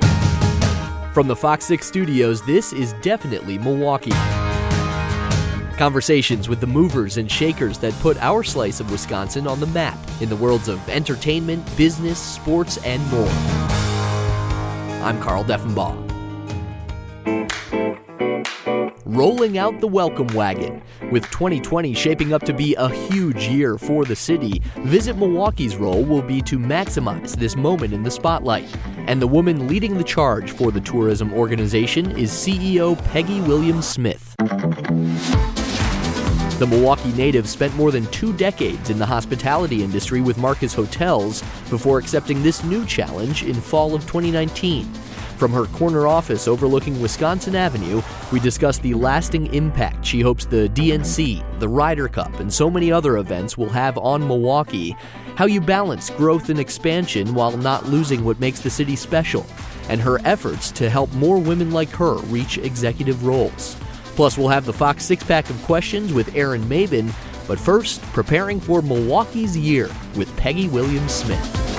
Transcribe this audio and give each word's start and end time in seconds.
From 1.14 1.28
the 1.28 1.36
Fox 1.36 1.66
6 1.66 1.88
studios, 1.88 2.44
this 2.44 2.72
is 2.72 2.94
definitely 3.02 3.58
Milwaukee. 3.58 4.12
Conversations 5.76 6.48
with 6.48 6.60
the 6.60 6.68
movers 6.68 7.18
and 7.18 7.30
shakers 7.30 7.80
that 7.80 7.94
put 7.96 8.16
our 8.18 8.44
slice 8.44 8.80
of 8.80 8.92
Wisconsin 8.92 9.48
on 9.48 9.60
the 9.60 9.66
map 9.68 9.98
in 10.22 10.30
the 10.30 10.36
worlds 10.36 10.68
of 10.68 10.88
entertainment, 10.88 11.66
business, 11.76 12.20
sports, 12.20 12.78
and 12.86 13.02
more. 13.10 13.28
I'm 15.02 15.20
Carl 15.20 15.44
Deffenbaugh. 15.44 15.98
Rolling 19.12 19.58
out 19.58 19.80
the 19.80 19.88
welcome 19.88 20.28
wagon. 20.36 20.84
With 21.12 21.24
2020 21.32 21.96
shaping 21.96 22.32
up 22.32 22.44
to 22.44 22.54
be 22.54 22.76
a 22.76 22.90
huge 22.90 23.48
year 23.48 23.80
for 23.80 24.06
the 24.06 24.16
city, 24.16 24.62
Visit 24.84 25.18
Milwaukee's 25.18 25.78
role 25.78 26.04
will 26.04 26.22
be 26.22 26.44
to 26.44 26.60
maximize 26.60 27.36
this 27.36 27.56
moment 27.56 27.92
in 27.92 28.04
the 28.04 28.12
spotlight. 28.12 28.68
And 29.08 29.20
the 29.20 29.26
woman 29.26 29.68
leading 29.68 29.98
the 29.98 30.04
charge 30.04 30.52
for 30.52 30.70
the 30.72 30.80
tourism 30.80 31.34
organization 31.34 32.16
is 32.20 32.30
CEO 32.30 33.04
Peggy 33.06 33.42
Williams 33.42 33.88
Smith. 33.88 34.36
The 36.60 36.68
Milwaukee 36.70 37.12
native 37.14 37.50
spent 37.50 37.76
more 37.76 37.90
than 37.90 38.06
two 38.12 38.32
decades 38.34 38.92
in 38.92 39.00
the 39.00 39.08
hospitality 39.08 39.84
industry 39.84 40.22
with 40.22 40.38
Marcus 40.38 40.76
Hotels 40.76 41.42
before 41.72 41.98
accepting 41.98 42.44
this 42.44 42.64
new 42.64 42.86
challenge 42.86 43.42
in 43.42 43.56
fall 43.56 43.96
of 43.96 44.02
2019. 44.02 44.88
From 45.40 45.54
her 45.54 45.68
corner 45.68 46.06
office 46.06 46.50
overlooking 46.50 47.02
Wisconsin 47.02 47.56
Avenue, 47.56 48.02
we 48.30 48.42
discuss 48.42 48.78
the 48.78 48.94
lasting 48.94 49.54
impact 49.54 50.06
she 50.06 50.20
hopes 50.20 50.46
the 50.46 50.68
DNC, 50.74 51.60
the 51.62 51.70
Ryder 51.70 52.10
Cup, 52.10 52.42
and 52.42 52.52
so 52.52 52.70
many 52.70 52.92
other 52.92 53.20
events 53.20 53.58
will 53.58 53.70
have 53.70 53.98
on 53.98 54.28
Milwaukee, 54.28 54.98
how 55.38 55.46
you 55.46 55.62
balance 55.62 56.10
growth 56.10 56.50
and 56.50 56.60
expansion 56.60 57.34
while 57.34 57.56
not 57.56 57.86
losing 57.86 58.26
what 58.26 58.42
makes 58.42 58.60
the 58.60 58.70
city 58.70 58.98
special, 58.98 59.46
and 59.88 60.02
her 60.02 60.20
efforts 60.26 60.72
to 60.72 60.90
help 60.90 61.10
more 61.14 61.40
women 61.40 61.72
like 61.72 61.90
her 61.92 62.16
reach 62.16 62.58
executive 62.58 63.26
roles. 63.26 63.78
Plus, 64.18 64.38
we'll 64.38 64.50
have 64.50 64.66
the 64.66 64.74
Fox 64.74 65.06
six 65.06 65.24
pack 65.24 65.50
of 65.50 65.64
questions 65.64 66.12
with 66.12 66.36
Aaron 66.36 66.64
Mabin. 66.64 67.14
But 67.48 67.58
first, 67.58 68.02
preparing 68.12 68.60
for 68.60 68.82
Milwaukee's 68.82 69.58
year 69.58 69.90
with 70.18 70.36
Peggy 70.36 70.68
Williams 70.68 71.14
Smith. 71.14 71.79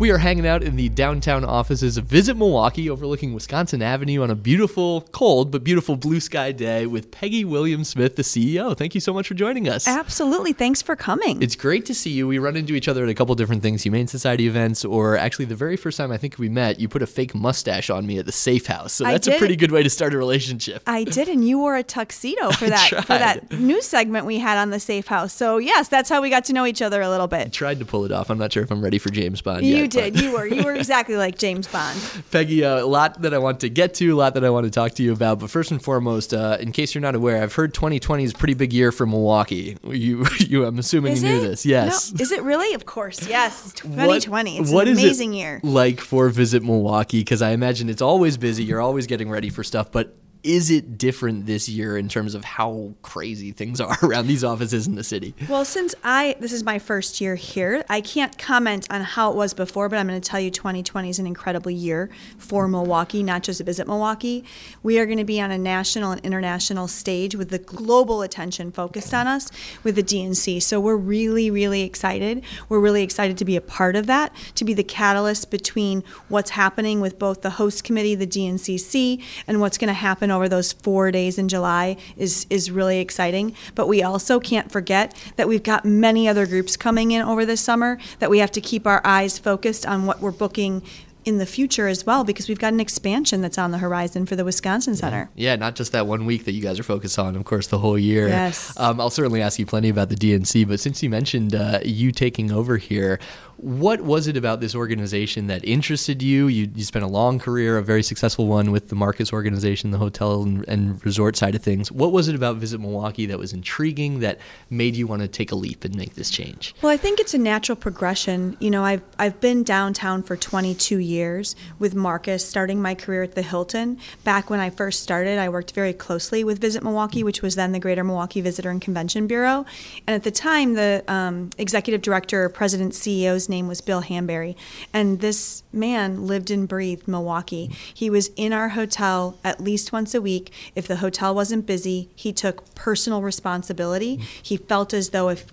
We 0.00 0.10
are 0.10 0.18
hanging 0.18 0.44
out 0.44 0.64
in 0.64 0.74
the 0.74 0.88
downtown 0.88 1.44
offices 1.44 1.96
of 1.96 2.06
Visit 2.06 2.36
Milwaukee, 2.36 2.90
overlooking 2.90 3.32
Wisconsin 3.32 3.80
Avenue 3.80 4.22
on 4.24 4.30
a 4.30 4.34
beautiful, 4.34 5.02
cold, 5.12 5.52
but 5.52 5.62
beautiful 5.62 5.94
blue 5.94 6.18
sky 6.18 6.50
day 6.50 6.84
with 6.86 7.12
Peggy 7.12 7.44
Williams 7.44 7.90
Smith, 7.90 8.16
the 8.16 8.22
CEO. 8.22 8.76
Thank 8.76 8.96
you 8.96 9.00
so 9.00 9.14
much 9.14 9.28
for 9.28 9.34
joining 9.34 9.68
us. 9.68 9.86
Absolutely. 9.86 10.52
Thanks 10.52 10.82
for 10.82 10.96
coming. 10.96 11.40
It's 11.40 11.54
great 11.54 11.86
to 11.86 11.94
see 11.94 12.10
you. 12.10 12.26
We 12.26 12.38
run 12.38 12.56
into 12.56 12.74
each 12.74 12.88
other 12.88 13.04
at 13.04 13.08
a 13.08 13.14
couple 13.14 13.36
different 13.36 13.62
things, 13.62 13.84
Humane 13.84 14.08
Society 14.08 14.48
events, 14.48 14.84
or 14.84 15.16
actually 15.16 15.44
the 15.44 15.54
very 15.54 15.76
first 15.76 15.96
time 15.96 16.10
I 16.10 16.16
think 16.16 16.40
we 16.40 16.48
met, 16.48 16.80
you 16.80 16.88
put 16.88 17.02
a 17.02 17.06
fake 17.06 17.32
mustache 17.32 17.88
on 17.88 18.04
me 18.04 18.18
at 18.18 18.26
the 18.26 18.32
Safe 18.32 18.66
House. 18.66 18.94
So 18.94 19.04
that's 19.04 19.28
a 19.28 19.38
pretty 19.38 19.54
good 19.54 19.70
way 19.70 19.84
to 19.84 19.90
start 19.90 20.12
a 20.12 20.18
relationship. 20.18 20.82
I 20.88 21.04
did, 21.04 21.28
and 21.28 21.46
you 21.46 21.60
wore 21.60 21.76
a 21.76 21.84
tuxedo 21.84 22.50
for 22.50 22.66
that 22.68 22.88
for 22.88 23.16
that 23.16 23.52
news 23.52 23.86
segment 23.86 24.26
we 24.26 24.40
had 24.40 24.58
on 24.58 24.70
the 24.70 24.80
Safe 24.80 25.06
House. 25.06 25.32
So 25.32 25.58
yes, 25.58 25.86
that's 25.86 26.08
how 26.08 26.20
we 26.20 26.30
got 26.30 26.46
to 26.46 26.52
know 26.52 26.66
each 26.66 26.82
other 26.82 27.00
a 27.00 27.08
little 27.08 27.28
bit. 27.28 27.46
I 27.46 27.50
tried 27.50 27.78
to 27.78 27.84
pull 27.84 28.04
it 28.04 28.10
off. 28.10 28.28
I'm 28.28 28.38
not 28.38 28.52
sure 28.52 28.64
if 28.64 28.72
I'm 28.72 28.82
ready 28.82 28.98
for 28.98 29.10
James 29.10 29.40
Bond 29.40 29.64
you 29.64 29.76
yet. 29.76 29.84
You 29.94 30.02
did. 30.02 30.20
You 30.20 30.32
were. 30.32 30.46
You 30.46 30.64
were 30.64 30.74
exactly 30.84 31.16
like 31.16 31.38
James 31.38 31.66
Bond. 31.66 31.98
Peggy, 32.30 32.64
uh, 32.64 32.82
a 32.82 32.86
lot 32.86 33.22
that 33.22 33.34
I 33.34 33.38
want 33.38 33.60
to 33.60 33.68
get 33.68 33.94
to, 33.94 34.10
a 34.10 34.16
lot 34.16 34.34
that 34.34 34.44
I 34.44 34.50
want 34.50 34.64
to 34.64 34.70
talk 34.70 34.92
to 34.92 35.02
you 35.02 35.12
about. 35.12 35.40
But 35.40 35.50
first 35.50 35.70
and 35.70 35.82
foremost, 35.82 36.34
uh, 36.34 36.58
in 36.60 36.72
case 36.72 36.94
you're 36.94 37.02
not 37.02 37.14
aware, 37.14 37.42
I've 37.42 37.54
heard 37.54 37.74
2020 37.74 38.24
is 38.24 38.32
a 38.32 38.34
pretty 38.34 38.54
big 38.54 38.72
year 38.72 38.92
for 38.92 39.06
Milwaukee. 39.06 39.76
You, 39.84 40.26
you 40.38 40.64
I'm 40.64 40.78
assuming 40.78 41.12
is 41.12 41.22
you 41.22 41.30
knew 41.30 41.38
it? 41.38 41.42
this. 41.42 41.66
Yes. 41.66 42.12
No. 42.12 42.22
Is 42.22 42.32
it 42.32 42.42
really? 42.42 42.74
Of 42.74 42.86
course. 42.86 43.26
Yes. 43.28 43.72
2020. 43.74 44.54
What, 44.54 44.62
it's 44.62 44.70
what 44.70 44.88
an 44.88 44.94
amazing 44.94 45.34
it 45.34 45.38
year. 45.38 45.60
Like 45.62 46.00
for 46.00 46.28
Visit 46.28 46.62
Milwaukee, 46.62 47.20
because 47.20 47.42
I 47.42 47.50
imagine 47.50 47.88
it's 47.88 48.02
always 48.02 48.36
busy. 48.36 48.64
You're 48.64 48.80
always 48.80 49.06
getting 49.06 49.30
ready 49.30 49.50
for 49.50 49.62
stuff, 49.62 49.92
but 49.92 50.16
is 50.44 50.70
it 50.70 50.98
different 50.98 51.46
this 51.46 51.68
year 51.68 51.96
in 51.96 52.08
terms 52.08 52.34
of 52.34 52.44
how 52.44 52.92
crazy 53.00 53.50
things 53.50 53.80
are 53.80 53.96
around 54.02 54.26
these 54.26 54.44
offices 54.44 54.86
in 54.86 54.94
the 54.94 55.02
city? 55.02 55.34
Well, 55.48 55.64
since 55.64 55.94
I 56.04 56.36
this 56.38 56.52
is 56.52 56.62
my 56.62 56.78
first 56.78 57.20
year 57.20 57.34
here, 57.34 57.84
I 57.88 58.02
can't 58.02 58.36
comment 58.38 58.86
on 58.90 59.00
how 59.00 59.30
it 59.30 59.36
was 59.36 59.54
before, 59.54 59.88
but 59.88 59.98
I'm 59.98 60.06
going 60.06 60.20
to 60.20 60.28
tell 60.28 60.38
you 60.38 60.50
2020 60.50 61.08
is 61.08 61.18
an 61.18 61.26
incredible 61.26 61.70
year 61.70 62.10
for 62.36 62.68
Milwaukee, 62.68 63.22
not 63.22 63.42
just 63.42 63.58
to 63.58 63.64
Visit 63.64 63.86
Milwaukee. 63.86 64.44
We 64.82 64.98
are 64.98 65.06
going 65.06 65.18
to 65.18 65.24
be 65.24 65.40
on 65.40 65.50
a 65.50 65.58
national 65.58 66.12
and 66.12 66.20
international 66.20 66.88
stage 66.88 67.34
with 67.34 67.48
the 67.48 67.58
global 67.58 68.20
attention 68.20 68.70
focused 68.70 69.14
on 69.14 69.26
us 69.26 69.50
with 69.82 69.96
the 69.96 70.02
DNC. 70.02 70.62
So 70.62 70.78
we're 70.78 70.96
really 70.96 71.50
really 71.50 71.82
excited. 71.82 72.44
We're 72.68 72.80
really 72.80 73.02
excited 73.02 73.38
to 73.38 73.44
be 73.46 73.56
a 73.56 73.62
part 73.62 73.96
of 73.96 74.06
that, 74.08 74.34
to 74.56 74.64
be 74.64 74.74
the 74.74 74.84
catalyst 74.84 75.50
between 75.50 76.04
what's 76.28 76.50
happening 76.50 77.00
with 77.00 77.18
both 77.18 77.40
the 77.40 77.50
host 77.50 77.82
committee, 77.82 78.14
the 78.14 78.26
DNCC, 78.26 79.22
and 79.46 79.60
what's 79.60 79.78
going 79.78 79.88
to 79.88 79.94
happen 79.94 80.30
over 80.34 80.48
those 80.48 80.72
four 80.72 81.10
days 81.10 81.38
in 81.38 81.48
July 81.48 81.96
is 82.16 82.46
is 82.50 82.70
really 82.70 82.98
exciting. 83.00 83.54
But 83.74 83.88
we 83.88 84.02
also 84.02 84.40
can't 84.40 84.70
forget 84.70 85.14
that 85.36 85.48
we've 85.48 85.62
got 85.62 85.84
many 85.84 86.28
other 86.28 86.46
groups 86.46 86.76
coming 86.76 87.12
in 87.12 87.22
over 87.22 87.46
this 87.46 87.60
summer 87.60 87.98
that 88.18 88.30
we 88.30 88.38
have 88.38 88.52
to 88.52 88.60
keep 88.60 88.86
our 88.86 89.00
eyes 89.04 89.38
focused 89.38 89.86
on 89.86 90.06
what 90.06 90.20
we're 90.20 90.30
booking 90.30 90.82
in 91.24 91.38
the 91.38 91.46
future 91.46 91.88
as 91.88 92.04
well 92.04 92.22
because 92.24 92.48
we've 92.48 92.58
got 92.58 92.72
an 92.72 92.80
expansion 92.80 93.40
that's 93.40 93.56
on 93.58 93.70
the 93.70 93.78
horizon 93.78 94.26
for 94.26 94.36
the 94.36 94.44
Wisconsin 94.44 94.94
Center. 94.94 95.30
Yeah, 95.34 95.50
yeah 95.50 95.56
not 95.56 95.74
just 95.74 95.92
that 95.92 96.06
one 96.06 96.26
week 96.26 96.44
that 96.44 96.52
you 96.52 96.62
guys 96.62 96.78
are 96.78 96.84
focused 96.84 97.18
on, 97.18 97.36
of 97.36 97.44
course, 97.44 97.68
the 97.68 97.78
whole 97.78 97.98
year. 97.98 98.28
Yes. 98.28 98.78
Um, 98.78 99.00
I'll 99.00 99.10
certainly 99.10 99.40
ask 99.40 99.58
you 99.58 99.66
plenty 99.66 99.88
about 99.88 100.10
the 100.10 100.16
DNC, 100.16 100.68
but 100.68 100.80
since 100.80 101.02
you 101.02 101.10
mentioned 101.10 101.54
uh, 101.54 101.80
you 101.84 102.12
taking 102.12 102.52
over 102.52 102.76
here, 102.76 103.18
what 103.64 104.02
was 104.02 104.26
it 104.26 104.36
about 104.36 104.60
this 104.60 104.74
organization 104.74 105.46
that 105.46 105.64
interested 105.64 106.22
you? 106.22 106.48
you? 106.48 106.70
You 106.74 106.84
spent 106.84 107.02
a 107.02 107.08
long 107.08 107.38
career, 107.38 107.78
a 107.78 107.82
very 107.82 108.02
successful 108.02 108.46
one 108.46 108.70
with 108.70 108.90
the 108.90 108.94
Marcus 108.94 109.32
organization, 109.32 109.90
the 109.90 109.96
hotel 109.96 110.42
and, 110.42 110.68
and 110.68 111.02
resort 111.02 111.34
side 111.34 111.54
of 111.54 111.62
things. 111.62 111.90
What 111.90 112.12
was 112.12 112.28
it 112.28 112.34
about 112.34 112.56
Visit 112.56 112.78
Milwaukee 112.78 113.24
that 113.24 113.38
was 113.38 113.54
intriguing 113.54 114.20
that 114.20 114.38
made 114.68 114.96
you 114.96 115.06
want 115.06 115.22
to 115.22 115.28
take 115.28 115.50
a 115.50 115.54
leap 115.54 115.82
and 115.82 115.96
make 115.96 116.14
this 116.14 116.28
change? 116.28 116.74
Well, 116.82 116.92
I 116.92 116.98
think 116.98 117.20
it's 117.20 117.32
a 117.32 117.38
natural 117.38 117.74
progression. 117.74 118.58
You 118.60 118.70
know, 118.70 118.84
I've 118.84 119.00
I've 119.18 119.40
been 119.40 119.62
downtown 119.62 120.22
for 120.22 120.36
22 120.36 120.98
years 120.98 121.56
with 121.78 121.94
Marcus, 121.94 122.46
starting 122.46 122.82
my 122.82 122.94
career 122.94 123.22
at 123.22 123.34
the 123.34 123.42
Hilton. 123.42 123.98
Back 124.24 124.50
when 124.50 124.60
I 124.60 124.68
first 124.68 125.02
started, 125.02 125.38
I 125.38 125.48
worked 125.48 125.72
very 125.72 125.94
closely 125.94 126.44
with 126.44 126.60
Visit 126.60 126.82
Milwaukee, 126.82 127.24
which 127.24 127.40
was 127.40 127.54
then 127.54 127.72
the 127.72 127.80
Greater 127.80 128.04
Milwaukee 128.04 128.42
Visitor 128.42 128.68
and 128.68 128.82
Convention 128.82 129.26
Bureau. 129.26 129.64
And 130.06 130.14
at 130.14 130.22
the 130.22 130.30
time, 130.30 130.74
the 130.74 131.02
um, 131.08 131.48
executive 131.56 132.02
director, 132.02 132.50
president, 132.50 132.92
CEO's 132.92 133.48
name 133.48 133.53
was 133.62 133.80
Bill 133.80 134.02
Hanbury. 134.02 134.56
And 134.92 135.20
this 135.20 135.62
man 135.72 136.26
lived 136.26 136.50
and 136.50 136.68
breathed 136.68 137.08
Milwaukee. 137.08 137.70
He 137.92 138.10
was 138.10 138.30
in 138.36 138.52
our 138.52 138.70
hotel 138.70 139.38
at 139.44 139.60
least 139.60 139.92
once 139.92 140.14
a 140.14 140.20
week. 140.20 140.52
If 140.74 140.86
the 140.86 140.96
hotel 140.96 141.34
wasn't 141.34 141.66
busy, 141.66 142.10
he 142.14 142.32
took 142.32 142.74
personal 142.74 143.22
responsibility. 143.22 144.16
He 144.42 144.56
felt 144.56 144.92
as 144.92 145.10
though 145.10 145.28
if 145.28 145.46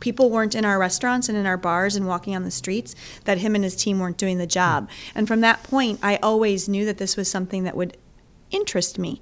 people 0.00 0.30
weren't 0.30 0.54
in 0.54 0.64
our 0.64 0.78
restaurants 0.78 1.28
and 1.28 1.38
in 1.38 1.46
our 1.46 1.56
bars 1.56 1.96
and 1.96 2.06
walking 2.06 2.34
on 2.36 2.44
the 2.44 2.50
streets, 2.50 2.94
that 3.24 3.38
him 3.38 3.54
and 3.54 3.64
his 3.64 3.76
team 3.76 3.98
weren't 3.98 4.18
doing 4.18 4.38
the 4.38 4.46
job. 4.46 4.88
And 5.14 5.26
from 5.26 5.40
that 5.40 5.62
point, 5.62 6.00
I 6.02 6.16
always 6.16 6.68
knew 6.68 6.84
that 6.84 6.98
this 6.98 7.16
was 7.16 7.30
something 7.30 7.64
that 7.64 7.76
would 7.76 7.96
interest 8.50 8.98
me. 8.98 9.20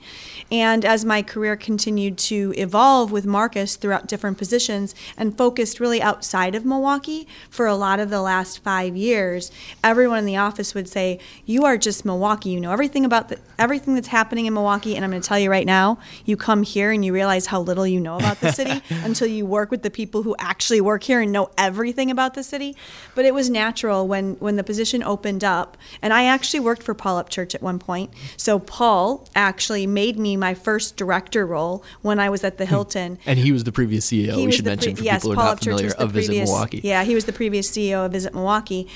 And 0.53 0.85
as 0.85 1.05
my 1.05 1.23
career 1.23 1.57
continued 1.57 2.19
to 2.19 2.53
evolve 2.57 3.11
with 3.11 3.25
Marcus 3.25 3.77
throughout 3.77 4.07
different 4.07 4.37
positions 4.37 4.95
and 5.17 5.37
focused 5.37 5.81
really 5.81 6.03
outside 6.03 6.55
of 6.55 6.65
Milwaukee 6.65 7.27
for 7.49 7.67
a 7.67 7.75
lot 7.75 8.01
of 8.01 8.11
the 8.11 8.21
last 8.21 8.63
five 8.63 8.97
years, 8.97 9.51
everyone 9.83 10.19
in 10.19 10.27
the 10.27 10.37
office 10.37 10.75
would 10.75 10.89
say, 10.89 11.19
"You 11.47 11.65
are 11.65 11.79
just 11.79 12.05
Milwaukee. 12.05 12.51
You 12.51 12.61
know 12.61 12.73
everything 12.73 13.05
about 13.05 13.29
the, 13.31 13.39
everything 13.59 13.95
that's 13.95 14.09
happening 14.09 14.47
in 14.47 14.55
Milwaukee." 14.55 14.97
And 14.97 15.05
I'm 15.05 15.11
going 15.11 15.23
to 15.23 15.29
tell 15.29 15.39
you 15.39 15.51
right 15.51 15.67
now, 15.67 15.99
you 16.25 16.37
come 16.37 16.63
here 16.63 16.91
and 16.91 17.05
you 17.05 17.13
realize 17.13 17.47
how 17.47 17.61
little 17.61 17.87
you 17.87 18.01
know 18.01 18.17
about 18.17 18.41
the 18.41 18.53
city 18.53 18.83
until 19.03 19.29
you 19.29 19.47
work 19.47 19.71
with 19.71 19.83
the 19.83 19.91
people 19.91 20.23
who 20.23 20.37
actually 20.39 20.81
work 20.81 21.03
here 21.05 21.21
and 21.21 21.33
know 21.33 21.51
everything 21.57 22.11
about 22.11 22.35
the 22.35 22.43
city. 22.43 22.77
But 23.15 23.25
it 23.25 23.33
was 23.35 23.49
natural 23.49 24.07
when 24.07 24.35
when 24.35 24.57
the 24.57 24.65
position 24.65 25.03
opened 25.03 25.43
up, 25.43 25.77
and 26.03 26.13
I 26.13 26.25
actually 26.25 26.61
worked 26.61 26.83
for 26.83 26.95
Paul 26.95 27.23
Upchurch 27.23 27.55
at 27.55 27.63
one 27.63 27.79
point. 27.79 28.13
So 28.37 28.59
Paul 28.59 29.14
actually 29.35 29.87
made 29.87 30.19
me 30.19 30.37
my 30.37 30.55
first 30.55 30.97
director 30.97 31.47
role 31.47 31.85
when 32.03 32.19
I 32.19 32.31
was 32.31 32.45
at 32.45 32.59
the 32.59 32.65
hmm. 32.65 32.71
Hilton. 32.71 33.19
And 33.27 33.39
he 33.39 33.53
was 33.53 33.65
the 33.65 33.73
previous 33.73 34.07
CEO. 34.07 34.35
He 34.35 34.47
we 34.47 34.53
should 34.53 34.65
mention 34.65 34.97
for 34.97 35.03
yes, 35.03 35.23
people 35.23 35.35
who 35.35 35.41
are 35.41 35.45
not 35.45 35.61
familiar 35.61 35.91
of 35.91 36.13
previous, 36.13 36.29
Visit 36.29 36.45
Milwaukee. 36.45 36.81
Yeah, 36.83 37.05
he 37.05 37.15
was 37.15 37.25
the 37.25 37.33
previous 37.33 37.71
CEO 37.71 38.07
of 38.07 38.13
Visit 38.13 38.35
Milwaukee 38.35 38.89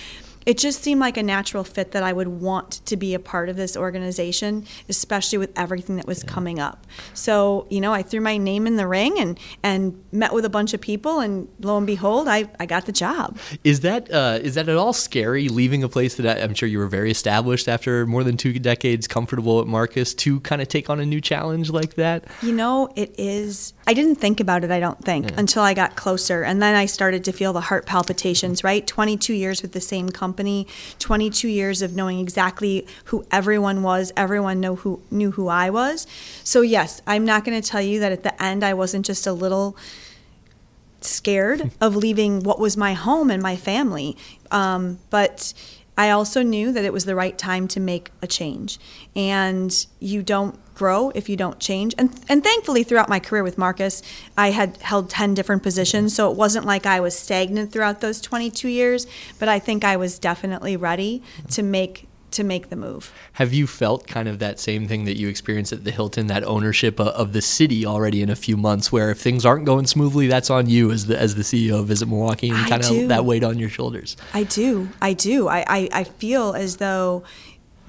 it 0.48 0.56
just 0.56 0.82
seemed 0.82 0.98
like 0.98 1.18
a 1.18 1.22
natural 1.22 1.62
fit 1.62 1.92
that 1.92 2.02
I 2.02 2.10
would 2.10 2.28
want 2.28 2.80
to 2.86 2.96
be 2.96 3.12
a 3.12 3.18
part 3.18 3.50
of 3.50 3.56
this 3.56 3.76
organization, 3.76 4.64
especially 4.88 5.36
with 5.36 5.52
everything 5.58 5.96
that 5.96 6.06
was 6.06 6.24
yeah. 6.24 6.30
coming 6.30 6.58
up. 6.58 6.86
So, 7.12 7.66
you 7.68 7.82
know, 7.82 7.92
I 7.92 8.00
threw 8.00 8.22
my 8.22 8.38
name 8.38 8.66
in 8.66 8.76
the 8.76 8.86
ring 8.86 9.20
and, 9.20 9.38
and 9.62 10.02
met 10.10 10.32
with 10.32 10.46
a 10.46 10.48
bunch 10.48 10.72
of 10.72 10.80
people, 10.80 11.20
and 11.20 11.48
lo 11.60 11.76
and 11.76 11.86
behold, 11.86 12.28
I, 12.28 12.48
I 12.58 12.64
got 12.64 12.86
the 12.86 12.92
job. 12.92 13.36
Is 13.62 13.80
that 13.80 14.10
uh, 14.10 14.38
is 14.40 14.54
that 14.54 14.70
at 14.70 14.76
all 14.76 14.94
scary 14.94 15.50
leaving 15.50 15.84
a 15.84 15.88
place 15.88 16.14
that 16.14 16.38
I, 16.38 16.42
I'm 16.42 16.54
sure 16.54 16.66
you 16.66 16.78
were 16.78 16.86
very 16.86 17.10
established 17.10 17.68
after 17.68 18.06
more 18.06 18.24
than 18.24 18.38
two 18.38 18.58
decades, 18.58 19.06
comfortable 19.06 19.60
at 19.60 19.66
Marcus, 19.66 20.14
to 20.14 20.40
kind 20.40 20.62
of 20.62 20.68
take 20.68 20.88
on 20.88 20.98
a 20.98 21.04
new 21.04 21.20
challenge 21.20 21.68
like 21.68 21.92
that? 21.96 22.24
You 22.40 22.54
know, 22.54 22.90
it 22.96 23.14
is. 23.18 23.74
I 23.86 23.92
didn't 23.92 24.16
think 24.16 24.40
about 24.40 24.64
it, 24.64 24.70
I 24.70 24.80
don't 24.80 25.04
think, 25.04 25.28
yeah. 25.28 25.40
until 25.40 25.62
I 25.62 25.74
got 25.74 25.94
closer. 25.94 26.42
And 26.42 26.62
then 26.62 26.74
I 26.74 26.86
started 26.86 27.22
to 27.24 27.32
feel 27.32 27.52
the 27.52 27.60
heart 27.60 27.84
palpitations, 27.84 28.64
right? 28.64 28.86
22 28.86 29.34
years 29.34 29.60
with 29.60 29.72
the 29.72 29.80
same 29.82 30.08
company 30.08 30.37
company, 30.38 30.68
22 31.00 31.48
years 31.48 31.82
of 31.82 31.96
knowing 31.96 32.20
exactly 32.20 32.86
who 33.06 33.26
everyone 33.28 33.82
was. 33.82 34.12
Everyone 34.16 34.60
know 34.60 34.76
who 34.76 35.02
knew 35.10 35.32
who 35.32 35.48
I 35.48 35.68
was. 35.68 36.06
So 36.44 36.60
yes, 36.60 37.02
I'm 37.08 37.24
not 37.24 37.44
going 37.44 37.60
to 37.60 37.68
tell 37.68 37.82
you 37.82 37.98
that 37.98 38.12
at 38.12 38.22
the 38.22 38.40
end 38.40 38.62
I 38.62 38.72
wasn't 38.72 39.04
just 39.04 39.26
a 39.26 39.32
little 39.32 39.76
scared 41.00 41.72
of 41.80 41.96
leaving 41.96 42.44
what 42.44 42.60
was 42.60 42.76
my 42.76 42.92
home 42.92 43.32
and 43.32 43.42
my 43.42 43.56
family. 43.56 44.16
Um, 44.52 45.00
but 45.10 45.52
I 45.98 46.10
also 46.10 46.42
knew 46.42 46.72
that 46.72 46.84
it 46.84 46.92
was 46.92 47.04
the 47.04 47.16
right 47.16 47.36
time 47.36 47.68
to 47.68 47.80
make 47.80 48.12
a 48.22 48.26
change. 48.26 48.78
And 49.14 49.86
you 49.98 50.22
don't 50.22 50.58
grow 50.74 51.10
if 51.10 51.28
you 51.28 51.36
don't 51.36 51.58
change. 51.58 51.94
And 51.98 52.18
and 52.28 52.42
thankfully 52.42 52.84
throughout 52.84 53.08
my 53.08 53.18
career 53.18 53.42
with 53.42 53.58
Marcus, 53.58 54.00
I 54.36 54.52
had 54.52 54.76
held 54.78 55.10
10 55.10 55.34
different 55.34 55.62
positions, 55.62 56.14
so 56.14 56.30
it 56.30 56.36
wasn't 56.36 56.64
like 56.64 56.86
I 56.86 57.00
was 57.00 57.18
stagnant 57.18 57.72
throughout 57.72 58.00
those 58.00 58.20
22 58.20 58.68
years, 58.68 59.06
but 59.38 59.48
I 59.48 59.58
think 59.58 59.84
I 59.84 59.96
was 59.96 60.18
definitely 60.18 60.76
ready 60.76 61.22
to 61.50 61.62
make 61.62 62.07
to 62.32 62.44
make 62.44 62.68
the 62.68 62.76
move. 62.76 63.12
Have 63.34 63.52
you 63.52 63.66
felt 63.66 64.06
kind 64.06 64.28
of 64.28 64.38
that 64.38 64.58
same 64.58 64.86
thing 64.88 65.04
that 65.04 65.16
you 65.16 65.28
experienced 65.28 65.72
at 65.72 65.84
the 65.84 65.90
Hilton, 65.90 66.26
that 66.28 66.44
ownership 66.44 67.00
of 67.00 67.32
the 67.32 67.42
city 67.42 67.86
already 67.86 68.22
in 68.22 68.30
a 68.30 68.36
few 68.36 68.56
months, 68.56 68.92
where 68.92 69.10
if 69.10 69.18
things 69.18 69.46
aren't 69.46 69.64
going 69.64 69.86
smoothly, 69.86 70.26
that's 70.26 70.50
on 70.50 70.68
you 70.68 70.90
as 70.90 71.06
the 71.06 71.18
as 71.18 71.34
the 71.34 71.42
CEO 71.42 71.80
of 71.80 71.86
Visit 71.86 72.08
Milwaukee, 72.08 72.50
and 72.50 72.68
kind 72.68 72.84
of 72.84 73.08
that 73.08 73.24
weight 73.24 73.44
on 73.44 73.58
your 73.58 73.70
shoulders? 73.70 74.16
I 74.34 74.44
do, 74.44 74.88
I 75.00 75.12
do. 75.12 75.48
I, 75.48 75.64
I, 75.66 75.88
I 75.92 76.04
feel 76.04 76.54
as 76.54 76.76
though 76.76 77.24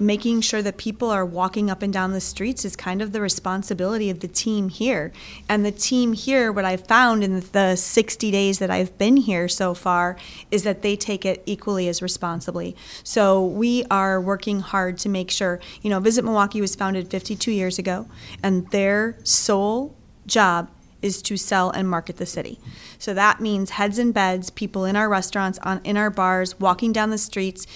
making 0.00 0.40
sure 0.40 0.62
that 0.62 0.76
people 0.76 1.10
are 1.10 1.24
walking 1.24 1.70
up 1.70 1.82
and 1.82 1.92
down 1.92 2.12
the 2.12 2.20
streets 2.20 2.64
is 2.64 2.74
kind 2.74 3.02
of 3.02 3.12
the 3.12 3.20
responsibility 3.20 4.10
of 4.10 4.20
the 4.20 4.28
team 4.28 4.68
here. 4.68 5.12
And 5.48 5.64
the 5.64 5.70
team 5.70 6.14
here, 6.14 6.50
what 6.50 6.64
I've 6.64 6.86
found 6.86 7.22
in 7.22 7.40
the 7.52 7.76
60 7.76 8.30
days 8.30 8.58
that 8.58 8.70
I've 8.70 8.96
been 8.98 9.18
here 9.18 9.46
so 9.48 9.74
far, 9.74 10.16
is 10.50 10.62
that 10.62 10.82
they 10.82 10.96
take 10.96 11.24
it 11.24 11.42
equally 11.46 11.88
as 11.88 12.00
responsibly. 12.00 12.74
So 13.04 13.44
we 13.44 13.84
are 13.90 14.20
working 14.20 14.60
hard 14.60 14.98
to 14.98 15.08
make 15.08 15.30
sure, 15.30 15.60
you 15.82 15.90
know, 15.90 16.00
Visit 16.00 16.24
Milwaukee 16.24 16.60
was 16.60 16.74
founded 16.74 17.10
52 17.10 17.52
years 17.52 17.78
ago, 17.78 18.08
and 18.42 18.70
their 18.70 19.18
sole 19.22 19.94
job 20.26 20.70
is 21.02 21.22
to 21.22 21.36
sell 21.36 21.70
and 21.70 21.88
market 21.88 22.16
the 22.18 22.26
city. 22.26 22.58
So 22.98 23.14
that 23.14 23.40
means 23.40 23.70
heads 23.70 23.98
and 23.98 24.12
beds, 24.12 24.50
people 24.50 24.84
in 24.84 24.96
our 24.96 25.08
restaurants, 25.08 25.58
on 25.62 25.80
in 25.84 25.96
our 25.96 26.10
bars, 26.10 26.58
walking 26.60 26.92
down 26.92 27.10
the 27.10 27.18
streets, 27.18 27.66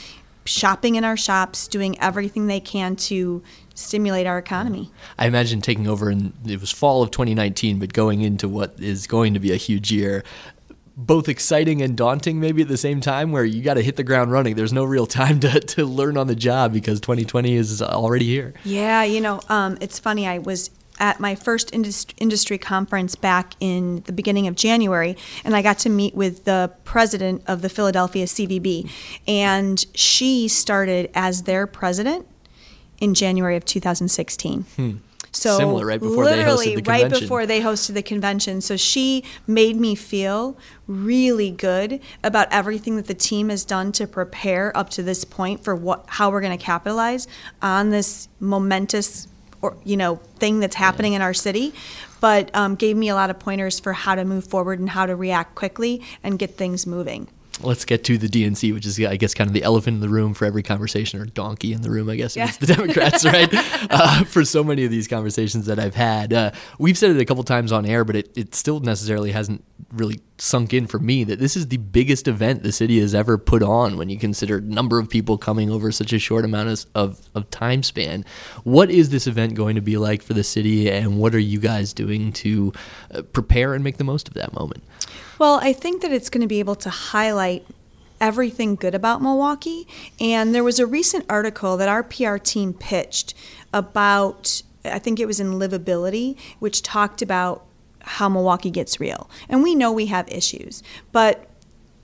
shopping 0.44 0.96
in 0.96 1.04
our 1.04 1.16
shops, 1.16 1.68
doing 1.68 1.98
everything 2.00 2.46
they 2.46 2.60
can 2.60 2.96
to 2.96 3.42
stimulate 3.74 4.26
our 4.26 4.38
economy. 4.38 4.90
I 5.18 5.26
imagine 5.26 5.60
taking 5.60 5.88
over 5.88 6.10
in 6.10 6.32
it 6.46 6.60
was 6.60 6.70
fall 6.70 7.02
of 7.02 7.10
2019, 7.10 7.78
but 7.78 7.92
going 7.92 8.20
into 8.20 8.48
what 8.48 8.74
is 8.78 9.06
going 9.06 9.34
to 9.34 9.40
be 9.40 9.52
a 9.52 9.56
huge 9.56 9.90
year. 9.90 10.22
Both 10.96 11.28
exciting 11.28 11.82
and 11.82 11.96
daunting, 11.96 12.38
maybe 12.38 12.62
at 12.62 12.68
the 12.68 12.76
same 12.76 13.00
time, 13.00 13.32
where 13.32 13.44
you 13.44 13.62
got 13.62 13.74
to 13.74 13.82
hit 13.82 13.96
the 13.96 14.04
ground 14.04 14.30
running. 14.30 14.54
There's 14.54 14.72
no 14.72 14.84
real 14.84 15.06
time 15.06 15.40
to, 15.40 15.58
to 15.58 15.84
learn 15.84 16.16
on 16.16 16.28
the 16.28 16.36
job 16.36 16.72
because 16.72 17.00
2020 17.00 17.54
is 17.54 17.82
already 17.82 18.26
here. 18.26 18.54
Yeah, 18.64 19.02
you 19.02 19.20
know, 19.20 19.40
um, 19.48 19.76
it's 19.80 19.98
funny. 19.98 20.28
I 20.28 20.38
was 20.38 20.70
at 20.98 21.20
my 21.20 21.34
first 21.34 21.72
industry 21.72 22.58
conference 22.58 23.14
back 23.14 23.54
in 23.60 24.02
the 24.02 24.12
beginning 24.12 24.46
of 24.46 24.54
January, 24.54 25.16
and 25.44 25.56
I 25.56 25.62
got 25.62 25.78
to 25.80 25.90
meet 25.90 26.14
with 26.14 26.44
the 26.44 26.72
president 26.84 27.42
of 27.46 27.62
the 27.62 27.68
Philadelphia 27.68 28.26
CVB. 28.26 28.90
And 29.26 29.84
she 29.94 30.48
started 30.48 31.10
as 31.14 31.42
their 31.42 31.66
president 31.66 32.26
in 33.00 33.14
January 33.14 33.56
of 33.56 33.64
2016. 33.64 34.62
Hmm. 34.76 34.96
So 35.34 35.58
Similar, 35.58 35.84
right 35.84 36.00
before 36.00 36.24
literally 36.24 36.76
the 36.76 36.82
right 36.82 37.10
before 37.10 37.44
they 37.44 37.60
hosted 37.60 37.94
the 37.94 38.02
convention. 38.02 38.60
So 38.60 38.76
she 38.76 39.24
made 39.48 39.76
me 39.76 39.96
feel 39.96 40.56
really 40.86 41.50
good 41.50 42.00
about 42.22 42.46
everything 42.52 42.94
that 42.96 43.06
the 43.06 43.14
team 43.14 43.48
has 43.48 43.64
done 43.64 43.90
to 43.92 44.06
prepare 44.06 44.74
up 44.76 44.90
to 44.90 45.02
this 45.02 45.24
point 45.24 45.64
for 45.64 45.74
what 45.74 46.04
how 46.06 46.30
we're 46.30 46.40
going 46.40 46.56
to 46.56 46.64
capitalize 46.64 47.26
on 47.60 47.90
this 47.90 48.28
momentous 48.38 49.26
or 49.64 49.76
you 49.82 49.96
know 49.96 50.16
thing 50.36 50.60
that's 50.60 50.76
happening 50.76 51.14
in 51.14 51.22
our 51.22 51.32
city 51.32 51.72
but 52.20 52.54
um, 52.54 52.74
gave 52.74 52.96
me 52.96 53.08
a 53.08 53.14
lot 53.14 53.30
of 53.30 53.38
pointers 53.38 53.80
for 53.80 53.92
how 53.92 54.14
to 54.14 54.24
move 54.24 54.44
forward 54.46 54.78
and 54.78 54.90
how 54.90 55.06
to 55.06 55.16
react 55.16 55.54
quickly 55.54 56.02
and 56.22 56.38
get 56.38 56.56
things 56.56 56.86
moving 56.86 57.26
let's 57.62 57.84
get 57.84 58.04
to 58.04 58.18
the 58.18 58.26
DNC, 58.26 58.72
which 58.74 58.86
is, 58.86 59.00
I 59.00 59.16
guess, 59.16 59.34
kind 59.34 59.48
of 59.48 59.54
the 59.54 59.62
elephant 59.62 59.96
in 59.96 60.00
the 60.00 60.08
room 60.08 60.34
for 60.34 60.44
every 60.44 60.62
conversation, 60.62 61.20
or 61.20 61.26
donkey 61.26 61.72
in 61.72 61.82
the 61.82 61.90
room, 61.90 62.08
I 62.10 62.16
guess, 62.16 62.36
yeah. 62.36 62.48
it's 62.48 62.56
the 62.56 62.66
Democrats, 62.66 63.24
right? 63.24 63.48
Uh, 63.90 64.24
for 64.24 64.44
so 64.44 64.64
many 64.64 64.84
of 64.84 64.90
these 64.90 65.06
conversations 65.06 65.66
that 65.66 65.78
I've 65.78 65.94
had. 65.94 66.32
Uh, 66.32 66.50
we've 66.78 66.98
said 66.98 67.10
it 67.10 67.20
a 67.20 67.24
couple 67.24 67.44
times 67.44 67.72
on 67.72 67.86
air, 67.86 68.04
but 68.04 68.16
it, 68.16 68.36
it 68.36 68.54
still 68.54 68.80
necessarily 68.80 69.32
hasn't 69.32 69.64
really 69.92 70.20
sunk 70.38 70.74
in 70.74 70.86
for 70.86 70.98
me 70.98 71.22
that 71.24 71.38
this 71.38 71.56
is 71.56 71.68
the 71.68 71.76
biggest 71.76 72.26
event 72.26 72.62
the 72.62 72.72
city 72.72 72.98
has 72.98 73.14
ever 73.14 73.38
put 73.38 73.62
on 73.62 73.96
when 73.96 74.08
you 74.08 74.18
consider 74.18 74.60
number 74.60 74.98
of 74.98 75.08
people 75.08 75.38
coming 75.38 75.70
over 75.70 75.92
such 75.92 76.12
a 76.12 76.18
short 76.18 76.44
amount 76.44 76.68
of, 76.68 76.86
of, 76.94 77.28
of 77.34 77.48
time 77.50 77.82
span. 77.82 78.24
What 78.64 78.90
is 78.90 79.10
this 79.10 79.26
event 79.26 79.54
going 79.54 79.76
to 79.76 79.82
be 79.82 79.96
like 79.96 80.22
for 80.22 80.34
the 80.34 80.44
city, 80.44 80.90
and 80.90 81.18
what 81.18 81.34
are 81.34 81.40
you 81.40 81.60
guys 81.60 81.92
doing 81.92 82.32
to 82.32 82.72
uh, 83.12 83.22
prepare 83.22 83.74
and 83.74 83.84
make 83.84 83.98
the 83.98 84.04
most 84.04 84.26
of 84.26 84.34
that 84.34 84.52
moment? 84.52 84.82
Well, 85.38 85.58
I 85.60 85.72
think 85.72 86.02
that 86.02 86.12
it's 86.12 86.30
going 86.30 86.42
to 86.42 86.46
be 86.46 86.60
able 86.60 86.76
to 86.76 86.90
highlight 86.90 87.66
everything 88.20 88.76
good 88.76 88.94
about 88.94 89.20
Milwaukee. 89.20 89.86
And 90.20 90.54
there 90.54 90.64
was 90.64 90.78
a 90.78 90.86
recent 90.86 91.24
article 91.28 91.76
that 91.76 91.88
our 91.88 92.02
PR 92.02 92.36
team 92.36 92.72
pitched 92.72 93.34
about, 93.72 94.62
I 94.84 94.98
think 94.98 95.18
it 95.18 95.26
was 95.26 95.40
in 95.40 95.54
Livability, 95.54 96.38
which 96.60 96.82
talked 96.82 97.20
about 97.20 97.66
how 98.00 98.28
Milwaukee 98.28 98.70
gets 98.70 99.00
real. 99.00 99.28
And 99.48 99.62
we 99.62 99.74
know 99.74 99.90
we 99.90 100.06
have 100.06 100.28
issues, 100.28 100.82
but 101.10 101.48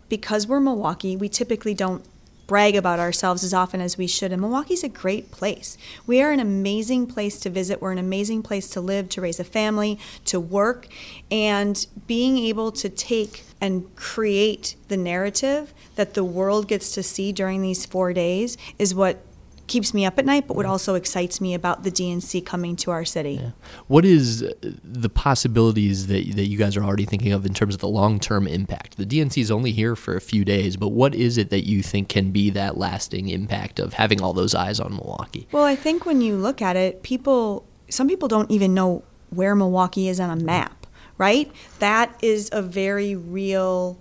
because 0.08 0.46
we're 0.46 0.60
Milwaukee, 0.60 1.16
we 1.16 1.28
typically 1.28 1.74
don't 1.74 2.04
brag 2.50 2.74
about 2.74 2.98
ourselves 2.98 3.44
as 3.44 3.54
often 3.54 3.80
as 3.80 3.96
we 3.96 4.08
should. 4.08 4.32
And 4.32 4.42
Milwaukee's 4.42 4.82
a 4.82 4.88
great 4.88 5.30
place. 5.30 5.78
We 6.04 6.20
are 6.20 6.32
an 6.32 6.40
amazing 6.40 7.06
place 7.06 7.38
to 7.38 7.48
visit. 7.48 7.80
We're 7.80 7.92
an 7.92 7.98
amazing 7.98 8.42
place 8.42 8.68
to 8.70 8.80
live, 8.80 9.08
to 9.10 9.20
raise 9.20 9.38
a 9.38 9.44
family, 9.44 10.00
to 10.24 10.40
work. 10.40 10.88
And 11.30 11.86
being 12.08 12.38
able 12.38 12.72
to 12.72 12.88
take 12.88 13.44
and 13.60 13.94
create 13.94 14.74
the 14.88 14.96
narrative 14.96 15.72
that 15.94 16.14
the 16.14 16.24
world 16.24 16.66
gets 16.66 16.90
to 16.94 17.04
see 17.04 17.30
during 17.30 17.62
these 17.62 17.86
four 17.86 18.12
days 18.12 18.56
is 18.80 18.96
what 18.96 19.22
keeps 19.70 19.94
me 19.94 20.04
up 20.04 20.18
at 20.18 20.26
night, 20.26 20.46
but 20.48 20.56
what 20.56 20.66
also 20.66 20.94
excites 20.94 21.40
me 21.40 21.54
about 21.54 21.84
the 21.84 21.90
DNC 21.90 22.44
coming 22.44 22.74
to 22.76 22.90
our 22.90 23.04
city. 23.04 23.34
Yeah. 23.40 23.50
What 23.86 24.04
is 24.04 24.42
uh, 24.42 24.52
the 24.82 25.08
possibilities 25.08 26.08
that, 26.08 26.34
that 26.34 26.48
you 26.48 26.58
guys 26.58 26.76
are 26.76 26.82
already 26.82 27.04
thinking 27.06 27.32
of 27.32 27.46
in 27.46 27.54
terms 27.54 27.74
of 27.74 27.80
the 27.80 27.88
long 27.88 28.18
term 28.18 28.46
impact? 28.46 28.96
The 28.96 29.06
DNC 29.06 29.40
is 29.40 29.50
only 29.50 29.70
here 29.70 29.94
for 29.94 30.16
a 30.16 30.20
few 30.20 30.44
days, 30.44 30.76
but 30.76 30.88
what 30.88 31.14
is 31.14 31.38
it 31.38 31.50
that 31.50 31.66
you 31.66 31.82
think 31.82 32.08
can 32.08 32.32
be 32.32 32.50
that 32.50 32.76
lasting 32.76 33.28
impact 33.28 33.78
of 33.78 33.94
having 33.94 34.20
all 34.20 34.32
those 34.32 34.54
eyes 34.54 34.80
on 34.80 34.96
Milwaukee? 34.96 35.46
Well, 35.52 35.64
I 35.64 35.76
think 35.76 36.04
when 36.04 36.20
you 36.20 36.36
look 36.36 36.60
at 36.60 36.74
it, 36.74 37.04
people, 37.04 37.64
some 37.88 38.08
people 38.08 38.26
don't 38.26 38.50
even 38.50 38.74
know 38.74 39.04
where 39.30 39.54
Milwaukee 39.54 40.08
is 40.08 40.18
on 40.18 40.36
a 40.36 40.42
map, 40.42 40.86
right? 41.16 41.50
That 41.78 42.18
is 42.22 42.50
a 42.52 42.60
very 42.60 43.14
real 43.14 43.98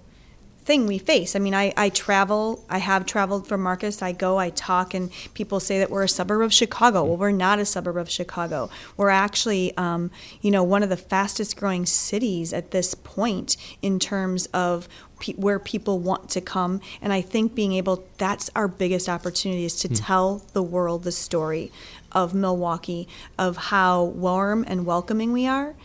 thing 0.69 0.85
we 0.85 0.99
face. 0.99 1.35
I 1.35 1.39
mean, 1.39 1.55
I, 1.55 1.73
I 1.75 1.89
travel, 1.89 2.63
I 2.69 2.77
have 2.77 3.07
traveled 3.07 3.47
for 3.47 3.57
Marcus, 3.57 4.03
I 4.03 4.11
go, 4.11 4.37
I 4.37 4.51
talk, 4.51 4.93
and 4.93 5.09
people 5.33 5.59
say 5.59 5.79
that 5.79 5.89
we're 5.89 6.03
a 6.03 6.07
suburb 6.07 6.43
of 6.43 6.53
Chicago. 6.53 7.03
Well, 7.03 7.17
we're 7.17 7.31
not 7.31 7.57
a 7.57 7.65
suburb 7.65 7.97
of 7.97 8.07
Chicago. 8.07 8.69
We're 8.95 9.09
actually, 9.09 9.75
um, 9.77 10.11
you 10.41 10.51
know, 10.51 10.61
one 10.61 10.83
of 10.83 10.89
the 10.89 10.95
fastest 10.95 11.57
growing 11.57 11.87
cities 11.87 12.53
at 12.53 12.69
this 12.69 12.93
point 12.93 13.57
in 13.81 13.97
terms 13.97 14.45
of 14.53 14.87
pe- 15.19 15.33
where 15.33 15.57
people 15.57 15.97
want 15.97 16.29
to 16.29 16.39
come. 16.39 16.81
And 17.01 17.11
I 17.11 17.21
think 17.21 17.55
being 17.55 17.73
able, 17.73 18.05
that's 18.19 18.51
our 18.55 18.67
biggest 18.67 19.09
opportunity 19.09 19.65
is 19.65 19.73
to 19.77 19.89
tell 19.89 20.43
the 20.53 20.61
world 20.61 21.03
the 21.03 21.11
story 21.11 21.71
of 22.11 22.35
Milwaukee, 22.35 23.07
of 23.39 23.57
how 23.57 24.03
warm 24.03 24.63
and 24.67 24.85
welcoming 24.85 25.33
we 25.33 25.47
are. 25.47 25.75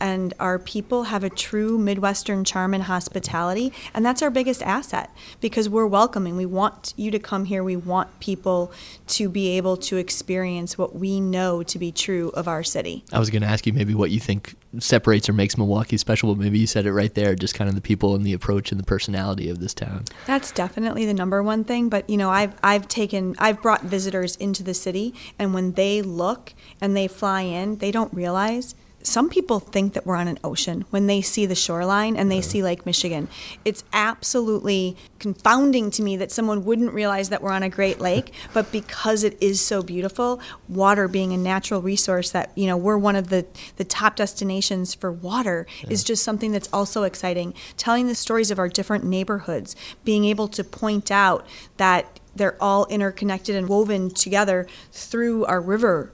And 0.00 0.34
our 0.38 0.58
people 0.58 1.04
have 1.04 1.24
a 1.24 1.30
true 1.30 1.78
Midwestern 1.78 2.44
charm 2.44 2.74
and 2.74 2.84
hospitality. 2.84 3.72
And 3.94 4.04
that's 4.04 4.22
our 4.22 4.30
biggest 4.30 4.62
asset 4.62 5.10
because 5.40 5.68
we're 5.68 5.86
welcoming. 5.86 6.36
We 6.36 6.46
want 6.46 6.94
you 6.96 7.10
to 7.10 7.18
come 7.18 7.46
here. 7.46 7.64
We 7.64 7.76
want 7.76 8.20
people 8.20 8.72
to 9.08 9.28
be 9.28 9.56
able 9.56 9.76
to 9.78 9.96
experience 9.96 10.76
what 10.76 10.94
we 10.94 11.20
know 11.20 11.62
to 11.62 11.78
be 11.78 11.92
true 11.92 12.30
of 12.30 12.48
our 12.48 12.62
city. 12.62 13.04
I 13.12 13.18
was 13.18 13.30
going 13.30 13.42
to 13.42 13.48
ask 13.48 13.66
you 13.66 13.72
maybe 13.72 13.94
what 13.94 14.10
you 14.10 14.20
think 14.20 14.54
separates 14.78 15.28
or 15.28 15.32
makes 15.32 15.56
Milwaukee 15.56 15.96
special, 15.96 16.34
but 16.34 16.42
maybe 16.42 16.58
you 16.58 16.66
said 16.66 16.86
it 16.86 16.92
right 16.92 17.14
there, 17.14 17.34
just 17.34 17.54
kind 17.54 17.68
of 17.68 17.74
the 17.74 17.80
people 17.80 18.14
and 18.14 18.24
the 18.24 18.32
approach 18.32 18.72
and 18.72 18.80
the 18.80 18.84
personality 18.84 19.48
of 19.48 19.60
this 19.60 19.74
town. 19.74 20.04
That's 20.26 20.50
definitely 20.52 21.06
the 21.06 21.14
number 21.14 21.42
one 21.42 21.64
thing. 21.64 21.88
But 21.88 22.08
you 22.08 22.16
know, 22.16 22.30
I've 22.30 22.54
I've 22.62 22.88
taken 22.88 23.34
I've 23.38 23.62
brought 23.62 23.82
visitors 23.82 24.36
into 24.36 24.62
the 24.62 24.74
city, 24.74 25.14
and 25.38 25.54
when 25.54 25.72
they 25.72 26.02
look 26.02 26.54
and 26.80 26.96
they 26.96 27.08
fly 27.08 27.42
in, 27.42 27.78
they 27.78 27.90
don't 27.90 28.12
realize. 28.12 28.74
Some 29.06 29.28
people 29.28 29.60
think 29.60 29.92
that 29.92 30.06
we're 30.06 30.16
on 30.16 30.28
an 30.28 30.38
ocean 30.42 30.86
when 30.88 31.06
they 31.06 31.20
see 31.20 31.44
the 31.44 31.54
shoreline 31.54 32.16
and 32.16 32.32
they 32.32 32.40
see 32.40 32.62
Lake 32.62 32.86
Michigan. 32.86 33.28
It's 33.62 33.84
absolutely 33.92 34.96
confounding 35.18 35.90
to 35.92 36.02
me 36.02 36.16
that 36.16 36.32
someone 36.32 36.64
wouldn't 36.64 36.94
realize 36.94 37.28
that 37.28 37.42
we're 37.42 37.52
on 37.52 37.62
a 37.62 37.68
Great 37.68 38.00
Lake, 38.04 38.32
but 38.54 38.72
because 38.72 39.22
it 39.22 39.36
is 39.42 39.60
so 39.60 39.82
beautiful, 39.82 40.40
water 40.70 41.06
being 41.06 41.34
a 41.34 41.36
natural 41.36 41.82
resource 41.82 42.30
that, 42.30 42.50
you 42.54 42.66
know, 42.66 42.78
we're 42.78 42.96
one 42.96 43.14
of 43.14 43.28
the, 43.28 43.44
the 43.76 43.84
top 43.84 44.16
destinations 44.16 44.94
for 44.94 45.12
water 45.12 45.66
is 45.90 46.02
just 46.02 46.22
something 46.24 46.52
that's 46.52 46.70
also 46.72 47.02
exciting. 47.02 47.52
Telling 47.76 48.06
the 48.06 48.14
stories 48.14 48.50
of 48.50 48.58
our 48.58 48.70
different 48.70 49.04
neighborhoods, 49.04 49.76
being 50.04 50.24
able 50.24 50.48
to 50.48 50.64
point 50.64 51.10
out 51.10 51.46
that 51.76 52.20
they're 52.34 52.56
all 52.60 52.86
interconnected 52.86 53.54
and 53.54 53.68
woven 53.68 54.10
together 54.10 54.66
through 54.92 55.44
our 55.44 55.60
river 55.60 56.10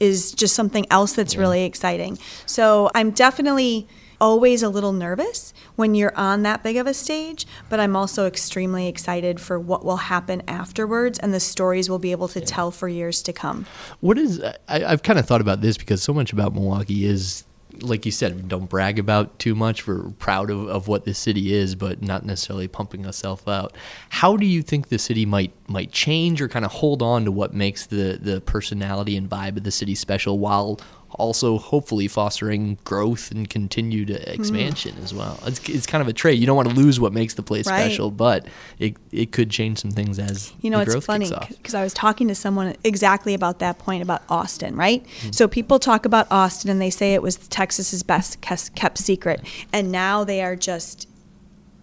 is 0.00 0.32
just 0.32 0.54
something 0.54 0.86
else 0.90 1.12
that's 1.12 1.36
really 1.36 1.64
exciting. 1.64 2.18
So 2.46 2.90
I'm 2.94 3.10
definitely 3.10 3.86
always 4.20 4.62
a 4.62 4.68
little 4.68 4.92
nervous 4.92 5.54
when 5.76 5.94
you're 5.94 6.16
on 6.16 6.42
that 6.42 6.62
big 6.62 6.76
of 6.76 6.86
a 6.86 6.92
stage, 6.92 7.46
but 7.68 7.80
I'm 7.80 7.96
also 7.96 8.26
extremely 8.26 8.86
excited 8.86 9.40
for 9.40 9.58
what 9.58 9.84
will 9.84 9.96
happen 9.96 10.42
afterwards 10.46 11.18
and 11.18 11.32
the 11.32 11.40
stories 11.40 11.88
we'll 11.88 11.98
be 11.98 12.12
able 12.12 12.28
to 12.28 12.40
tell 12.40 12.70
for 12.70 12.88
years 12.88 13.22
to 13.22 13.32
come. 13.32 13.66
What 14.00 14.18
is, 14.18 14.42
I, 14.42 14.84
I've 14.84 15.02
kind 15.02 15.18
of 15.18 15.26
thought 15.26 15.40
about 15.40 15.62
this 15.62 15.78
because 15.78 16.02
so 16.02 16.12
much 16.12 16.32
about 16.32 16.54
Milwaukee 16.54 17.06
is 17.06 17.44
like 17.82 18.06
you 18.06 18.12
said, 18.12 18.48
don't 18.48 18.68
brag 18.68 18.98
about 18.98 19.38
too 19.38 19.54
much. 19.54 19.86
We're 19.86 20.10
proud 20.10 20.50
of, 20.50 20.68
of 20.68 20.88
what 20.88 21.04
this 21.04 21.18
city 21.18 21.52
is, 21.52 21.74
but 21.74 22.02
not 22.02 22.24
necessarily 22.24 22.68
pumping 22.68 23.06
ourselves 23.06 23.46
out. 23.46 23.74
How 24.08 24.36
do 24.36 24.46
you 24.46 24.62
think 24.62 24.88
the 24.88 24.98
city 24.98 25.26
might 25.26 25.52
might 25.68 25.92
change 25.92 26.40
or 26.40 26.48
kind 26.48 26.64
of 26.64 26.70
hold 26.72 27.02
on 27.02 27.24
to 27.24 27.32
what 27.32 27.54
makes 27.54 27.86
the 27.86 28.18
the 28.20 28.40
personality 28.40 29.16
and 29.16 29.28
vibe 29.28 29.56
of 29.56 29.64
the 29.64 29.70
city 29.70 29.94
special 29.94 30.38
while 30.38 30.80
also 31.20 31.58
hopefully 31.58 32.08
fostering 32.08 32.78
growth 32.84 33.30
and 33.30 33.48
continued 33.48 34.10
expansion 34.10 34.96
as 35.02 35.12
well. 35.12 35.38
It's, 35.46 35.60
it's 35.68 35.86
kind 35.86 36.00
of 36.02 36.08
a 36.08 36.12
trade. 36.12 36.40
You 36.40 36.46
don't 36.46 36.56
want 36.56 36.70
to 36.70 36.74
lose 36.74 36.98
what 36.98 37.12
makes 37.12 37.34
the 37.34 37.42
place 37.42 37.66
Right. 37.66 37.80
special, 37.82 38.10
but 38.10 38.46
it 38.78 38.96
it 39.12 39.32
could 39.32 39.50
change 39.50 39.78
some 39.78 39.90
things 39.90 40.18
as 40.18 40.52
You 40.62 40.70
know, 40.70 40.80
it's 40.80 41.04
funny 41.04 41.30
because 41.50 41.74
I 41.74 41.82
was 41.82 41.92
talking 41.92 42.28
to 42.28 42.34
someone 42.34 42.74
exactly 42.82 43.34
about 43.34 43.58
that 43.58 43.78
point 43.78 44.02
about 44.02 44.22
Austin, 44.28 44.74
right? 44.74 45.04
Mm-hmm. 45.04 45.32
So 45.32 45.46
people 45.46 45.78
talk 45.78 46.06
about 46.06 46.26
Austin 46.30 46.70
and 46.70 46.80
they 46.80 46.90
say 46.90 47.12
it 47.12 47.22
was 47.22 47.36
Texas's 47.36 48.02
best 48.02 48.40
kept 48.40 48.98
secret, 48.98 49.42
and 49.72 49.92
now 49.92 50.24
they 50.24 50.42
are 50.42 50.56
just 50.56 51.06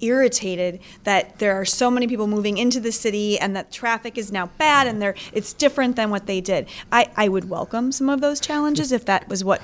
irritated 0.01 0.80
that 1.04 1.39
there 1.39 1.60
are 1.60 1.66
so 1.66 1.89
many 1.89 2.08
people 2.08 2.27
moving 2.27 2.58
into 2.58 2.80
the 2.80 2.92
city 2.92 3.39
and 3.39 3.56
that 3.56 3.72
traffic 3.72 4.18
is 4.18 4.32
now 4.32 4.48
bad 4.58 4.88
and 4.88 5.01
they're 5.01 5.16
it's 5.34 5.54
different 5.54 5.96
than 5.96 6.10
what 6.10 6.25
they 6.25 6.42
did. 6.42 6.68
I, 6.92 7.10
I 7.16 7.27
would 7.27 7.50
welcome 7.50 7.92
some 7.92 8.10
of 8.10 8.22
those 8.22 8.39
challenges 8.39 8.92
if 8.92 9.06
that 9.06 9.27
was 9.27 9.44
what 9.44 9.62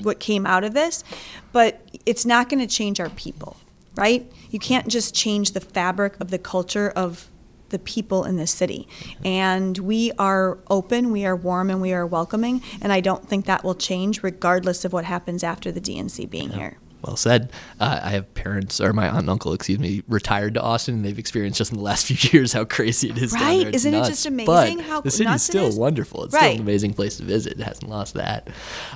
what 0.00 0.18
came 0.18 0.46
out 0.46 0.64
of 0.64 0.74
this, 0.74 1.04
but 1.52 1.80
it's 2.06 2.24
not 2.24 2.48
going 2.48 2.60
to 2.60 2.66
change 2.66 2.98
our 2.98 3.10
people, 3.10 3.56
right? 3.94 4.30
You 4.50 4.58
can't 4.58 4.88
just 4.88 5.14
change 5.14 5.52
the 5.52 5.60
fabric 5.60 6.18
of 6.20 6.30
the 6.30 6.38
culture 6.38 6.90
of 6.90 7.28
the 7.72 7.78
people 7.78 8.24
in 8.24 8.36
this 8.36 8.50
city. 8.52 8.86
And 9.24 9.76
we 9.78 10.12
are 10.18 10.58
open, 10.70 11.10
we 11.10 11.24
are 11.26 11.34
warm, 11.34 11.70
and 11.70 11.80
we 11.80 11.92
are 11.92 12.06
welcoming. 12.06 12.62
And 12.80 12.92
I 12.92 13.00
don't 13.00 13.28
think 13.28 13.46
that 13.46 13.64
will 13.64 13.74
change 13.74 14.22
regardless 14.22 14.84
of 14.84 14.92
what 14.92 15.04
happens 15.04 15.42
after 15.42 15.72
the 15.72 15.80
DNC 15.80 16.30
being 16.30 16.50
here. 16.50 16.78
Well 17.02 17.16
said. 17.16 17.50
Uh, 17.80 18.00
I 18.02 18.10
have 18.10 18.32
parents, 18.34 18.80
or 18.80 18.92
my 18.92 19.08
aunt 19.08 19.18
and 19.18 19.30
uncle, 19.30 19.52
excuse 19.52 19.78
me, 19.78 20.02
retired 20.08 20.54
to 20.54 20.62
Austin, 20.62 20.94
and 20.96 21.04
they've 21.04 21.18
experienced 21.18 21.58
just 21.58 21.72
in 21.72 21.78
the 21.78 21.84
last 21.84 22.06
few 22.12 22.30
years 22.32 22.52
how 22.52 22.64
crazy 22.64 23.10
it 23.10 23.18
is 23.18 23.32
Right? 23.32 23.74
Isn't 23.74 23.92
it 23.94 24.04
just 24.04 24.24
amazing 24.26 24.46
But 24.78 24.84
how 24.84 25.00
the 25.00 25.10
city's 25.10 25.26
nuts 25.26 25.48
it 25.48 25.52
still 25.52 25.66
is? 25.66 25.76
wonderful. 25.76 26.24
It's 26.24 26.36
still 26.36 26.50
an 26.52 26.60
amazing 26.60 26.94
place 26.94 27.16
to 27.16 27.24
visit. 27.24 27.54
It 27.58 27.62
hasn't 27.64 27.88
lost 27.90 28.14
that. 28.14 28.48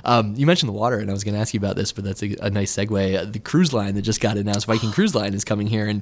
Um, 0.05 0.35
you 0.35 0.45
mentioned 0.45 0.69
the 0.69 0.73
water, 0.73 0.97
and 0.99 1.09
I 1.09 1.13
was 1.13 1.23
going 1.23 1.35
to 1.35 1.39
ask 1.41 1.53
you 1.53 1.59
about 1.59 1.75
this, 1.75 1.91
but 1.91 2.03
that's 2.03 2.23
a, 2.23 2.35
a 2.41 2.49
nice 2.49 2.73
segue. 2.75 3.17
Uh, 3.17 3.25
the 3.25 3.39
cruise 3.39 3.73
line 3.73 3.95
that 3.95 4.03
just 4.03 4.21
got 4.21 4.37
announced, 4.37 4.65
Viking 4.67 4.91
Cruise 4.91 5.13
Line, 5.13 5.33
is 5.33 5.43
coming 5.43 5.67
here, 5.67 5.87
and 5.87 6.01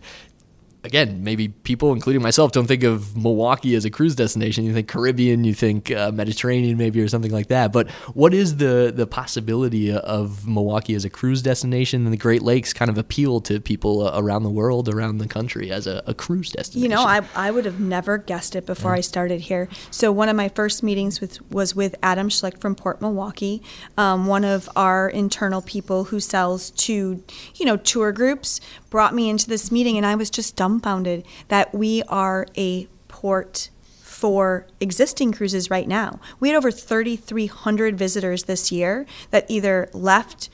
again, 0.85 1.23
maybe 1.23 1.49
people, 1.49 1.91
including 1.91 2.21
myself, 2.21 2.51
don't 2.51 2.67
think 2.67 2.83
of 2.83 3.17
Milwaukee 3.17 3.75
as 3.75 3.85
a 3.85 3.89
cruise 3.89 4.15
destination. 4.15 4.63
You 4.63 4.73
think 4.73 4.87
Caribbean, 4.87 5.43
you 5.43 5.53
think 5.53 5.91
uh, 5.91 6.11
Mediterranean, 6.11 6.77
maybe, 6.77 7.01
or 7.01 7.07
something 7.07 7.31
like 7.31 7.47
that. 7.47 7.73
But 7.73 7.89
what 8.13 8.33
is 8.33 8.57
the 8.57 8.93
the 8.95 9.07
possibility 9.07 9.91
of 9.91 10.47
Milwaukee 10.47 10.95
as 10.95 11.03
a 11.05 11.09
cruise 11.09 11.41
destination 11.41 12.05
and 12.05 12.13
the 12.13 12.17
Great 12.17 12.41
Lakes 12.41 12.71
kind 12.73 12.89
of 12.89 12.97
appeal 12.97 13.41
to 13.41 13.59
people 13.59 14.07
uh, 14.07 14.19
around 14.19 14.43
the 14.43 14.49
world, 14.49 14.87
around 14.87 15.17
the 15.17 15.27
country 15.27 15.71
as 15.71 15.87
a, 15.87 16.03
a 16.05 16.13
cruise 16.13 16.51
destination? 16.51 16.89
You 16.89 16.95
know, 16.95 17.03
I, 17.03 17.21
I 17.35 17.51
would 17.51 17.65
have 17.65 17.79
never 17.79 18.17
guessed 18.17 18.55
it 18.55 18.65
before 18.65 18.93
I 18.93 19.01
started 19.01 19.41
here. 19.41 19.67
So 19.91 20.11
one 20.11 20.29
of 20.29 20.35
my 20.35 20.49
first 20.49 20.83
meetings 20.83 21.19
with 21.19 21.41
was 21.51 21.75
with 21.75 21.95
Adam 22.03 22.29
Schlicht 22.29 22.61
from 22.61 22.75
Port 22.75 23.01
Milwaukee, 23.01 23.63
um, 23.97 24.27
one 24.27 24.45
of 24.45 24.69
our 24.75 25.09
internal 25.09 25.61
people 25.61 26.05
who 26.05 26.19
sells 26.19 26.71
to, 26.71 27.23
you 27.55 27.65
know, 27.65 27.77
tour 27.77 28.11
groups, 28.11 28.61
brought 28.95 29.13
me 29.13 29.27
into 29.27 29.49
this 29.49 29.73
meeting, 29.73 29.97
and 29.97 30.05
I 30.05 30.15
was 30.15 30.29
just 30.29 30.55
dumbfounded 30.55 31.25
that 31.49 31.75
we 31.75 32.01
are 32.03 32.47
a 32.55 32.87
port 33.09 33.69
for 34.01 34.67
existing 34.79 35.33
cruises 35.33 35.69
right 35.69 35.85
now. 35.85 36.21
We 36.39 36.47
had 36.47 36.55
over 36.55 36.71
3,300 36.71 37.97
visitors 37.97 38.45
this 38.45 38.71
year 38.71 39.05
that 39.31 39.43
either 39.49 39.89
left 39.91 40.49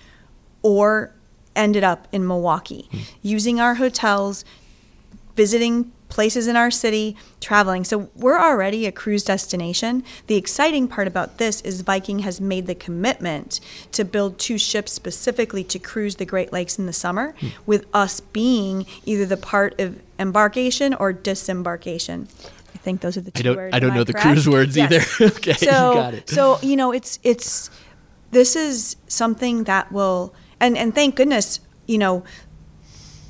or 0.63 1.13
ended 1.55 1.83
up 1.83 2.07
in 2.11 2.25
Milwaukee 2.25 2.89
hmm. 2.91 2.97
using 3.21 3.59
our 3.59 3.75
hotels 3.75 4.43
visiting 5.35 5.91
places 6.11 6.45
in 6.45 6.55
our 6.57 6.69
city, 6.69 7.15
traveling. 7.39 7.83
So 7.85 8.09
we're 8.15 8.37
already 8.37 8.85
a 8.85 8.91
cruise 8.91 9.23
destination. 9.23 10.03
The 10.27 10.35
exciting 10.35 10.87
part 10.89 11.07
about 11.07 11.37
this 11.37 11.61
is 11.61 11.81
Viking 11.81 12.19
has 12.19 12.39
made 12.41 12.67
the 12.67 12.75
commitment 12.75 13.61
to 13.93 14.03
build 14.03 14.37
two 14.37 14.57
ships 14.57 14.91
specifically 14.91 15.63
to 15.63 15.79
cruise 15.79 16.17
the 16.17 16.25
Great 16.25 16.51
Lakes 16.51 16.77
in 16.77 16.85
the 16.85 16.93
summer, 16.93 17.33
hmm. 17.39 17.47
with 17.65 17.85
us 17.93 18.19
being 18.19 18.85
either 19.05 19.25
the 19.25 19.37
part 19.37 19.79
of 19.79 20.01
embarkation 20.19 20.93
or 20.93 21.13
disembarkation. 21.13 22.27
I 22.75 22.77
think 22.77 22.99
those 22.99 23.15
are 23.15 23.21
the 23.21 23.31
two 23.31 23.39
I 23.39 23.43
don't- 23.43 23.55
words. 23.55 23.75
I 23.75 23.79
don't 23.79 23.95
know 23.95 24.03
the 24.03 24.13
cruise 24.13 24.49
words 24.49 24.75
Yes. 24.75 24.91
either. 24.91 25.31
Okay, 25.37 25.51
you 25.51 25.67
so, 25.71 25.93
got 25.93 26.13
it. 26.13 26.29
So 26.29 26.59
you 26.61 26.75
know, 26.75 26.91
it's 26.91 27.19
it's 27.23 27.69
this 28.31 28.55
is 28.57 28.97
something 29.07 29.63
that 29.63 29.91
will 29.93 30.33
and 30.59 30.77
and 30.77 30.93
thank 30.93 31.15
goodness 31.15 31.61
you 31.87 31.97
know 31.97 32.23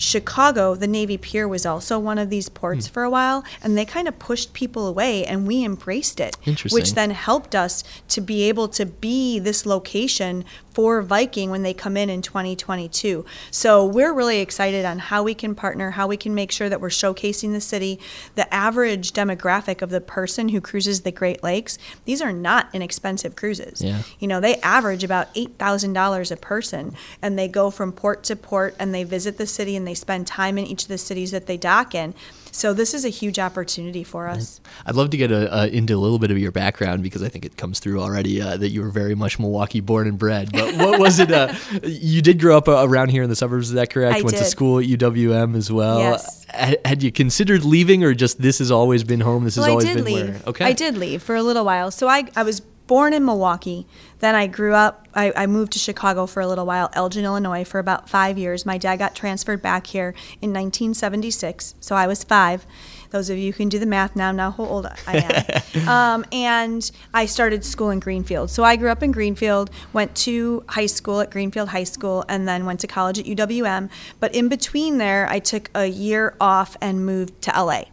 Chicago, 0.01 0.74
the 0.75 0.88
Navy 0.88 1.17
Pier 1.17 1.48
was 1.48 1.65
also 1.65 2.00
one 2.00 2.17
of 2.17 2.29
these 2.29 2.50
ports 2.50 2.88
Hmm. 2.88 2.93
for 2.93 3.03
a 3.03 3.10
while, 3.10 3.43
and 3.63 3.77
they 3.77 3.86
kind 3.86 4.08
of 4.08 4.17
pushed 4.17 4.53
people 4.53 4.88
away, 4.88 5.24
and 5.25 5.46
we 5.46 5.63
embraced 5.63 6.20
it, 6.20 6.36
Interesting. 6.46 6.75
which 6.75 6.93
then 6.93 7.12
helped 7.12 7.53
us 7.53 7.84
to 8.10 8.20
be 8.20 8.43
able 8.50 8.67
to 8.70 8.86
be 8.86 9.38
this 9.39 9.65
location 9.65 10.43
for 10.73 11.01
Viking 11.01 11.49
when 11.51 11.63
they 11.63 11.73
come 11.73 11.97
in 11.97 12.09
in 12.09 12.21
2022. 12.21 13.25
So 13.49 13.85
we're 13.85 14.13
really 14.13 14.39
excited 14.39 14.85
on 14.85 14.99
how 14.99 15.23
we 15.23 15.33
can 15.33 15.55
partner, 15.55 15.91
how 15.91 16.07
we 16.07 16.17
can 16.17 16.33
make 16.33 16.51
sure 16.51 16.69
that 16.69 16.81
we're 16.81 16.89
showcasing 16.89 17.51
the 17.51 17.61
city. 17.61 17.99
The 18.35 18.51
average 18.53 19.11
demographic 19.11 19.81
of 19.81 19.89
the 19.89 20.01
person 20.01 20.49
who 20.49 20.61
cruises 20.61 21.01
the 21.01 21.11
Great 21.11 21.43
Lakes, 21.43 21.77
these 22.05 22.21
are 22.21 22.31
not 22.31 22.69
inexpensive 22.73 23.35
cruises. 23.35 23.81
Yeah. 23.81 24.03
You 24.19 24.27
know, 24.27 24.39
they 24.39 24.55
average 24.57 25.03
about 25.03 25.33
$8,000 25.35 26.31
a 26.31 26.37
person 26.37 26.95
and 27.21 27.37
they 27.37 27.47
go 27.47 27.69
from 27.69 27.91
port 27.91 28.23
to 28.23 28.35
port 28.35 28.75
and 28.79 28.93
they 28.93 29.03
visit 29.03 29.37
the 29.37 29.47
city 29.47 29.75
and 29.75 29.87
they 29.87 29.93
spend 29.93 30.27
time 30.27 30.57
in 30.57 30.65
each 30.65 30.83
of 30.83 30.89
the 30.89 30.97
cities 30.97 31.31
that 31.31 31.47
they 31.47 31.57
dock 31.57 31.93
in. 31.93 32.13
So 32.51 32.74
this 32.74 32.93
is 32.93 33.05
a 33.05 33.10
huge 33.10 33.39
opportunity 33.39 34.03
for 34.03 34.27
us. 34.27 34.60
I'd 34.86 34.96
love 34.96 35.10
to 35.12 35.17
get 35.17 35.31
a, 35.31 35.67
into 35.74 35.96
a 35.96 35.98
little 35.98 36.20
bit 36.20 36.31
of 36.31 36.38
your 36.38 36.51
background 36.51 37.01
because 37.01 37.24
I 37.24 37.29
think 37.29 37.46
it 37.46 37.58
comes 37.58 37.79
through 37.79 38.01
already 38.01 38.41
uh, 38.41 38.58
that 38.58 38.70
you 38.70 38.81
were 38.81 38.89
very 38.89 39.15
much 39.15 39.39
Milwaukee 39.39 39.79
born 39.79 40.08
and 40.08 40.17
bred. 40.17 40.51
But 40.51 40.75
what 40.75 41.00
was 41.00 41.20
it? 41.20 41.31
Uh, 41.31 41.53
you 41.84 42.22
did 42.22 42.39
grow 42.39 42.58
up 42.58 42.67
uh, 42.67 42.86
around 42.88 43.10
here 43.10 43.24
in 43.24 43.29
the 43.29 43.36
suburbs, 43.36 43.70
is 43.70 43.75
that 43.75 43.89
correct? 43.89 44.17
I 44.17 44.22
Went 44.22 44.36
did. 44.36 44.39
to 44.39 44.46
school 44.46 44.79
at 44.79 44.86
UWM 44.86 45.55
as 45.55 45.72
well. 45.72 46.00
Yes. 46.00 46.46
Had, 46.50 47.01
you 47.01 47.12
considered 47.12 47.63
leaving, 47.63 48.03
or 48.03 48.13
just 48.13 48.41
this 48.41 48.60
has 48.60 48.72
always 48.72 49.03
been 49.03 49.22
home? 49.22 49.46
This 49.46 49.55
has 49.55 49.62
Well, 49.62 49.70
I 49.70 49.72
always 49.72 49.86
did 49.86 49.96
been 49.96 50.05
leave. 50.05 50.29
where? 50.29 50.41
Okay. 50.48 50.65
I 50.65 50.74
did 50.74 50.98
leave 50.98 51.24
for 51.24 51.36
a 51.36 51.43
little 51.43 51.63
while. 51.63 51.91
So 51.91 52.08
I, 52.10 52.25
I 52.36 52.43
was 52.43 52.62
born 52.91 53.13
in 53.13 53.24
Milwaukee. 53.24 53.88
Then 54.19 54.36
I 54.36 54.48
grew 54.48 54.74
up, 54.74 55.07
I, 55.13 55.31
I 55.33 55.48
moved 55.48 55.71
to 55.71 55.79
Chicago 55.79 56.25
for 56.25 56.41
a 56.41 56.48
little 56.48 56.65
while, 56.65 56.89
Elgin, 56.91 57.24
Illinois, 57.24 57.63
for 57.63 57.79
about 57.79 58.10
five 58.10 58.38
years. 58.38 58.65
My 58.65 58.77
dad 58.77 58.98
got 58.98 59.15
transferred 59.15 59.62
back 59.62 59.88
here 59.88 60.10
in 60.41 60.51
1976, 60.51 61.75
so 61.79 61.95
I 61.95 62.05
was 62.05 62.25
five. 62.25 62.65
Those 63.12 63.29
of 63.29 63.38
you 63.38 63.53
who 63.53 63.57
can 63.57 63.69
do 63.69 63.79
the 63.79 63.86
math 63.86 64.17
now 64.17 64.33
know 64.33 64.51
how 64.51 64.65
old 64.65 64.88
I 65.07 65.63
am. 65.74 65.88
um, 65.88 66.25
and 66.33 66.91
I 67.13 67.27
started 67.27 67.63
school 67.63 67.91
in 67.91 68.01
Greenfield. 68.01 68.50
So 68.50 68.65
I 68.65 68.75
grew 68.75 68.89
up 68.89 69.01
in 69.01 69.13
Greenfield, 69.13 69.71
went 69.93 70.13
to 70.27 70.65
high 70.67 70.88
school 70.88 71.21
at 71.21 71.31
Greenfield 71.31 71.69
High 71.69 71.86
School, 71.86 72.25
and 72.27 72.45
then 72.45 72.65
went 72.65 72.81
to 72.81 72.88
college 72.88 73.19
at 73.19 73.25
UWM. 73.25 73.89
But 74.19 74.36
in 74.36 74.50
between 74.50 74.98
there, 74.98 75.29
I 75.29 75.39
took 75.39 75.69
a 75.74 75.86
year 75.86 76.36
off 76.41 76.75
and 76.81 77.05
moved 77.05 77.41
to 77.43 77.51
LA 77.51 77.83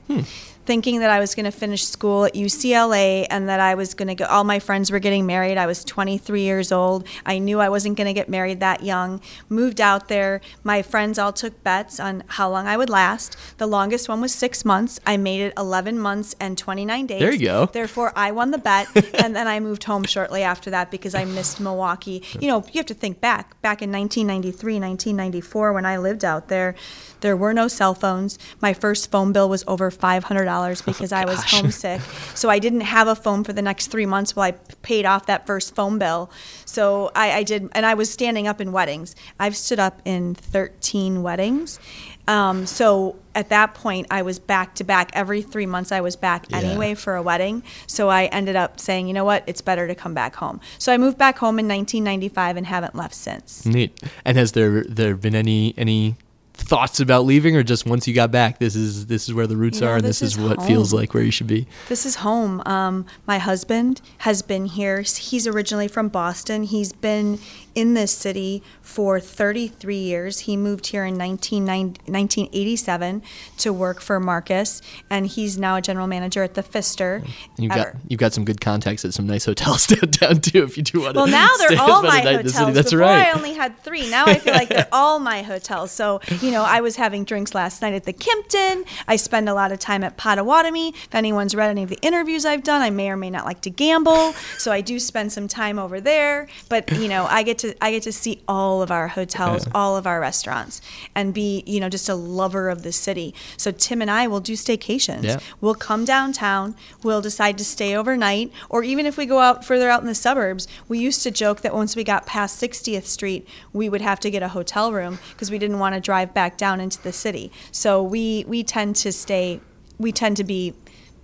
thinking 0.68 1.00
that 1.00 1.08
I 1.08 1.18
was 1.18 1.34
going 1.34 1.46
to 1.46 1.50
finish 1.50 1.82
school 1.86 2.26
at 2.26 2.34
UCLA 2.34 3.26
and 3.30 3.48
that 3.48 3.58
I 3.58 3.74
was 3.74 3.94
going 3.94 4.08
to 4.08 4.14
go. 4.14 4.26
All 4.26 4.44
my 4.44 4.58
friends 4.58 4.90
were 4.90 4.98
getting 4.98 5.24
married. 5.24 5.56
I 5.56 5.64
was 5.64 5.82
23 5.82 6.42
years 6.42 6.70
old. 6.70 7.08
I 7.24 7.38
knew 7.38 7.58
I 7.58 7.70
wasn't 7.70 7.96
going 7.96 8.06
to 8.06 8.12
get 8.12 8.28
married 8.28 8.60
that 8.60 8.82
young. 8.82 9.22
Moved 9.48 9.80
out 9.80 10.08
there. 10.08 10.42
My 10.62 10.82
friends 10.82 11.18
all 11.18 11.32
took 11.32 11.64
bets 11.64 11.98
on 11.98 12.22
how 12.26 12.50
long 12.50 12.66
I 12.66 12.76
would 12.76 12.90
last. 12.90 13.34
The 13.56 13.66
longest 13.66 14.10
one 14.10 14.20
was 14.20 14.34
six 14.34 14.62
months. 14.62 15.00
I 15.06 15.16
made 15.16 15.40
it 15.40 15.54
11 15.56 15.98
months 15.98 16.36
and 16.38 16.58
29 16.58 17.06
days. 17.06 17.20
There 17.20 17.32
you 17.32 17.46
go. 17.46 17.64
Therefore, 17.72 18.12
I 18.14 18.30
won 18.32 18.50
the 18.50 18.58
bet, 18.58 18.88
and 19.22 19.34
then 19.34 19.46
I 19.46 19.60
moved 19.60 19.84
home 19.84 20.04
shortly 20.04 20.42
after 20.42 20.68
that 20.68 20.90
because 20.90 21.14
I 21.14 21.24
missed 21.24 21.60
Milwaukee. 21.60 22.22
You 22.38 22.48
know, 22.48 22.62
you 22.70 22.78
have 22.78 22.86
to 22.86 22.94
think 22.94 23.22
back. 23.22 23.58
Back 23.62 23.80
in 23.80 23.90
1993, 23.90 24.74
1994, 24.74 25.72
when 25.72 25.86
I 25.86 25.96
lived 25.96 26.26
out 26.26 26.48
there, 26.48 26.74
there 27.20 27.36
were 27.36 27.52
no 27.54 27.68
cell 27.68 27.94
phones. 27.94 28.38
My 28.60 28.72
first 28.72 29.10
phone 29.10 29.32
bill 29.32 29.48
was 29.48 29.64
over 29.66 29.90
$500 29.90 30.84
because 30.86 31.12
I 31.12 31.24
was 31.24 31.42
homesick. 31.44 32.00
So 32.34 32.48
I 32.48 32.58
didn't 32.58 32.82
have 32.82 33.08
a 33.08 33.14
phone 33.14 33.44
for 33.44 33.52
the 33.52 33.62
next 33.62 33.88
three 33.88 34.06
months 34.06 34.34
while 34.36 34.48
I 34.48 34.52
paid 34.82 35.04
off 35.06 35.26
that 35.26 35.46
first 35.46 35.74
phone 35.74 35.98
bill. 35.98 36.30
So 36.64 37.10
I, 37.14 37.32
I 37.32 37.42
did, 37.42 37.68
and 37.72 37.84
I 37.86 37.94
was 37.94 38.10
standing 38.10 38.46
up 38.46 38.60
in 38.60 38.72
weddings. 38.72 39.16
I've 39.38 39.56
stood 39.56 39.78
up 39.78 40.00
in 40.04 40.34
13 40.34 41.22
weddings. 41.22 41.80
Um, 42.26 42.66
so 42.66 43.16
at 43.34 43.48
that 43.48 43.72
point, 43.74 44.06
I 44.10 44.20
was 44.20 44.38
back 44.38 44.74
to 44.76 44.84
back. 44.84 45.10
Every 45.14 45.40
three 45.40 45.64
months, 45.64 45.92
I 45.92 46.02
was 46.02 46.14
back 46.14 46.44
Yeah. 46.50 46.58
anyway 46.58 46.94
for 46.94 47.16
a 47.16 47.22
wedding. 47.22 47.62
So 47.86 48.10
I 48.10 48.26
ended 48.26 48.54
up 48.54 48.78
saying, 48.78 49.08
you 49.08 49.14
know 49.14 49.24
what, 49.24 49.44
it's 49.46 49.62
better 49.62 49.86
to 49.88 49.94
come 49.94 50.12
back 50.12 50.36
home. 50.36 50.60
So 50.78 50.92
I 50.92 50.98
moved 50.98 51.16
back 51.16 51.38
home 51.38 51.58
in 51.58 51.66
1995 51.66 52.58
and 52.58 52.66
haven't 52.66 52.94
left 52.94 53.14
since. 53.14 53.64
Neat. 53.64 53.98
And 54.26 54.36
has 54.36 54.52
there 54.52 54.84
there 54.84 55.14
been 55.16 55.34
any 55.34 55.72
any 55.78 56.16
thoughts 56.58 57.00
about 57.00 57.24
leaving, 57.24 57.56
or 57.56 57.62
just 57.62 57.86
once 57.86 58.06
you 58.06 58.14
got 58.14 58.30
back, 58.30 58.58
this 58.58 58.76
is 58.76 59.06
this 59.06 59.28
is 59.28 59.34
where 59.34 59.46
the 59.46 59.56
roots 59.56 59.80
are, 59.80 59.96
and 59.96 60.04
this 60.04 60.20
this, 60.20 60.32
is, 60.32 60.38
is 60.38 60.44
what 60.44 60.62
feels 60.62 60.92
like 60.92 61.14
where 61.14 61.22
you 61.22 61.30
should 61.30 61.46
be? 61.46 61.66
This 61.88 62.04
is 62.04 62.16
home. 62.16 62.62
Um, 62.66 63.06
my 63.26 63.38
husband 63.38 64.00
has 64.18 64.42
been 64.42 64.66
here. 64.66 65.02
He's 65.02 65.46
originally 65.46 65.88
from 65.88 66.08
Boston. 66.08 66.64
He's 66.64 66.92
been 66.92 67.38
in 67.78 67.94
this 67.94 68.10
city 68.10 68.60
for 68.82 69.20
33 69.20 69.96
years. 69.96 70.40
He 70.40 70.56
moved 70.56 70.88
here 70.88 71.04
in 71.04 71.16
1990 71.16 72.10
1987 72.10 73.22
to 73.58 73.72
work 73.72 74.00
for 74.00 74.18
Marcus, 74.18 74.82
and 75.08 75.28
he's 75.28 75.56
now 75.56 75.76
a 75.76 75.80
general 75.80 76.08
manager 76.08 76.42
at 76.42 76.54
the 76.54 76.62
Pfister. 76.64 77.22
Mm-hmm. 77.22 77.62
You've 77.62 77.72
got 77.72 77.86
you've 78.08 78.20
got 78.20 78.32
some 78.32 78.44
good 78.44 78.60
contacts 78.60 79.04
at 79.04 79.14
some 79.14 79.28
nice 79.28 79.44
hotels 79.44 79.86
downtown 79.86 80.40
too. 80.40 80.64
If 80.64 80.76
you 80.76 80.82
do 80.82 81.02
want 81.02 81.14
to. 81.14 81.20
Well, 81.20 81.28
now 81.28 81.48
they're 81.58 81.80
all 81.80 82.02
my 82.02 82.20
night 82.20 82.40
in 82.40 82.46
the 82.46 82.52
hotels. 82.52 82.74
That's 82.74 82.90
Before 82.90 83.06
right. 83.06 83.28
I 83.28 83.32
only 83.32 83.54
had 83.54 83.78
three. 83.84 84.10
Now 84.10 84.24
I 84.26 84.38
feel 84.38 84.54
like 84.54 84.68
they're 84.68 84.88
all 84.92 85.20
my 85.20 85.42
hotels. 85.42 85.92
So, 85.92 86.20
you 86.40 86.50
know, 86.50 86.62
I 86.62 86.80
was 86.80 86.96
having 86.96 87.24
drinks 87.24 87.54
last 87.54 87.80
night 87.82 87.94
at 87.94 88.04
the 88.04 88.12
Kimpton. 88.12 88.84
I 89.06 89.16
spend 89.16 89.48
a 89.48 89.54
lot 89.54 89.70
of 89.70 89.78
time 89.78 90.02
at 90.02 90.16
Potawatomi. 90.16 90.88
If 90.88 91.14
anyone's 91.14 91.54
read 91.54 91.70
any 91.70 91.84
of 91.84 91.90
the 91.90 91.98
interviews 92.02 92.44
I've 92.44 92.64
done, 92.64 92.82
I 92.82 92.90
may 92.90 93.10
or 93.10 93.16
may 93.16 93.30
not 93.30 93.44
like 93.44 93.60
to 93.62 93.70
gamble. 93.70 94.32
So 94.58 94.72
I 94.72 94.80
do 94.80 94.98
spend 94.98 95.32
some 95.32 95.46
time 95.46 95.78
over 95.78 96.00
there. 96.00 96.48
But, 96.68 96.90
you 96.92 97.08
know, 97.08 97.26
I 97.26 97.42
get 97.42 97.58
to 97.58 97.67
I 97.80 97.90
get 97.90 98.02
to 98.04 98.12
see 98.12 98.42
all 98.46 98.82
of 98.82 98.90
our 98.90 99.08
hotels, 99.08 99.66
all 99.74 99.96
of 99.96 100.06
our 100.06 100.20
restaurants, 100.20 100.80
and 101.14 101.32
be, 101.34 101.62
you 101.66 101.80
know, 101.80 101.88
just 101.88 102.08
a 102.08 102.14
lover 102.14 102.68
of 102.68 102.82
the 102.82 102.92
city. 102.92 103.34
So 103.56 103.70
Tim 103.70 104.02
and 104.02 104.10
I 104.10 104.26
will 104.26 104.40
do 104.40 104.54
staycations. 104.54 105.24
Yeah. 105.24 105.38
We'll 105.60 105.74
come 105.74 106.04
downtown. 106.04 106.76
We'll 107.02 107.20
decide 107.20 107.58
to 107.58 107.64
stay 107.64 107.94
overnight, 107.94 108.52
or 108.68 108.82
even 108.82 109.06
if 109.06 109.16
we 109.16 109.26
go 109.26 109.40
out 109.40 109.64
further 109.64 109.88
out 109.88 110.00
in 110.00 110.06
the 110.06 110.14
suburbs, 110.14 110.68
we 110.88 110.98
used 110.98 111.22
to 111.22 111.30
joke 111.30 111.60
that 111.62 111.74
once 111.74 111.96
we 111.96 112.04
got 112.04 112.26
past 112.26 112.60
60th 112.62 113.04
Street, 113.04 113.46
we 113.72 113.88
would 113.88 114.00
have 114.00 114.20
to 114.20 114.30
get 114.30 114.42
a 114.42 114.48
hotel 114.48 114.92
room 114.92 115.18
because 115.32 115.50
we 115.50 115.58
didn't 115.58 115.78
want 115.78 115.94
to 115.94 116.00
drive 116.00 116.34
back 116.34 116.56
down 116.56 116.80
into 116.80 117.02
the 117.02 117.12
city. 117.12 117.50
So 117.72 118.02
we 118.02 118.44
we 118.46 118.62
tend 118.62 118.96
to 118.96 119.12
stay. 119.12 119.60
We 119.98 120.12
tend 120.12 120.36
to 120.36 120.44
be 120.44 120.74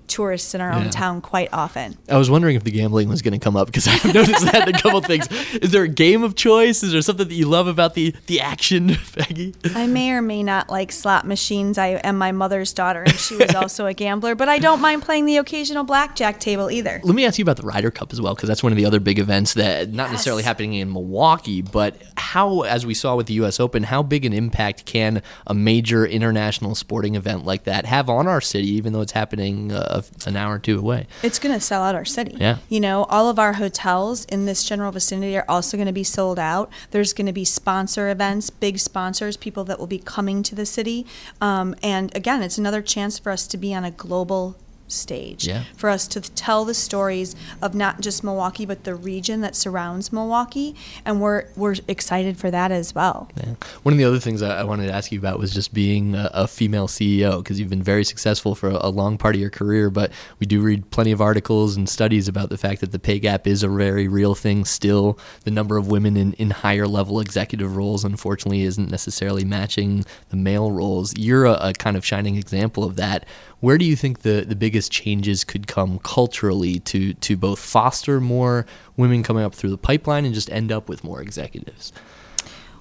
tourists 0.08 0.54
in 0.54 0.60
our 0.60 0.72
own 0.72 0.84
Yeah. 0.84 0.90
town 0.90 1.20
quite 1.20 1.48
often. 1.52 1.96
I 2.08 2.16
was 2.16 2.30
wondering 2.30 2.56
if 2.56 2.64
the 2.64 2.70
gambling 2.70 3.08
was 3.08 3.22
going 3.22 3.32
to 3.32 3.38
come 3.42 3.56
up 3.56 3.66
because 3.66 3.86
I've 3.88 4.04
noticed 4.14 4.44
that 4.52 4.68
in 4.68 4.74
a 4.74 4.78
couple 4.78 5.00
things. 5.00 5.26
Is 5.54 5.70
there 5.70 5.82
a 5.84 5.88
game 5.88 6.22
of 6.22 6.34
choice? 6.36 6.82
Is 6.82 6.92
there 6.92 7.02
something 7.02 7.28
that 7.28 7.34
you 7.34 7.46
love 7.46 7.66
about 7.66 7.94
the 7.94 8.14
the 8.26 8.40
action, 8.40 8.96
Peggy? 9.16 9.54
I 9.74 9.86
may 9.86 10.10
or 10.12 10.22
may 10.22 10.42
not 10.42 10.68
like 10.70 10.92
slot 10.92 11.26
machines. 11.26 11.78
I 11.78 11.88
am 12.04 12.16
my 12.18 12.32
mother's 12.32 12.72
daughter, 12.72 13.02
and 13.02 13.14
she 13.14 13.36
was 13.36 13.54
also 13.54 13.86
a 13.86 13.94
gambler. 13.94 14.34
But 14.34 14.48
I 14.48 14.58
don't 14.58 14.80
mind 14.80 15.02
playing 15.02 15.26
the 15.26 15.36
occasional 15.38 15.84
blackjack 15.84 16.40
table 16.40 16.70
either. 16.70 17.00
Let 17.02 17.14
me 17.14 17.24
ask 17.24 17.38
you 17.38 17.42
about 17.44 17.56
the 17.56 17.66
Ryder 17.66 17.90
Cup 17.90 18.12
as 18.12 18.20
well, 18.20 18.34
because 18.34 18.48
that's 18.48 18.62
one 18.62 18.72
of 18.72 18.76
the 18.76 18.86
other 18.86 19.00
big 19.00 19.18
events 19.18 19.54
that 19.54 19.92
not 19.92 20.10
necessarily 20.10 20.42
happening 20.42 20.74
in 20.74 20.92
Milwaukee, 20.92 21.62
but 21.62 21.96
how, 22.16 22.62
as 22.62 22.84
we 22.86 22.94
saw 22.94 23.16
with 23.16 23.26
the 23.26 23.34
U.S. 23.34 23.60
Open, 23.60 23.84
how 23.84 24.02
big 24.02 24.24
an 24.24 24.32
impact 24.32 24.84
can 24.84 25.22
a 25.46 25.54
major 25.54 26.04
international 26.06 26.74
sporting 26.74 27.14
event 27.14 27.44
like 27.44 27.64
that 27.64 27.84
have 27.86 28.08
on 28.10 28.26
our 28.26 28.40
city, 28.40 28.68
even 28.70 28.92
though 28.92 29.00
it's 29.00 29.12
happening 29.12 29.72
uh, 29.72 29.93
an 30.26 30.36
hour 30.36 30.54
or 30.54 30.58
two 30.58 30.78
away? 30.78 31.06
It's 31.22 31.38
going 31.38 31.54
to 31.54 31.60
sell 31.60 31.82
out 31.82 31.94
our 31.94 32.04
city. 32.04 32.36
Yeah. 32.38 32.58
You 32.68 32.80
know, 32.80 33.04
all 33.04 33.28
of 33.28 33.38
our 33.38 33.54
hotels 33.54 34.24
in 34.26 34.46
this 34.46 34.64
general 34.64 34.92
vicinity 34.92 35.36
are 35.36 35.44
also 35.48 35.76
going 35.76 35.86
to 35.86 35.92
be 35.92 36.04
sold 36.04 36.38
out. 36.38 36.70
There's 36.90 37.12
going 37.12 37.26
to 37.26 37.32
be 37.32 37.44
sponsor 37.44 38.08
events, 38.08 38.50
big 38.50 38.78
sponsors, 38.78 39.36
people 39.36 39.64
that 39.64 39.78
will 39.78 39.86
be 39.86 39.98
coming 39.98 40.42
to 40.44 40.54
the 40.54 40.66
city. 40.66 41.06
Um, 41.40 41.74
and 41.82 42.14
again, 42.16 42.42
it's 42.42 42.58
another 42.58 42.82
chance 42.82 43.18
for 43.18 43.30
us 43.30 43.46
to 43.48 43.56
be 43.56 43.74
on 43.74 43.84
a 43.84 43.90
global 43.90 44.56
stage. 44.94 45.46
Yeah. 45.46 45.64
For 45.76 45.90
us 45.90 46.06
to 46.08 46.20
tell 46.20 46.64
the 46.64 46.74
stories 46.74 47.36
of 47.60 47.74
not 47.74 48.00
just 48.00 48.24
Milwaukee, 48.24 48.66
but 48.66 48.84
the 48.84 48.94
region 48.94 49.40
that 49.42 49.56
surrounds 49.56 50.12
Milwaukee. 50.12 50.74
And 51.04 51.20
we're, 51.20 51.46
we're 51.56 51.76
excited 51.88 52.36
for 52.36 52.50
that 52.50 52.70
as 52.70 52.94
well. 52.94 53.30
Yeah. 53.36 53.54
One 53.82 53.92
of 53.92 53.98
the 53.98 54.04
other 54.04 54.18
things 54.18 54.42
I, 54.42 54.60
I 54.60 54.64
wanted 54.64 54.86
to 54.86 54.92
ask 54.92 55.12
you 55.12 55.18
about 55.18 55.38
was 55.38 55.52
just 55.52 55.74
being 55.74 56.14
a, 56.14 56.30
a 56.32 56.48
female 56.48 56.88
CEO 56.88 57.38
because 57.38 57.58
you've 57.60 57.70
been 57.70 57.82
very 57.82 58.04
successful 58.04 58.54
for 58.54 58.70
a, 58.70 58.78
a 58.80 58.90
long 58.90 59.18
part 59.18 59.34
of 59.34 59.40
your 59.40 59.50
career. 59.50 59.90
But 59.90 60.12
we 60.38 60.46
do 60.46 60.60
read 60.60 60.90
plenty 60.90 61.12
of 61.12 61.20
articles 61.20 61.76
and 61.76 61.88
studies 61.88 62.28
about 62.28 62.48
the 62.48 62.58
fact 62.58 62.80
that 62.80 62.92
the 62.92 62.98
pay 62.98 63.18
gap 63.18 63.46
is 63.46 63.62
a 63.62 63.68
very 63.68 64.08
real 64.08 64.34
thing 64.34 64.64
still. 64.64 65.18
The 65.44 65.50
number 65.50 65.76
of 65.76 65.88
women 65.88 66.16
in, 66.16 66.32
in 66.34 66.50
higher 66.50 66.86
level 66.86 67.20
executive 67.20 67.76
roles, 67.76 68.04
unfortunately, 68.04 68.62
isn't 68.62 68.90
necessarily 68.90 69.44
matching 69.44 70.04
the 70.30 70.36
male 70.36 70.70
roles. 70.70 71.16
You're 71.16 71.46
a, 71.46 71.68
a 71.68 71.72
kind 71.72 71.96
of 71.96 72.04
shining 72.04 72.36
example 72.36 72.84
of 72.84 72.96
that. 72.96 73.26
Where 73.64 73.78
do 73.78 73.86
you 73.86 73.96
think 73.96 74.20
the, 74.20 74.44
the 74.46 74.54
biggest 74.54 74.92
changes 74.92 75.42
could 75.42 75.66
come 75.66 75.98
culturally 76.00 76.80
to, 76.80 77.14
to 77.14 77.34
both 77.34 77.58
foster 77.58 78.20
more 78.20 78.66
women 78.98 79.22
coming 79.22 79.42
up 79.42 79.54
through 79.54 79.70
the 79.70 79.78
pipeline 79.78 80.26
and 80.26 80.34
just 80.34 80.50
end 80.50 80.70
up 80.70 80.86
with 80.86 81.02
more 81.02 81.22
executives? 81.22 81.90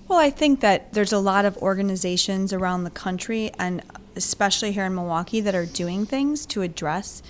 Well, 0.10 0.20
I 0.20 0.30
think 0.30 0.60
that 0.60 0.92
there's 0.92 1.14
a 1.14 1.20
lot 1.20 1.46
of 1.46 1.56
organizations 1.60 2.52
around 2.52 2.84
the 2.84 2.90
country, 2.90 3.50
and 3.58 3.82
especially 4.18 4.74
here 4.74 4.84
in 4.84 4.94
Milwaukee, 4.94 5.40
that 5.40 5.56
are 5.56 5.66
doing 5.66 6.06
things 6.06 6.46
to 6.48 6.64
address 6.64 7.24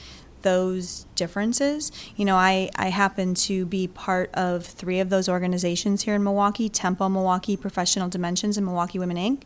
those 0.43 1.05
differences. 1.15 1.91
You 2.15 2.25
know, 2.25 2.35
I, 2.35 2.69
I 2.75 2.89
happen 2.89 3.33
to 3.35 3.65
be 3.65 3.87
part 3.87 4.29
of 4.33 4.65
three 4.65 4.99
of 4.99 5.09
those 5.09 5.27
organizations 5.27 6.03
here 6.03 6.15
in 6.15 6.23
Milwaukee 6.23 6.69
Tempo 6.69 7.09
Milwaukee 7.09 7.57
Professional 7.57 8.09
Dimensions 8.09 8.57
and 8.57 8.65
Milwaukee 8.65 8.99
Women 8.99 9.17
Inc. 9.17 9.43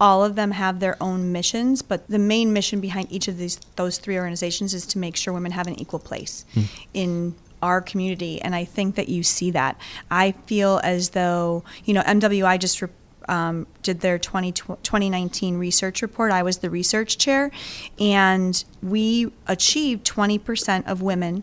All 0.00 0.24
of 0.24 0.36
them 0.36 0.52
have 0.52 0.80
their 0.80 0.96
own 1.02 1.32
missions, 1.32 1.82
but 1.82 2.06
the 2.08 2.18
main 2.18 2.52
mission 2.52 2.80
behind 2.80 3.10
each 3.10 3.28
of 3.28 3.38
these 3.38 3.58
those 3.76 3.98
three 3.98 4.18
organizations 4.18 4.74
is 4.74 4.86
to 4.86 4.98
make 4.98 5.16
sure 5.16 5.32
women 5.32 5.52
have 5.52 5.66
an 5.66 5.78
equal 5.80 5.98
place 5.98 6.44
hmm. 6.54 6.62
in 6.92 7.34
our 7.62 7.80
community 7.80 8.40
and 8.40 8.54
i 8.54 8.64
think 8.64 8.94
that 8.94 9.08
you 9.08 9.22
see 9.22 9.50
that 9.50 9.78
i 10.10 10.32
feel 10.46 10.80
as 10.82 11.10
though 11.10 11.62
you 11.84 11.92
know 11.92 12.02
mwi 12.02 12.58
just 12.58 12.80
re- 12.80 12.88
um, 13.28 13.66
did 13.82 14.00
their 14.00 14.18
20, 14.18 14.52
2019 14.52 15.56
research 15.58 16.02
report 16.02 16.32
i 16.32 16.42
was 16.42 16.58
the 16.58 16.70
research 16.70 17.18
chair 17.18 17.50
and 17.98 18.64
we 18.82 19.30
achieved 19.46 20.06
20% 20.06 20.86
of 20.86 21.02
women 21.02 21.42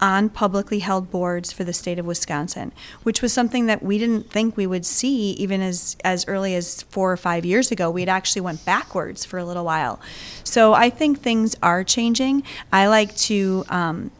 on 0.00 0.28
publicly 0.28 0.78
held 0.78 1.10
boards 1.10 1.52
for 1.52 1.64
the 1.64 1.72
state 1.72 1.98
of 1.98 2.06
Wisconsin, 2.06 2.72
which 3.02 3.20
was 3.20 3.32
something 3.32 3.66
that 3.66 3.82
we 3.82 3.98
didn't 3.98 4.30
think 4.30 4.56
we 4.56 4.66
would 4.66 4.86
see 4.86 5.32
even 5.32 5.60
as 5.60 5.96
as 6.04 6.26
early 6.28 6.54
as 6.54 6.82
4 6.82 7.12
or 7.12 7.16
5 7.16 7.44
years 7.44 7.70
ago. 7.70 7.90
We'd 7.90 8.08
actually 8.08 8.42
went 8.42 8.64
backwards 8.64 9.24
for 9.24 9.38
a 9.38 9.44
little 9.44 9.64
while. 9.64 10.00
So 10.44 10.72
I 10.72 10.90
think 10.90 11.20
things 11.20 11.56
are 11.62 11.82
changing. 11.82 12.44
I 12.72 12.86
like 12.86 13.16
to 13.16 13.64
um, 13.68 14.10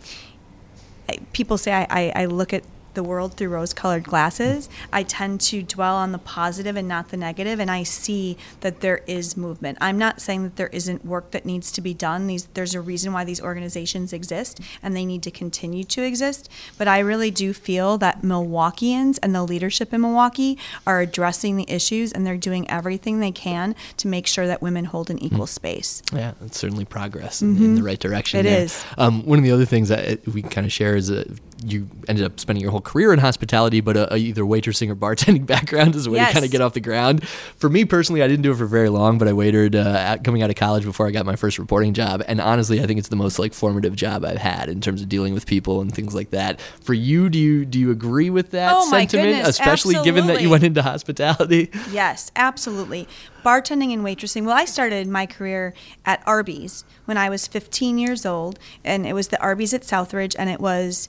people 1.33 1.59
say 1.59 1.73
I, 1.73 1.87
I, 1.91 2.13
I 2.23 2.25
look 2.27 2.53
at 2.53 2.65
the 2.99 3.05
world 3.05 3.35
through 3.35 3.51
rose 3.51 3.73
colored 3.73 4.03
glasses. 4.03 4.69
I 4.93 5.05
tend 5.05 5.41
to 5.43 5.63
dwell 5.63 5.95
on 5.95 6.11
the 6.11 6.19
positive 6.19 6.75
and 6.75 6.89
not 6.89 7.11
the 7.11 7.17
negative, 7.17 7.61
and 7.61 7.71
I 7.71 7.85
see 7.85 8.37
that 8.59 8.81
there 8.81 9.03
is 9.07 9.37
movement. 9.37 9.79
I'm 9.81 9.97
not 9.97 10.21
saying 10.21 10.43
that 10.43 10.57
there 10.57 10.67
isn't 10.73 11.05
work 11.05 11.31
that 11.31 11.47
needs 11.47 11.71
to 11.73 11.81
be 11.81 11.95
done. 11.95 12.27
These, 12.27 12.47
there's 12.55 12.75
a 12.75 12.81
reason 12.81 13.13
why 13.13 13.23
these 13.23 13.41
organizations 13.41 14.13
exist, 14.13 14.61
and 14.83 14.97
they 14.97 15.05
need 15.05 15.23
to 15.23 15.31
continue 15.31 15.85
to 15.85 16.03
exist. 16.03 16.51
But 16.77 16.89
I 16.89 16.99
really 16.99 17.31
do 17.31 17.53
feel 17.53 17.99
that 17.99 18.23
Milwaukeeans 18.23 19.21
and 19.23 19.33
the 19.33 19.45
leadership 19.45 19.95
in 19.95 20.01
Milwaukee 20.01 20.59
are 20.85 21.01
addressing 21.01 21.55
the 21.55 21.71
issues, 21.71 22.13
and 22.13 22.27
they're 22.27 22.37
doing 22.37 22.69
everything 22.69 23.21
they 23.21 23.31
can 23.31 23.77
to 23.99 24.09
make 24.09 24.27
sure 24.27 24.49
that 24.49 24.61
women 24.61 24.87
hold 24.87 25.09
an 25.09 25.21
equal 25.21 25.47
mm. 25.47 25.49
space. 25.49 26.03
Yeah, 26.13 26.33
it's 26.45 26.59
certainly 26.59 26.85
progress 26.85 27.43
in, 27.43 27.55
mm-hmm. 27.55 27.65
in, 27.65 27.75
the 27.77 27.85
right 27.85 28.01
direction. 28.01 28.41
It 28.41 28.43
there. 28.43 28.63
is. 28.63 28.85
Um, 28.97 29.25
one 29.25 29.39
of 29.39 29.45
the 29.45 29.53
other 29.53 29.67
things 29.67 29.89
that 29.89 30.27
we 30.27 30.43
kind 30.43 30.67
of 30.67 30.73
share 30.73 30.97
is 30.97 31.07
that 31.07 31.29
you 31.65 31.89
ended 32.09 32.25
up 32.25 32.39
spending 32.39 32.63
your 32.63 32.71
whole 32.71 32.81
career 32.81 33.13
in 33.13 33.19
hospitality, 33.19 33.81
but 33.81 33.97
a, 33.97 34.15
a 34.15 34.17
either 34.17 34.43
waitressing 34.43 34.89
or 34.91 34.97
bartending 34.97 35.47
background 35.47 35.95
is 35.95 36.07
a 36.07 36.11
way 36.11 36.17
yes. 36.17 36.29
to 36.29 36.35
kind 36.35 36.45
of 36.45 36.51
get 36.51 36.61
off 36.61 36.75
the 36.75 36.81
ground. 36.81 37.27
For 37.29 37.69
me 37.69 37.85
personally, 37.85 38.23
I 38.23 38.29
didn't 38.29 38.43
do 38.43 38.53
it 38.53 38.57
for 38.57 38.67
very 38.67 38.89
long, 38.89 39.19
but 39.19 39.29
I 39.29 39.33
waited 39.33 39.75
uh, 39.75 39.97
at, 39.99 40.25
coming 40.25 40.43
out 40.43 40.51
of 40.51 40.57
college 40.57 40.85
before 40.85 41.07
I 41.07 41.11
got 41.11 41.27
my 41.27 41.37
first 41.37 41.59
reporting 41.59 41.95
job. 41.95 42.23
And 42.27 42.41
honestly, 42.41 42.81
I 42.81 42.87
think 42.87 42.99
it's 42.99 43.09
the 43.09 43.17
most 43.17 43.39
like 43.39 43.53
formative 43.53 43.97
job 43.97 44.25
I've 44.25 44.39
had 44.39 44.69
in 44.69 44.81
terms 44.81 45.03
of 45.03 45.09
dealing 45.09 45.35
with 45.35 45.47
people 45.47 45.81
and 45.81 45.95
things 45.95 46.15
like 46.15 46.31
that. 46.31 46.61
For 46.61 46.95
you, 46.95 47.29
do 47.29 47.39
you 47.39 47.65
do 47.65 47.79
you 47.79 47.91
agree 47.91 48.31
with 48.31 48.51
that 48.51 48.75
oh, 48.75 48.89
sentiment, 48.91 49.29
goodness, 49.29 49.49
especially 49.49 49.97
absolutely. 49.97 50.05
given 50.05 50.27
that 50.29 50.43
you 50.43 50.51
went 50.51 50.65
into 50.65 50.83
hospitality? 50.83 51.71
Yes, 51.91 52.31
absolutely. 52.37 53.09
Bartending 53.45 53.93
and 53.93 54.05
waitressing. 54.05 54.45
Well, 54.45 54.57
I 54.57 54.67
started 54.67 55.07
my 55.07 55.27
career 55.27 55.75
at 56.05 56.23
Arby's 56.27 56.85
when 57.07 57.17
I 57.17 57.31
was 57.31 57.47
15 57.47 57.99
years 57.99 58.27
old, 58.27 58.59
and 58.85 59.07
it 59.07 59.15
was 59.15 59.29
the 59.29 59.41
Arby's 59.41 59.73
at 59.73 59.83
Southridge, 59.83 60.37
and 60.39 60.51
it 60.51 60.61
was 60.61 61.09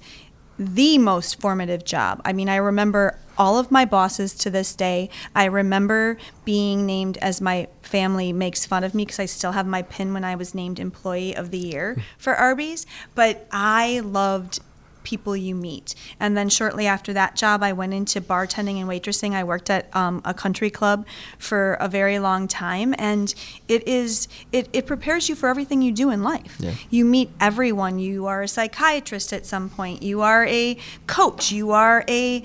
the 0.60 0.98
most 0.98 1.40
formative 1.40 1.86
job. 1.86 2.22
I 2.26 2.34
mean, 2.34 2.50
I 2.50 2.58
remember 2.58 3.18
all 3.38 3.58
of 3.58 3.72
my 3.72 3.86
bosses 3.86 4.34
to 4.34 4.50
this 4.50 4.76
day. 4.76 5.10
I 5.34 5.46
remember 5.46 6.18
being 6.44 6.86
named 6.86 7.18
as 7.20 7.40
my 7.40 7.70
family 7.82 8.34
makes 8.34 8.66
fun 8.66 8.84
of 8.84 8.94
me 8.94 9.06
because 9.06 9.20
I 9.20 9.26
still 9.26 9.54
have 9.54 9.66
my 9.66 9.82
pin 9.84 10.14
when 10.14 10.26
I 10.26 10.36
was 10.36 10.54
named 10.54 10.78
Employee 10.78 11.34
of 11.34 11.52
the 11.52 11.58
Year 11.58 11.96
for 12.18 12.36
Arby's. 12.36 12.86
But 13.16 13.48
I 13.52 14.02
loved 14.02 14.60
people 15.04 15.36
you 15.36 15.56
meet. 15.56 15.96
And 16.20 16.36
then 16.36 16.50
shortly 16.50 16.88
after 16.88 17.14
that 17.14 17.36
job, 17.36 17.64
I 17.64 17.74
went 17.74 17.94
into 17.94 18.22
bartending 18.22 18.80
and 18.80 18.90
waitressing. 18.90 19.34
I 19.34 19.44
worked 19.44 19.70
at 19.70 19.94
um, 19.96 20.22
a 20.26 20.34
country 20.34 20.70
club 20.70 21.06
for 21.38 21.74
a 21.76 21.88
very 21.88 22.20
long 22.20 22.48
time, 22.48 22.94
and 22.98 23.34
it 23.68 23.88
is 23.88 24.28
it, 24.52 24.70
it 24.74 24.86
prepares 24.86 25.30
you 25.30 25.36
for 25.36 25.50
everything 25.50 25.82
you 25.82 25.92
do 25.92 26.10
in 26.10 26.24
life. 26.24 26.58
Yeah. 26.60 26.74
You 26.90 27.06
meet 27.06 27.30
everyone. 27.40 28.00
You 28.00 28.26
are 28.28 28.44
a 28.44 28.48
psychiatrist 28.48 29.34
at 29.34 29.46
some 29.46 29.70
point. 29.70 30.04
You 30.04 30.22
are 30.22 30.46
a 30.46 30.78
coach. 31.08 31.52
You 31.52 31.72
are 31.72 32.04
a 32.08 32.44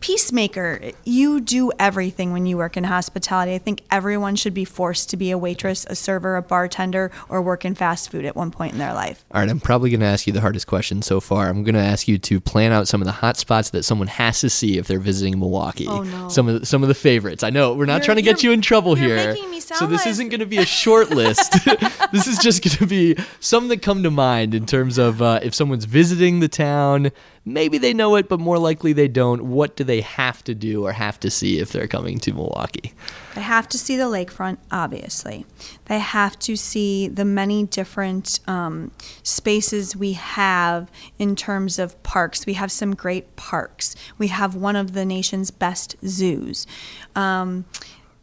peacemaker. 0.00 0.92
You 1.04 1.40
do 1.40 1.72
everything 1.78 2.32
when 2.32 2.46
you 2.46 2.56
work 2.56 2.76
in 2.76 2.84
hospitality. 2.84 3.54
I 3.54 3.58
think 3.58 3.82
everyone 3.90 4.36
should 4.36 4.54
be 4.54 4.64
forced 4.64 5.10
to 5.10 5.16
be 5.16 5.30
a 5.30 5.38
waitress, 5.38 5.86
a 5.88 5.94
server, 5.94 6.36
a 6.36 6.42
bartender, 6.42 7.10
or 7.28 7.42
work 7.42 7.64
in 7.64 7.74
fast 7.74 8.10
food 8.10 8.24
at 8.24 8.36
one 8.36 8.50
point 8.50 8.72
in 8.72 8.78
their 8.78 8.94
life. 8.94 9.24
All 9.32 9.40
right, 9.40 9.50
I'm 9.50 9.60
probably 9.60 9.90
going 9.90 10.00
to 10.00 10.06
ask 10.06 10.26
you 10.26 10.32
the 10.32 10.40
hardest 10.40 10.66
question 10.66 11.02
so 11.02 11.20
far. 11.20 11.48
I'm 11.48 11.64
going 11.64 11.74
to 11.74 11.80
ask 11.80 12.08
you 12.08 12.18
to 12.18 12.40
plan 12.40 12.72
out 12.72 12.88
some 12.88 13.00
of 13.00 13.06
the 13.06 13.12
hot 13.12 13.36
spots 13.36 13.70
that 13.70 13.82
someone 13.82 14.08
has 14.08 14.40
to 14.40 14.50
see 14.50 14.78
if 14.78 14.86
they're 14.86 14.98
visiting 14.98 15.38
Milwaukee. 15.38 15.86
Oh 15.88 16.02
no. 16.02 16.28
Some 16.28 16.48
of 16.48 16.60
the, 16.60 16.66
some 16.66 16.82
of 16.82 16.88
the 16.88 16.94
favorites. 16.94 17.42
I 17.42 17.50
know 17.50 17.74
we're 17.74 17.86
not 17.86 17.98
you're, 17.98 18.04
trying 18.04 18.16
to 18.16 18.22
get 18.22 18.42
you 18.42 18.52
in 18.52 18.60
trouble 18.60 18.94
here. 18.94 19.36
so 19.60 19.86
this 19.86 20.06
isn't 20.06 20.28
going 20.28 20.40
to 20.40 20.46
be 20.46 20.58
a 20.58 20.66
short 20.66 21.10
list. 21.10 21.52
this 22.12 22.26
is 22.26 22.38
just 22.38 22.62
going 22.62 22.76
to 22.76 22.86
be 22.86 23.16
some 23.40 23.68
that 23.68 23.82
come 23.82 24.02
to 24.02 24.10
mind 24.10 24.54
in 24.54 24.66
terms 24.66 24.98
of 24.98 25.20
uh, 25.22 25.40
if 25.42 25.54
someone's 25.54 25.84
visiting 25.84 26.40
the 26.40 26.48
town 26.48 27.10
maybe 27.48 27.78
they 27.78 27.94
know 27.94 28.16
it, 28.16 28.28
but 28.28 28.40
more 28.40 28.58
likely 28.58 28.92
they 28.92 29.08
don't. 29.08 29.44
What 29.44 29.76
do 29.76 29.84
they 29.84 30.00
have 30.00 30.44
to 30.44 30.54
do 30.54 30.86
or 30.86 30.92
have 30.92 31.18
to 31.20 31.30
see 31.30 31.58
if 31.58 31.72
they're 31.72 31.88
coming 31.88 32.18
to 32.20 32.32
Milwaukee? 32.32 32.92
They 33.34 33.40
have 33.40 33.68
to 33.70 33.78
see 33.78 33.96
the 33.96 34.04
lakefront, 34.04 34.58
obviously. 34.70 35.46
They 35.86 35.98
have 35.98 36.38
to 36.40 36.56
see 36.56 37.08
the 37.08 37.24
many 37.24 37.64
different 37.64 38.40
um, 38.46 38.90
spaces 39.22 39.96
we 39.96 40.12
have 40.14 40.90
in 41.18 41.36
terms 41.36 41.78
of 41.78 42.00
parks. 42.02 42.46
We 42.46 42.54
have 42.54 42.72
some 42.72 42.94
great 42.94 43.36
parks. 43.36 43.94
We 44.18 44.28
have 44.28 44.54
one 44.54 44.76
of 44.76 44.92
the 44.92 45.04
nation's 45.04 45.50
best 45.50 45.96
zoos. 46.06 46.66
Um, 47.14 47.64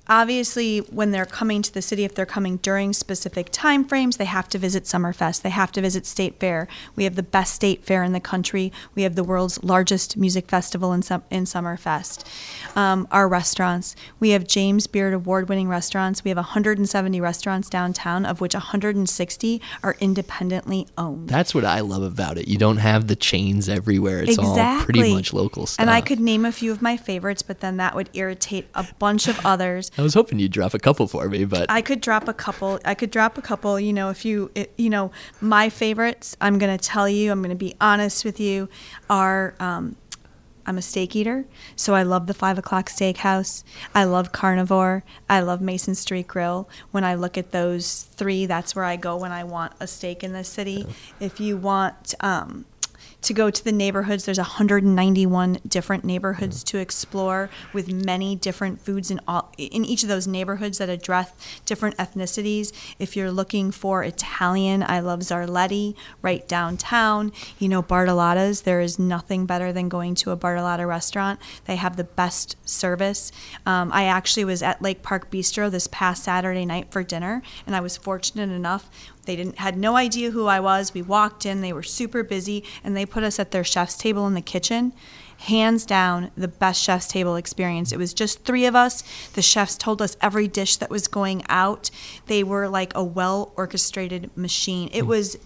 obviously 0.07 0.79
when 0.79 1.11
they're 1.11 1.25
coming 1.25 1.61
to 1.61 1.73
the 1.73 1.81
city 1.81 2.03
if 2.03 2.15
they're 2.15 2.25
coming 2.25 2.57
during 2.57 2.93
specific 2.93 3.49
time 3.51 3.83
frames 3.83 4.17
they 4.17 4.25
have 4.25 4.47
to 4.49 4.57
visit 4.57 4.83
summerfest. 4.83 5.41
They 5.41 5.49
have 5.49 5.71
to 5.73 5.81
visit 5.81 6.05
state 6.05 6.39
fair. 6.39 6.67
We 6.95 7.03
have 7.03 7.15
the 7.15 7.23
best 7.23 7.53
state 7.53 7.83
fair 7.83 8.03
in 8.03 8.13
the 8.13 8.19
country. 8.19 8.71
We 8.93 9.03
have 9.03 9.15
the 9.15 9.23
world's 9.23 9.63
largest 9.63 10.17
music 10.17 10.47
festival 10.47 10.93
in, 10.93 11.01
in 11.29 11.45
summerfest. 11.45 12.25
Um, 12.75 13.07
our 13.11 13.27
restaurants. 13.27 13.95
We 14.19 14.31
have 14.31 14.47
james 14.47 14.87
beard 14.87 15.13
award-winning 15.13 15.67
restaurants. 15.67 16.23
We 16.23 16.29
have 16.29 16.37
170 16.37 17.21
restaurants 17.21 17.69
downtown 17.69 18.25
of 18.25 18.41
which 18.41 18.53
160 18.53 19.61
are 19.83 19.95
independently 19.99 20.87
owned. 20.97 21.29
That's 21.29 21.53
what 21.53 21.65
i 21.65 21.79
love 21.81 22.03
about 22.03 22.37
it. 22.37 22.47
You 22.47 22.57
don't 22.57 22.77
have 22.77 23.07
the 23.07 23.15
chains 23.15 23.69
everywhere. 23.69 24.19
It's 24.19 24.37
exactly. 24.37 24.61
all 24.61 24.81
pretty 24.81 25.13
much 25.13 25.33
local 25.33 25.65
stuff 25.65 25.81
and 25.81 25.89
i 25.89 26.01
could 26.01 26.19
name 26.19 26.45
a 26.45 26.51
few 26.51 26.71
of 26.71 26.81
my 26.81 26.97
favorites 26.97 27.41
but 27.41 27.59
then 27.59 27.77
that 27.77 27.95
would 27.95 28.09
irritate 28.13 28.67
a 28.73 28.85
bunch 28.99 29.27
of 29.27 29.45
others 29.45 29.91
I 29.97 30.01
was 30.01 30.13
hoping 30.13 30.39
you'd 30.39 30.51
drop 30.51 30.73
a 30.73 30.79
couple 30.79 31.07
for 31.07 31.27
me, 31.29 31.45
but 31.45 31.69
I 31.69 31.81
could 31.81 32.01
drop 32.01 32.27
a 32.27 32.33
couple. 32.33 32.79
I 32.83 32.95
could 32.95 33.11
drop 33.11 33.37
a 33.37 33.41
couple. 33.41 33.79
You 33.79 33.93
know, 33.93 34.09
if 34.09 34.25
you, 34.25 34.51
it, 34.55 34.73
you 34.77 34.89
know, 34.89 35.11
my 35.41 35.69
favorites. 35.69 36.35
I'm 36.41 36.57
gonna 36.57 36.77
tell 36.77 37.07
you. 37.07 37.31
I'm 37.31 37.41
gonna 37.41 37.55
be 37.55 37.75
honest 37.79 38.25
with 38.25 38.39
you. 38.39 38.69
Are 39.09 39.55
um, 39.59 39.95
I'm 40.65 40.77
a 40.77 40.81
steak 40.81 41.15
eater, 41.15 41.45
so 41.75 41.93
I 41.93 42.03
love 42.03 42.27
the 42.27 42.33
Five 42.33 42.57
O'clock 42.57 42.89
Steakhouse. 42.89 43.63
I 43.93 44.03
love 44.03 44.31
Carnevor. 44.31 45.03
I 45.29 45.39
love 45.41 45.61
Mason 45.61 45.95
Street 45.95 46.27
Grill. 46.27 46.67
When 46.91 47.03
I 47.03 47.15
look 47.15 47.37
at 47.37 47.51
those 47.51 48.03
three, 48.03 48.47
that's 48.47 48.75
where 48.75 48.85
I 48.85 48.95
go 48.95 49.15
when 49.15 49.31
I 49.31 49.43
want 49.43 49.73
a 49.79 49.87
steak 49.87 50.23
in 50.23 50.33
the 50.33 50.43
city. 50.43 50.87
If 51.19 51.39
you 51.39 51.55
want 51.55 52.15
um, 52.19 52.65
to 53.21 53.33
go 53.33 53.49
to 53.49 53.63
the 53.63 53.71
neighborhoods. 53.71 54.25
There's 54.25 54.37
191 54.37 55.59
different 55.67 56.03
neighborhoods 56.03 56.63
to 56.65 56.77
explore 56.77 57.49
with 57.73 57.91
many 57.91 58.35
different 58.35 58.79
foods 58.81 59.11
in 59.11 59.19
all 59.27 59.51
in 59.57 59.85
each 59.85 60.03
of 60.03 60.09
those 60.09 60.27
neighborhoods 60.27 60.77
that 60.77 60.89
address 60.89 61.31
different 61.65 61.97
ethnicities. 61.97 62.71
If 62.99 63.15
you're 63.15 63.31
looking 63.31 63.71
for 63.71 64.03
Italian, 64.03 64.83
I 64.83 64.99
love 64.99 65.19
Zarletti 65.21 65.95
right 66.21 66.47
downtown. 66.47 67.31
You 67.59 67.69
know 67.69 67.81
Bartolotta's. 67.81 68.61
There 68.61 68.81
is 68.81 68.99
nothing 68.99 69.45
better 69.45 69.71
than 69.71 69.89
going 69.89 70.15
to 70.15 70.31
a 70.31 70.37
Bartolotta 70.37 70.87
restaurant. 70.87 71.39
They 71.65 71.75
have 71.75 71.97
the 71.97 72.03
best 72.03 72.55
service. 72.67 73.31
Um, 73.65 73.91
I 73.91 74.05
actually 74.05 74.45
was 74.45 74.61
at 74.61 74.81
Lake 74.81 75.01
Park 75.01 75.31
Bistro 75.31 75.69
this 75.69 75.87
past 75.87 76.23
Saturday 76.23 76.65
night 76.65 76.91
for 76.91 77.03
dinner, 77.03 77.41
and 77.65 77.75
I 77.75 77.79
was 77.79 77.97
fortunate 77.97 78.49
enough 78.49 78.89
they 79.25 79.35
didn't 79.35 79.57
had 79.59 79.77
no 79.77 79.95
idea 79.95 80.31
who 80.31 80.47
I 80.47 80.59
was. 80.59 80.93
We 80.93 81.01
walked 81.01 81.45
in, 81.45 81.61
they 81.61 81.73
were 81.73 81.83
super 81.83 82.23
busy, 82.23 82.63
and 82.83 82.95
they 82.95 83.05
put 83.05 83.23
us 83.23 83.39
at 83.39 83.51
their 83.51 83.63
chef's 83.63 83.97
table 83.97 84.27
in 84.27 84.33
the 84.33 84.41
kitchen. 84.41 84.93
Hands 85.37 85.85
down, 85.85 86.31
the 86.37 86.47
best 86.47 86.81
chef's 86.81 87.07
table 87.07 87.35
experience. 87.35 87.91
It 87.91 87.97
was 87.97 88.13
just 88.13 88.45
three 88.45 88.65
of 88.65 88.75
us. 88.75 89.03
The 89.33 89.41
chefs 89.41 89.75
told 89.75 90.01
us 90.01 90.15
every 90.21 90.47
dish 90.47 90.77
that 90.77 90.89
was 90.89 91.07
going 91.07 91.43
out. 91.49 91.91
They 92.27 92.41
were 92.43 92.69
like 92.69 92.93
a 92.95 93.03
well 93.03 93.51
orchestrated 93.57 94.35
machine. 94.37 94.89
It 94.93 95.01
hmm. 95.01 95.09
was 95.09 95.37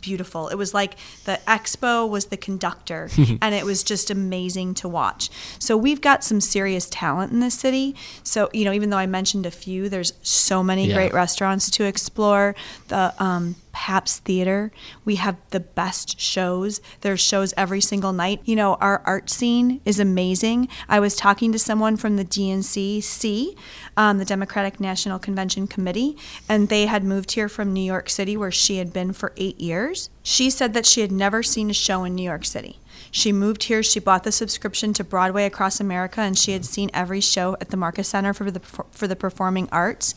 beautiful. 0.00 0.48
It 0.48 0.56
was 0.56 0.74
like 0.74 0.96
the 1.24 1.40
expo 1.46 2.08
was 2.08 2.26
the 2.26 2.36
conductor, 2.36 3.08
and 3.42 3.54
it 3.54 3.64
was 3.64 3.82
just 3.82 4.10
amazing 4.10 4.74
to 4.74 4.88
watch. 4.88 5.30
So 5.58 5.76
we've 5.76 6.00
got 6.00 6.24
some 6.24 6.40
serious 6.40 6.88
talent 6.90 7.32
in 7.32 7.40
this 7.40 7.54
city. 7.54 7.94
So 8.22 8.50
you 8.52 8.64
know, 8.64 8.72
even 8.72 8.90
though 8.90 8.98
I 8.98 9.06
mentioned 9.06 9.46
a 9.46 9.50
few, 9.50 9.88
there's 9.88 10.12
so 10.22 10.62
many 10.62 10.86
yeah. 10.86 10.94
great 10.94 11.12
restaurants 11.12 11.70
to 11.70 11.84
explore. 11.84 12.54
The 12.88 13.14
um, 13.18 13.56
Pabst 13.74 14.24
Theater. 14.24 14.70
We 15.04 15.16
have 15.16 15.36
the 15.50 15.60
best 15.60 16.18
shows. 16.18 16.80
There's 17.00 17.20
shows 17.20 17.52
every 17.56 17.80
single 17.80 18.12
night. 18.12 18.40
You 18.44 18.54
know, 18.54 18.76
our 18.76 19.02
art 19.04 19.28
scene 19.28 19.80
is 19.84 19.98
amazing. 19.98 20.68
I 20.88 21.00
was 21.00 21.16
talking 21.16 21.50
to 21.52 21.58
someone 21.58 21.96
from 21.96 22.16
the 22.16 22.24
DNCC, 22.24 23.56
um, 23.96 24.18
the 24.18 24.24
Democratic 24.24 24.78
National 24.78 25.18
Convention 25.18 25.66
Committee, 25.66 26.16
and 26.48 26.68
they 26.68 26.86
had 26.86 27.02
moved 27.02 27.32
here 27.32 27.48
from 27.48 27.72
New 27.72 27.82
York 27.82 28.08
City 28.08 28.36
where 28.36 28.52
she 28.52 28.76
had 28.76 28.92
been 28.92 29.12
for 29.12 29.32
eight 29.36 29.60
years. 29.60 30.08
She 30.22 30.50
said 30.50 30.72
that 30.72 30.86
she 30.86 31.00
had 31.00 31.12
never 31.12 31.42
seen 31.42 31.68
a 31.68 31.74
show 31.74 32.04
in 32.04 32.14
New 32.14 32.22
York 32.22 32.44
City. 32.44 32.78
She 33.10 33.32
moved 33.32 33.64
here, 33.64 33.82
she 33.82 34.00
bought 34.00 34.22
the 34.22 34.32
subscription 34.32 34.92
to 34.94 35.04
Broadway 35.04 35.46
across 35.46 35.80
America, 35.80 36.20
and 36.20 36.38
she 36.38 36.52
had 36.52 36.64
seen 36.64 36.90
every 36.94 37.20
show 37.20 37.56
at 37.60 37.70
the 37.70 37.76
Marcus 37.76 38.08
Center 38.08 38.32
for 38.32 38.50
the, 38.50 38.60
for 38.60 39.08
the 39.08 39.16
Performing 39.16 39.68
Arts 39.72 40.14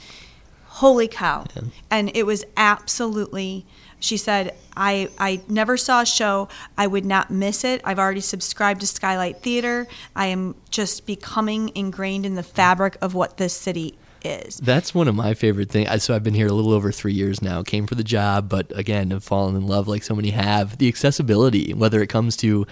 holy 0.78 1.08
cow. 1.08 1.46
Yeah. 1.56 1.63
And 1.90 2.12
it 2.16 2.26
was 2.26 2.46
absolutely 2.56 3.66
She 4.00 4.18
said, 4.18 4.56
I, 4.76 5.10
I 5.18 5.42
never 5.48 5.76
saw 5.76 6.02
a 6.02 6.06
show. 6.06 6.50
I 6.78 6.86
would 6.88 7.06
not 7.06 7.32
miss 7.32 7.63
it. 7.63 7.82
I've 7.84 8.00
already 8.00 8.22
subscribed 8.22 8.82
to 8.82 8.88
Skylight 8.88 9.42
Theater. 9.42 9.88
I 10.16 10.28
am 10.28 10.56
just 10.70 11.06
becoming 11.06 11.72
ingrained 11.76 12.26
in 12.26 12.36
the 12.36 12.44
fabric 12.44 12.98
of 13.02 13.16
what 13.16 13.38
this 13.38 13.54
city 13.54 13.98
is. 14.24 14.58
That's 14.58 14.94
one 14.94 15.08
of 15.08 15.16
my 15.16 15.34
favorite 15.34 15.70
things. 15.70 16.04
So 16.04 16.16
I've 16.16 16.24
been 16.24 16.36
here 16.36 16.48
a 16.48 16.54
little 16.54 16.74
over 16.74 16.92
three 16.92 17.13
years 17.13 17.42
now. 17.42 17.63
Came 17.63 17.88
for 17.88 17.96
the 17.96 18.04
job, 18.04 18.50
but 18.50 18.72
again, 18.78 19.10
have 19.12 19.24
fallen 19.24 19.56
in 19.56 19.66
love 19.66 19.88
like 19.88 20.04
so 20.04 20.16
many 20.16 20.30
have. 20.30 20.78
The 20.78 20.88
accessibility, 20.88 21.74
whether 21.74 22.02
it 22.04 22.08
comes 22.08 22.38
to 22.38 22.68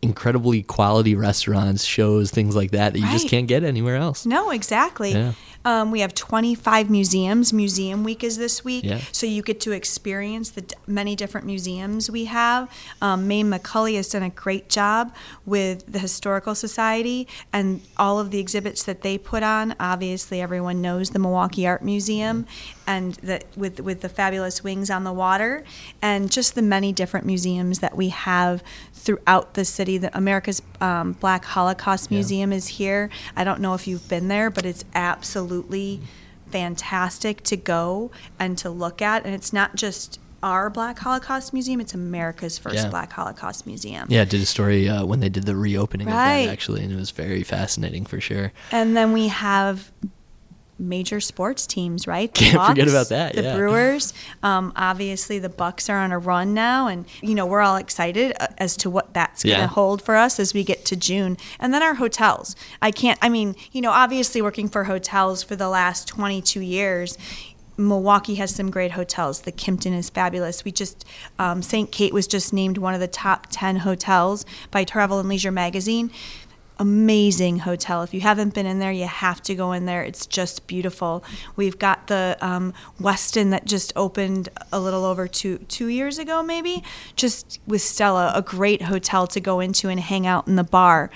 incredibly 0.00 0.62
quality 0.62 1.14
restaurants, 1.14 1.84
shows, 1.84 2.30
things 2.30 2.56
like 2.56 2.72
that 2.72 2.94
that 2.94 2.98
you 2.98 3.08
just 3.10 3.28
can't 3.28 3.46
get 3.46 3.62
anywhere 3.62 3.96
else. 3.96 4.26
No, 4.26 4.50
exactly. 4.50 5.12
Yeah. 5.12 5.32
Um, 5.64 5.90
we 5.90 6.00
have 6.00 6.14
25 6.14 6.90
museums. 6.90 7.52
Museum 7.52 8.02
Week 8.04 8.24
is 8.24 8.36
this 8.36 8.64
week, 8.64 8.84
Yeah. 8.84 9.00
so 9.12 9.26
you 9.26 9.42
get 9.42 9.60
to 9.60 9.72
experience 9.72 10.50
the 10.50 10.62
d- 10.62 10.74
many 10.86 11.14
different 11.14 11.46
museums 11.46 12.10
we 12.10 12.24
have. 12.24 12.68
Um, 13.00 13.28
Mame 13.28 13.50
McCully 13.50 13.94
has 13.96 14.08
done 14.08 14.22
a 14.24 14.30
great 14.30 14.68
job 14.68 15.14
with 15.46 15.84
the 15.90 15.98
Historical 16.00 16.54
Society 16.54 17.28
and 17.52 17.80
all 17.96 18.18
of 18.18 18.30
the 18.32 18.38
exhibits 18.40 18.82
that 18.84 19.02
they 19.02 19.16
put 19.18 19.42
on. 19.42 19.74
Obviously, 19.78 20.40
everyone 20.40 20.80
knows 20.80 21.10
the 21.10 21.18
Milwaukee 21.20 21.66
Art 21.66 21.82
Museum 21.82 22.46
and 22.86 23.14
the, 23.16 23.40
with 23.56 23.78
with 23.80 24.00
the 24.00 24.08
fabulous 24.08 24.64
wings 24.64 24.90
on 24.90 25.04
the 25.04 25.12
water, 25.12 25.62
and 26.02 26.30
just 26.32 26.56
the 26.56 26.62
many 26.62 26.92
different 26.92 27.24
museums 27.24 27.78
that 27.78 27.96
we 27.96 28.08
have 28.08 28.62
throughout 29.02 29.54
the 29.54 29.64
city. 29.64 29.98
The 29.98 30.16
America's 30.16 30.62
um, 30.80 31.12
Black 31.12 31.44
Holocaust 31.44 32.10
Museum 32.10 32.52
is 32.52 32.68
here. 32.68 33.10
I 33.36 33.42
don't 33.44 33.60
know 33.60 33.74
if 33.74 33.86
you've 33.86 34.08
been 34.08 34.28
there, 34.28 34.48
but 34.50 34.64
it's 34.64 34.84
absolutely 34.94 36.00
fantastic 36.50 37.42
to 37.44 37.56
go 37.56 38.10
and 38.38 38.56
to 38.58 38.70
look 38.70 39.02
at. 39.02 39.24
And 39.24 39.34
it's 39.34 39.52
not 39.52 39.74
just 39.74 40.20
our 40.42 40.68
Black 40.70 40.98
Holocaust 40.98 41.52
Museum; 41.52 41.80
it's 41.80 41.94
America's 41.94 42.58
first 42.58 42.76
Yeah. 42.76 42.88
Black 42.88 43.12
Holocaust 43.12 43.66
Museum. 43.66 44.06
Yeah, 44.10 44.22
I 44.22 44.24
did 44.24 44.40
a 44.40 44.46
story 44.46 44.88
uh, 44.88 45.04
when 45.04 45.20
they 45.20 45.28
did 45.28 45.44
the 45.46 45.54
reopening 45.56 46.08
of 46.08 46.14
Right. 46.14 46.46
that 46.46 46.52
actually, 46.52 46.82
and 46.82 46.92
it 46.92 46.96
was 46.96 47.10
very 47.10 47.42
fascinating 47.42 48.04
for 48.06 48.20
sure. 48.20 48.52
And 48.72 48.96
then 48.96 49.12
we 49.12 49.28
have 49.28 49.92
major 50.82 51.20
sports 51.20 51.66
teams, 51.66 52.06
right? 52.06 52.32
The 52.34 52.40
Can't 52.40 52.66
forget 52.66 52.88
about 52.88 53.08
that, 53.08 53.34
The 53.34 53.42
yeah. 53.42 53.56
Brewers. 53.56 54.12
Um, 54.42 54.72
obviously, 54.76 55.38
the 55.38 55.48
Bucks 55.48 55.88
are 55.88 55.98
on 55.98 56.12
a 56.12 56.18
run 56.18 56.52
now, 56.54 56.88
and 56.88 57.06
you 57.20 57.34
know 57.34 57.46
we're 57.46 57.60
all 57.60 57.76
excited 57.76 58.34
uh, 58.40 58.48
as 58.58 58.76
to 58.78 58.90
what 58.90 59.14
that's 59.14 59.42
going 59.44 59.54
to 59.56 59.60
Yeah. 59.62 59.66
hold 59.68 60.02
for 60.02 60.16
us 60.16 60.38
as 60.40 60.52
we 60.52 60.64
get 60.64 60.84
to 60.86 60.96
June. 60.96 61.36
And 61.58 61.72
then 61.72 61.82
our 61.82 61.94
hotels. 61.94 62.56
I 62.82 62.90
can't. 62.90 63.18
I 63.22 63.28
mean, 63.28 63.54
you 63.72 63.80
know, 63.80 63.90
obviously 63.92 64.42
working 64.42 64.68
for 64.68 64.84
hotels 64.84 65.42
for 65.42 65.56
the 65.56 65.68
last 65.68 66.08
22 66.08 66.60
years. 66.60 67.16
Milwaukee 67.78 68.34
has 68.34 68.54
some 68.54 68.70
great 68.70 68.92
hotels. 68.92 69.40
The 69.40 69.50
Kimpton 69.50 69.96
is 69.96 70.10
fabulous. 70.10 70.62
We 70.62 70.70
just 70.72 71.06
um, 71.38 71.62
St. 71.62 71.90
Kate 71.90 72.12
was 72.12 72.26
just 72.26 72.52
named 72.52 72.76
one 72.76 72.92
of 72.92 73.00
the 73.00 73.08
top 73.08 73.46
10 73.50 73.76
hotels 73.76 74.44
by 74.70 74.84
Travel 74.84 75.18
and 75.18 75.28
Leisure 75.28 75.50
magazine 75.50 76.10
amazing 76.82 77.60
hotel. 77.60 78.02
If 78.02 78.12
you 78.12 78.20
haven't 78.22 78.54
been 78.54 78.66
in 78.66 78.80
there, 78.80 78.90
you 78.90 79.06
have 79.06 79.40
to 79.42 79.54
go 79.54 79.70
in 79.70 79.86
there. 79.86 80.02
It's 80.02 80.26
just 80.26 80.66
beautiful. 80.66 81.22
We've 81.54 81.78
got 81.78 82.08
the 82.08 82.36
um, 82.40 82.74
Westin 83.00 83.50
that 83.52 83.66
just 83.66 83.92
opened 83.94 84.48
a 84.72 84.80
little 84.80 85.04
over 85.04 85.28
two 85.28 85.58
two 85.68 85.86
years 85.86 86.18
ago, 86.18 86.42
maybe. 86.42 86.82
Just 87.14 87.60
with 87.68 87.82
Stella, 87.82 88.32
a 88.34 88.42
great 88.42 88.82
hotel 88.82 89.28
to 89.28 89.40
go 89.40 89.60
into 89.60 89.88
and 89.88 90.00
hang 90.00 90.26
out 90.26 90.48
in 90.48 90.56
the 90.56 90.64
bar, 90.64 91.08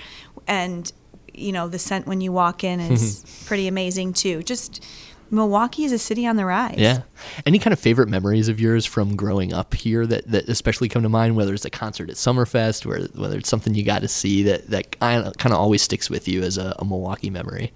and 0.47 0.91
you 1.33 1.51
know 1.51 1.67
the 1.67 1.79
scent 1.79 2.07
when 2.07 2.21
you 2.21 2.31
walk 2.31 2.63
in 2.63 2.79
is 2.79 3.43
pretty 3.45 3.67
amazing 3.67 4.13
too. 4.13 4.41
Just 4.43 4.81
Milwaukee 5.29 5.83
is 5.83 5.91
a 5.91 5.99
city 5.99 6.25
on 6.25 6.35
the 6.35 6.45
rise. 6.45 6.75
Yeah. 6.77 7.01
Any 7.45 7.59
kind 7.59 7.73
of 7.73 7.79
favorite 7.79 8.09
memories 8.09 8.47
of 8.47 8.59
yours 8.59 8.85
from 8.85 9.15
growing 9.15 9.53
up 9.53 9.73
here 9.73 10.05
that, 10.07 10.29
that 10.31 10.49
especially 10.49 10.89
come 10.89 11.03
to 11.03 11.09
mind, 11.09 11.35
whether 11.35 11.53
it's 11.53 11.65
a 11.65 11.69
concert 11.69 12.09
at 12.09 12.15
Summerfest 12.15 12.85
or 12.85 13.07
whether 13.19 13.37
it's 13.37 13.49
something 13.49 13.75
you 13.75 13.83
got 13.83 14.01
to 14.01 14.07
see 14.07 14.43
that, 14.43 14.67
that 14.69 14.99
kind 14.99 15.25
of, 15.25 15.53
always 15.53 15.81
sticks 15.81 16.09
with 16.09 16.27
you 16.27 16.43
as 16.43 16.57
a, 16.57 16.75
a 16.79 16.85
Milwaukee 16.85 17.29
memory? 17.29 17.73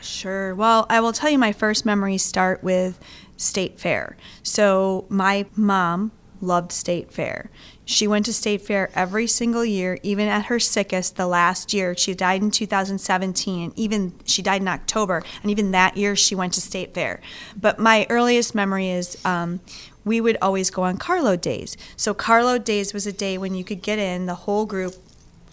Sure. 0.00 0.54
Well, 0.54 0.86
I 0.88 1.00
will 1.00 1.12
tell 1.12 1.30
you 1.30 1.38
my 1.38 1.52
first 1.52 1.84
memories 1.84 2.22
start 2.22 2.62
with 2.62 2.98
State 3.36 3.78
Fair. 3.78 4.16
So, 4.42 5.06
my 5.08 5.46
mom 5.56 6.12
loved 6.40 6.72
State 6.72 7.12
Fair. 7.12 7.50
She 7.86 8.08
went 8.08 8.26
to 8.26 8.32
State 8.32 8.62
Fair 8.62 8.90
every 8.94 9.28
single 9.28 9.64
year, 9.64 9.98
even 10.02 10.26
at 10.26 10.46
her 10.46 10.58
sickest 10.58 11.14
the 11.14 11.28
last 11.28 11.72
year. 11.72 11.96
She 11.96 12.14
died 12.14 12.42
in 12.42 12.50
2017, 12.50 13.64
and 13.64 13.78
even 13.78 14.12
she 14.24 14.42
died 14.42 14.60
in 14.60 14.68
October, 14.68 15.22
and 15.40 15.50
even 15.52 15.70
that 15.70 15.96
year 15.96 16.16
she 16.16 16.34
went 16.34 16.52
to 16.54 16.60
State 16.60 16.94
Fair. 16.94 17.20
But 17.58 17.78
my 17.78 18.04
earliest 18.10 18.56
memory 18.56 18.90
is 18.90 19.16
um, 19.24 19.60
we 20.04 20.20
would 20.20 20.36
always 20.42 20.68
go 20.68 20.82
on 20.82 20.96
carload 20.98 21.40
days. 21.40 21.76
So, 21.96 22.12
carload 22.12 22.64
days 22.64 22.92
was 22.92 23.06
a 23.06 23.12
day 23.12 23.38
when 23.38 23.54
you 23.54 23.62
could 23.62 23.82
get 23.82 24.00
in 24.00 24.26
the 24.26 24.34
whole 24.34 24.66
group 24.66 24.94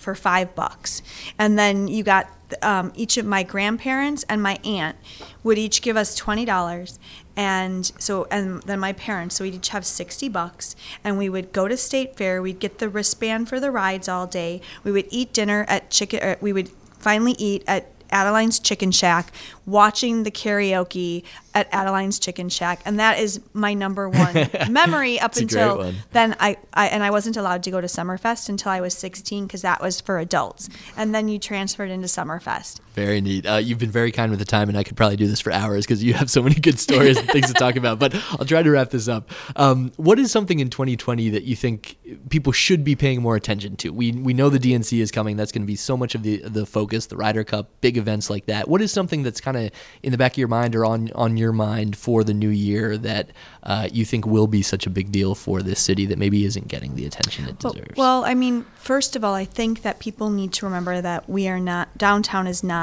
for 0.04 0.14
five 0.14 0.54
bucks. 0.54 1.02
And 1.40 1.58
then 1.58 1.88
you 1.88 2.04
got 2.04 2.30
um, 2.62 2.92
each 2.94 3.18
of 3.18 3.26
my 3.26 3.42
grandparents 3.42 4.24
and 4.30 4.44
my 4.44 4.60
aunt 4.64 4.98
would 5.44 5.58
each 5.58 5.82
give 5.82 5.98
us 5.98 6.14
twenty 6.16 6.46
dollars, 6.46 7.00
and 7.36 7.92
so 7.98 8.28
and 8.30 8.62
then 8.64 8.80
my 8.80 8.94
parents. 8.94 9.36
So 9.36 9.44
we'd 9.44 9.56
each 9.56 9.70
have 9.70 9.86
sixty 9.86 10.30
bucks, 10.30 10.76
and 11.04 11.18
we 11.18 11.30
would 11.30 11.52
go 11.52 11.68
to 11.68 11.76
State 11.76 12.16
Fair. 12.16 12.42
We'd 12.42 12.60
get 12.60 12.78
the 12.78 12.90
wristband 12.90 13.50
for 13.50 13.60
the 13.60 13.72
rides 13.72 14.08
all 14.08 14.28
day. 14.28 14.62
We 14.84 14.92
would 14.92 15.08
eat 15.10 15.34
dinner 15.34 15.66
at 15.68 15.90
chicken. 15.90 16.36
We 16.42 16.54
would 16.54 16.70
finally 17.00 17.36
eat 17.40 17.64
at 17.68 17.93
Adeline's 18.14 18.60
Chicken 18.60 18.92
Shack, 18.92 19.34
watching 19.66 20.24
the 20.24 20.32
karaoke 20.32 21.24
at 21.54 21.68
Adeline's 21.74 22.20
Chicken 22.20 22.50
Shack, 22.50 22.82
and 22.86 23.00
that 23.00 23.20
is 23.20 23.42
my 23.54 23.74
number 23.74 24.08
one 24.10 24.50
memory 24.70 25.20
up 25.20 25.32
It's 25.32 25.42
a 25.42 25.46
great 25.46 25.62
until 25.62 25.94
then 26.12 26.36
I, 26.40 26.58
I 26.74 26.88
and 26.88 27.04
I 27.04 27.12
wasn't 27.12 27.38
allowed 27.38 27.64
to 27.64 27.72
go 27.72 27.82
to 27.82 27.88
Summerfest 27.88 28.50
until 28.50 28.72
I 28.72 28.82
was 28.82 28.96
16 28.96 29.48
because 29.48 29.62
that 29.64 29.82
was 29.82 30.00
for 30.00 30.20
adults. 30.20 30.70
And 30.96 31.14
then 31.14 31.28
you 31.28 31.40
transferred 31.40 31.90
into 31.90 32.08
Summerfest. 32.08 32.80
Very 32.94 33.22
neat. 33.22 33.46
Uh, 33.46 33.56
you've 33.56 33.80
been 33.80 33.92
very 33.92 34.12
kind 34.12 34.30
with 34.30 34.40
the 34.40 34.46
time, 34.46 34.70
and 34.70 34.78
I 34.78 34.84
could 34.84 34.96
probably 34.96 35.18
do 35.18 35.28
this 35.28 35.40
for 35.40 35.52
hours 35.52 35.86
because 35.86 36.04
you 36.04 36.14
have 36.14 36.30
so 36.30 36.44
many 36.44 36.56
good 36.56 36.80
stories 36.80 37.18
and 37.18 37.28
things 37.30 37.48
to 37.48 37.54
talk 37.54 37.76
about. 37.76 37.98
But 38.00 38.14
I'll 38.32 38.46
try 38.46 38.62
to 38.62 38.70
wrap 38.72 38.92
this 38.92 39.08
up. 39.08 39.30
Um, 39.56 39.92
what 39.98 40.20
is 40.20 40.32
something 40.32 40.60
in 40.60 40.70
2020 40.70 41.30
that 41.30 41.44
you 41.44 41.56
think 41.56 41.98
people 42.30 42.54
should 42.54 42.84
be 42.84 42.96
paying 42.96 43.22
more 43.22 43.36
attention 43.36 43.76
to? 43.78 43.90
We 43.92 44.12
we 44.12 44.34
know 44.34 44.50
the 44.50 44.60
DNC 44.60 45.00
is 45.00 45.12
coming. 45.12 45.38
That's 45.38 45.52
going 45.52 45.64
to 45.64 45.68
be 45.68 45.76
so 45.76 45.98
much 45.98 46.14
of 46.16 46.24
the 46.24 46.38
the 46.38 46.66
focus. 46.66 47.08
The 47.08 47.18
Ryder 47.18 47.44
Cup, 47.44 47.70
big 47.82 47.98
events 47.98 48.30
like 48.30 48.46
that. 48.46 48.68
What 48.68 48.82
is 48.82 48.92
something 48.92 49.24
that's 49.24 49.42
kind 49.42 49.58
of 49.58 49.72
in 50.04 50.12
the 50.12 50.18
back 50.18 50.34
of 50.34 50.38
your 50.38 50.48
mind 50.48 50.76
or 50.76 50.86
on 50.86 51.10
on 51.16 51.38
your 51.38 51.52
mind 51.52 51.96
for 51.98 52.24
the 52.24 52.34
new 52.34 52.50
year 52.50 52.98
that 53.00 53.30
uh, 53.64 53.88
you 53.92 54.06
think 54.06 54.28
will 54.28 54.48
be 54.48 54.62
such 54.62 54.86
a 54.86 54.90
big 54.90 55.12
deal 55.12 55.34
for 55.36 55.62
this 55.62 55.80
city 55.80 56.06
that 56.08 56.18
maybe 56.20 56.46
isn't 56.46 56.68
getting 56.68 56.96
the 56.96 57.06
attention 57.06 57.46
it 57.48 57.64
Well, 57.64 57.74
deserves? 57.74 57.98
well, 57.98 58.26
I 58.26 58.34
mean, 58.34 58.66
first 58.76 59.16
of 59.16 59.24
all, 59.24 59.34
I 59.34 59.46
think 59.46 59.82
that 59.84 60.00
people 60.00 60.30
need 60.30 60.54
to 60.54 60.66
remember 60.66 61.02
that 61.02 61.30
we 61.30 61.48
are 61.48 61.60
not 61.60 61.98
downtown 61.98 62.46
is 62.46 62.64
not 62.64 62.83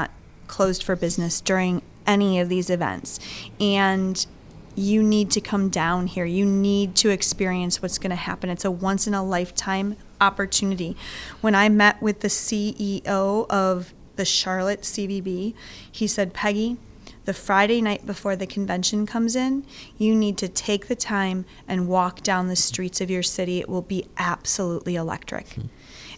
closed 0.51 0.83
for 0.83 0.95
business 0.95 1.41
during 1.41 1.81
any 2.05 2.39
of 2.39 2.49
these 2.49 2.69
events, 2.69 3.19
and 3.59 4.27
you 4.75 5.01
need 5.01 5.31
to 5.31 5.41
come 5.41 5.69
down 5.69 6.07
here. 6.07 6.25
You 6.25 6.45
need 6.45 6.95
to 6.97 7.09
experience 7.09 7.81
what's 7.81 7.97
going 7.97 8.11
to 8.11 8.15
happen. 8.15 8.49
It's 8.49 8.65
a 8.65 8.71
once 8.71 9.07
in 9.07 9.13
a 9.13 9.23
lifetime 9.23 9.97
opportunity. 10.19 10.95
When 11.41 11.55
I 11.55 11.69
met 11.69 12.01
with 12.01 12.19
the 12.19 12.27
CEO 12.27 13.49
of 13.49 13.93
the 14.17 14.25
Charlotte 14.25 14.81
CVB, 14.81 15.53
he 15.91 16.07
said, 16.07 16.33
Peggy, 16.33 16.77
the 17.25 17.33
Friday 17.33 17.81
night 17.81 18.05
before 18.05 18.35
the 18.35 18.47
convention 18.47 19.05
comes 19.05 19.35
in, 19.35 19.65
you 19.97 20.13
need 20.13 20.37
to 20.39 20.47
take 20.47 20.87
the 20.87 20.95
time 20.95 21.45
and 21.67 21.87
walk 21.87 22.21
down 22.21 22.47
the 22.47 22.55
streets 22.55 22.99
of 22.99 23.09
your 23.09 23.23
city. 23.23 23.59
It 23.59 23.69
will 23.69 23.81
be 23.81 24.07
absolutely 24.17 24.95
electric. 24.95 25.53
Hmm. 25.53 25.67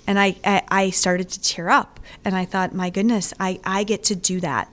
And 0.06 0.20
I, 0.20 0.36
I, 0.44 0.62
I 0.70 0.90
started 0.90 1.30
to 1.30 1.42
tear 1.42 1.70
up. 1.70 2.00
And 2.26 2.36
I 2.36 2.46
thought, 2.46 2.74
my 2.74 2.90
goodness, 2.90 3.34
I, 3.40 3.60
I 3.64 3.84
get 3.84 4.04
to 4.06 4.16
do 4.16 4.40
that. 4.42 4.72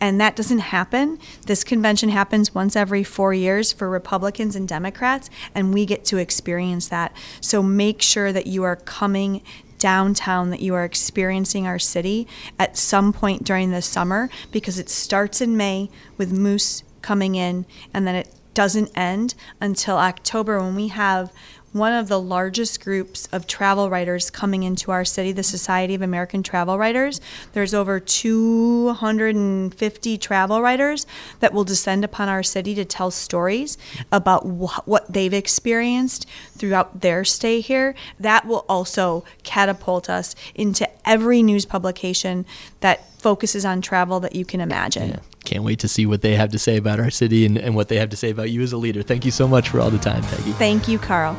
And 0.00 0.18
that 0.18 0.34
doesn't 0.34 0.60
happen. 0.60 1.18
This 1.46 1.62
convention 1.62 2.08
happens 2.08 2.54
once 2.54 2.74
every 2.74 3.04
four 3.04 3.34
years 3.34 3.70
for 3.70 3.90
Republicans 3.90 4.56
and 4.56 4.66
Democrats, 4.66 5.28
and 5.54 5.74
we 5.74 5.84
get 5.84 6.06
to 6.06 6.16
experience 6.16 6.88
that. 6.88 7.14
So 7.42 7.62
make 7.62 8.00
sure 8.00 8.32
that 8.32 8.46
you 8.46 8.62
are 8.62 8.76
coming 8.76 9.42
downtown, 9.78 10.50
that 10.50 10.60
you 10.60 10.74
are 10.74 10.84
experiencing 10.84 11.66
our 11.66 11.78
city 11.78 12.26
at 12.58 12.78
some 12.78 13.12
point 13.12 13.44
during 13.44 13.72
the 13.72 13.82
summer 13.82 14.30
because 14.50 14.78
it 14.78 14.88
starts 14.88 15.42
in 15.42 15.56
May 15.56 15.90
with 16.16 16.32
Moose 16.32 16.82
coming 17.02 17.34
in, 17.34 17.66
and 17.92 18.06
then 18.06 18.14
it 18.14 18.34
doesn't 18.54 18.90
end 18.96 19.34
until 19.60 19.96
October 19.96 20.60
when 20.60 20.74
we 20.74 20.88
have 20.88 21.32
one 21.72 21.92
of 21.92 22.08
the 22.08 22.20
largest 22.20 22.82
groups 22.82 23.28
of 23.32 23.46
travel 23.46 23.90
writers 23.90 24.30
coming 24.30 24.62
into 24.62 24.90
our 24.90 25.04
city, 25.04 25.32
the 25.32 25.42
Society 25.42 25.94
of 25.94 26.02
American 26.02 26.42
Travel 26.42 26.78
Writers. 26.78 27.20
There's 27.52 27.74
over 27.74 28.00
250 28.00 30.18
travel 30.18 30.62
writers 30.62 31.06
that 31.38 31.52
will 31.52 31.64
descend 31.64 32.04
upon 32.04 32.28
our 32.28 32.42
city 32.42 32.74
to 32.74 32.84
tell 32.84 33.10
stories 33.10 33.78
about 34.10 34.42
wh- 34.42 34.88
what 34.88 35.12
they've 35.12 35.32
experienced 35.32 36.26
throughout 36.60 37.00
their 37.00 37.24
stay 37.24 37.60
here. 37.60 37.94
That 38.20 38.46
will 38.46 38.64
also 38.68 39.24
catapult 39.42 40.08
us 40.08 40.36
into 40.54 40.88
every 41.08 41.42
news 41.42 41.64
publication 41.64 42.44
that 42.80 43.10
focuses 43.20 43.64
on 43.64 43.80
travel 43.80 44.20
that 44.20 44.36
you 44.36 44.44
can 44.44 44.60
imagine. 44.60 45.10
Yeah. 45.10 45.18
Can't 45.44 45.64
wait 45.64 45.78
to 45.80 45.88
see 45.88 46.06
what 46.06 46.20
they 46.20 46.36
have 46.36 46.50
to 46.50 46.58
say 46.58 46.76
about 46.76 47.00
our 47.00 47.10
city 47.10 47.46
and, 47.46 47.56
and 47.56 47.74
what 47.74 47.88
they 47.88 47.96
have 47.96 48.10
to 48.10 48.16
say 48.16 48.30
about 48.30 48.50
you 48.50 48.60
as 48.62 48.72
a 48.72 48.76
leader. 48.76 49.02
Thank 49.02 49.24
you 49.24 49.30
so 49.30 49.48
much 49.48 49.70
for 49.70 49.80
all 49.80 49.90
the 49.90 49.98
time, 49.98 50.22
Peggy. 50.22 50.52
Thank 50.52 50.86
you, 50.86 50.98
Carl. 50.98 51.34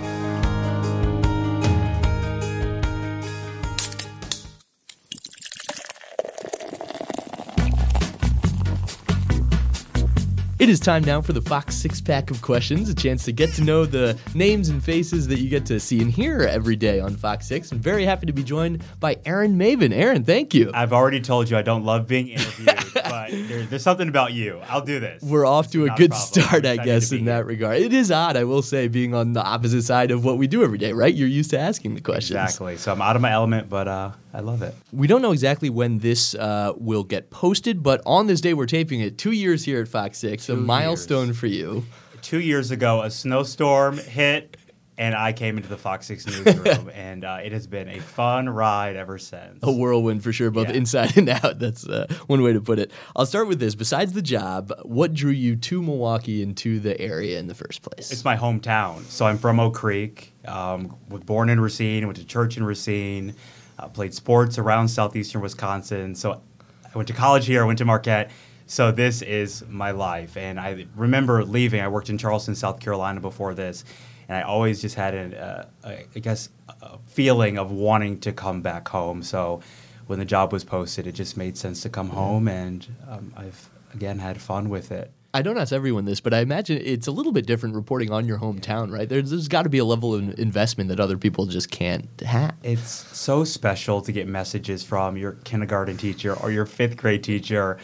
It 10.62 10.70
is 10.70 10.80
time 10.80 11.04
now 11.04 11.22
for 11.22 11.34
the 11.34 11.42
Fox 11.42 11.74
Six 11.76 12.00
Pack 12.00 12.30
of 12.30 12.44
Questions, 12.44 12.88
a 12.88 12.94
chance 12.94 13.26
to 13.26 13.32
get 13.32 13.52
to 13.54 13.64
know 13.64 13.84
the 13.84 14.16
names 14.36 14.70
and 14.70 14.84
faces 14.84 15.28
that 15.30 15.40
you 15.40 15.50
get 15.50 15.66
to 15.66 15.80
see 15.80 16.00
and 16.04 16.12
hear 16.12 16.42
every 16.42 16.76
day 16.76 17.00
on 17.00 17.16
Fox 17.16 17.48
Six. 17.48 17.72
I'm 17.72 17.80
very 17.80 18.06
happy 18.06 18.28
to 18.28 18.32
be 18.32 18.44
joined 18.44 18.84
by 19.00 19.18
Aaron 19.26 19.58
Maven. 19.58 19.92
Aaron, 19.92 20.24
thank 20.24 20.54
you. 20.54 20.70
I've 20.72 20.94
already 20.94 21.20
told 21.20 21.50
you 21.50 21.58
I 21.58 21.64
don't 21.64 21.84
love 21.84 22.06
being 22.06 22.28
interviewed, 22.38 22.78
but 23.12 23.32
there, 23.50 23.64
there's 23.64 23.84
something 23.84 24.08
about 24.08 24.34
you. 24.34 24.60
I'll 24.70 24.82
do 24.82 25.00
this. 25.00 25.22
We're 25.22 25.46
off 25.46 25.66
It's 25.66 25.74
to 25.74 25.86
a 25.86 25.90
good 25.90 26.12
problem. 26.12 26.44
start, 26.44 26.66
I 26.66 26.78
guess, 26.78 27.12
in 27.12 27.20
here. 27.20 27.26
that 27.28 27.46
regard. 27.46 27.78
It 27.78 27.94
is 27.94 28.12
odd, 28.12 28.38
I 28.38 28.44
will 28.46 28.62
say, 28.62 28.88
being 28.88 29.14
on 29.14 29.34
the 29.34 29.44
opposite 29.44 29.84
side 29.84 30.10
of 30.12 30.24
what 30.26 30.38
we 30.38 30.48
do 30.48 30.64
every 30.64 30.78
day, 30.78 30.94
right? 30.94 31.14
You're 31.14 31.28
used 31.28 31.50
to 31.52 31.60
asking 31.60 31.96
the 31.96 32.02
questions. 32.02 32.32
Exactly. 32.40 32.78
So 32.78 32.92
I'm 32.92 33.02
out 33.02 33.16
of 33.16 33.22
my 33.22 33.32
element, 33.32 33.70
but 33.70 33.88
uh, 33.88 34.12
I 34.34 34.40
love 34.40 34.62
it. 34.62 34.74
We 34.94 35.08
don't 35.08 35.22
know 35.22 35.32
exactly 35.34 35.70
when 35.70 36.00
this 36.00 36.34
uh, 36.36 36.74
will 36.78 37.04
get 37.04 37.30
posted, 37.30 37.84
but 37.84 38.02
on 38.06 38.28
this 38.28 38.42
day 38.42 38.54
we're 38.54 38.66
taping 38.66 39.02
it, 39.02 39.18
two 39.18 39.32
years 39.32 39.66
here 39.66 39.82
at 39.82 39.88
Fox 39.88 40.18
Six, 40.18 40.50
a 40.50 40.56
milestone 40.56 41.28
years. 41.28 41.38
for 41.38 41.48
you. 41.48 41.86
Two 42.22 42.40
years 42.40 42.70
ago, 42.72 43.02
a 43.02 43.10
snowstorm 43.10 43.98
hit, 43.98 44.51
and 44.98 45.16
I 45.16 45.34
came 45.34 45.58
into 45.58 45.70
the 45.70 45.78
Fox 45.78 46.06
6 46.08 46.28
newsroom, 46.28 46.90
and 46.94 47.24
uh, 47.26 47.40
it 47.44 47.52
has 47.54 47.66
been 47.66 47.88
a 47.90 48.00
fun 48.00 48.50
ride 48.50 48.96
ever 48.96 49.18
since. 49.18 49.60
A 49.64 49.72
whirlwind 49.72 50.24
for 50.24 50.32
sure, 50.34 50.52
both 50.52 50.70
Yeah. 50.70 50.76
inside 50.76 51.18
and 51.18 51.30
out. 51.30 51.60
That's 51.60 51.88
uh, 51.88 52.08
one 52.28 52.42
way 52.44 52.54
to 52.54 52.62
put 52.62 52.78
it. 52.78 52.92
I'll 53.16 53.26
start 53.26 53.48
with 53.48 53.60
this. 53.60 53.74
Besides 53.76 54.14
the 54.14 54.22
job, 54.22 54.72
what 54.84 55.14
drew 55.14 55.32
you 55.32 55.56
to 55.56 55.82
Milwaukee 55.82 56.44
and 56.44 56.56
to 56.58 56.80
the 56.80 57.00
area 57.00 57.40
in 57.40 57.48
the 57.48 57.56
first 57.56 57.82
place? 57.82 58.12
It's 58.12 58.26
my 58.26 58.36
hometown. 58.38 59.04
So 59.06 59.26
I'm 59.26 59.38
from 59.38 59.60
Oak 59.60 59.74
Creek. 59.76 60.34
Um, 60.46 60.98
was 61.10 61.22
born 61.24 61.50
in 61.50 61.60
Racine. 61.60 62.06
Went 62.06 62.18
to 62.18 62.26
church 62.26 62.58
in 62.58 62.64
Racine. 62.64 63.34
Uh, 63.80 63.88
played 63.88 64.14
sports 64.14 64.58
around 64.58 64.90
southeastern 64.90 65.42
Wisconsin. 65.42 66.14
So 66.16 66.42
I 66.94 66.98
went 66.98 67.08
to 67.08 67.14
college 67.14 67.46
here. 67.48 67.64
I 67.64 67.66
went 67.66 67.80
to 67.80 67.86
Marquette. 67.86 68.30
So 68.68 68.92
this 68.92 69.22
is 69.22 69.64
my 69.68 69.92
life. 69.92 70.38
And 70.38 70.60
I 70.60 70.86
remember 70.96 71.44
leaving. 71.44 71.82
I 71.82 71.88
worked 71.88 72.10
in 72.10 72.18
Charleston, 72.18 72.56
South 72.56 72.80
Carolina 72.80 73.20
before 73.20 73.54
this, 73.54 73.84
and 74.32 74.38
I 74.40 74.44
always 74.44 74.80
just 74.80 74.96
had 74.96 75.14
an, 75.14 75.34
uh, 75.34 75.66
a- 75.84 76.06
I 76.16 76.20
guess, 76.20 76.48
a 76.82 76.98
feeling 77.06 77.58
of 77.58 77.70
wanting 77.70 78.22
to 78.22 78.32
come 78.32 78.62
back 78.62 78.88
home. 78.88 79.24
So 79.24 79.60
when 80.08 80.20
the 80.20 80.26
job 80.26 80.54
was 80.54 80.64
posted, 80.64 81.06
it 81.06 81.12
just 81.16 81.36
made 81.36 81.58
sense 81.58 81.82
to 81.82 81.90
come 81.90 82.12
home, 82.12 82.48
and 82.48 82.88
um, 83.10 83.34
I've 83.36 83.70
again 83.94 84.20
had 84.20 84.40
fun 84.42 84.70
with 84.70 84.90
it. 84.90 85.12
I 85.34 85.42
don't 85.42 85.58
ask 85.58 85.74
everyone 85.74 86.06
this, 86.06 86.22
but 86.22 86.34
I 86.34 86.40
imagine 86.40 86.82
it's 86.82 87.08
a 87.08 87.12
little 87.12 87.34
bit 87.34 87.46
different 87.46 87.76
reporting 87.76 88.10
on 88.12 88.26
your 88.26 88.38
hometown, 88.38 88.92
right? 88.92 89.08
There's, 89.08 89.32
there's 89.32 89.48
got 89.50 89.64
to 89.64 89.70
be 89.70 89.78
a 89.80 89.86
level 89.86 90.14
of 90.14 90.40
investment 90.40 90.90
that 90.90 91.00
other 91.00 91.18
people 91.18 91.46
just 91.46 91.70
can't 91.70 92.08
have. 92.22 92.54
It's 92.64 92.90
so 93.18 93.44
special 93.46 94.02
to 94.02 94.12
get 94.14 94.28
messages 94.28 94.84
from 94.84 95.16
your 95.18 95.34
kindergarten 95.44 95.96
teacher 95.98 96.34
or 96.34 96.52
your 96.52 96.66
fifth 96.66 96.96
grade 96.98 97.24
teacher. 97.24 97.78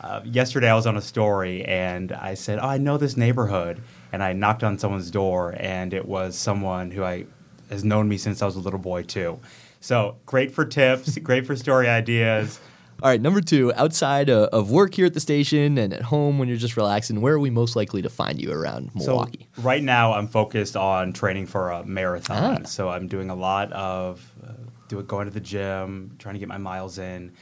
Uh, 0.00 0.20
yesterday, 0.24 0.68
I 0.70 0.74
was 0.74 0.86
on 0.86 0.96
a 0.96 1.02
story 1.02 1.64
and 1.64 2.12
I 2.12 2.34
said, 2.34 2.58
oh, 2.58 2.68
I 2.68 2.78
know 2.78 2.96
this 2.96 3.16
neighborhood. 3.18 3.82
And 4.14 4.22
I 4.22 4.32
knocked 4.32 4.62
on 4.62 4.78
someone's 4.78 5.10
door, 5.10 5.56
and 5.58 5.92
it 5.92 6.06
was 6.06 6.38
someone 6.38 6.92
who 6.92 7.02
I 7.02 7.26
has 7.68 7.82
known 7.82 8.08
me 8.08 8.16
since 8.16 8.42
I 8.42 8.46
was 8.46 8.54
a 8.54 8.60
little 8.60 8.78
boy, 8.78 9.02
too. 9.02 9.40
So 9.80 10.18
great 10.24 10.52
for 10.52 10.64
tips, 10.64 11.18
great 11.22 11.48
for 11.48 11.56
story 11.56 11.88
ideas. 11.88 12.60
All 13.02 13.10
right, 13.10 13.20
number 13.20 13.40
two, 13.40 13.72
outside 13.74 14.30
uh, 14.30 14.48
of 14.52 14.70
work 14.70 14.94
here 14.94 15.04
at 15.04 15.14
the 15.14 15.20
station 15.20 15.78
and 15.78 15.92
at 15.92 16.02
home 16.02 16.38
when 16.38 16.46
you're 16.46 16.56
just 16.56 16.76
relaxing, 16.76 17.20
where 17.20 17.34
are 17.34 17.40
we 17.40 17.50
most 17.50 17.74
likely 17.74 18.02
to 18.02 18.08
find 18.08 18.40
you 18.40 18.52
around 18.52 18.94
Milwaukee? 18.94 19.48
So 19.56 19.62
right 19.62 19.82
now, 19.82 20.12
I'm 20.12 20.28
focused 20.28 20.76
on 20.76 21.12
training 21.12 21.46
for 21.46 21.72
a 21.72 21.84
marathon. 21.84 22.62
Ah. 22.62 22.66
So 22.66 22.90
I'm 22.90 23.08
doing 23.08 23.30
a 23.30 23.34
lot 23.34 23.72
of 23.72 24.24
uh, 24.46 24.52
do 24.86 25.02
going 25.02 25.26
to 25.26 25.34
the 25.34 25.40
gym, 25.40 26.14
trying 26.20 26.36
to 26.36 26.38
get 26.38 26.48
my 26.48 26.58
miles 26.58 26.98
in. 26.98 27.32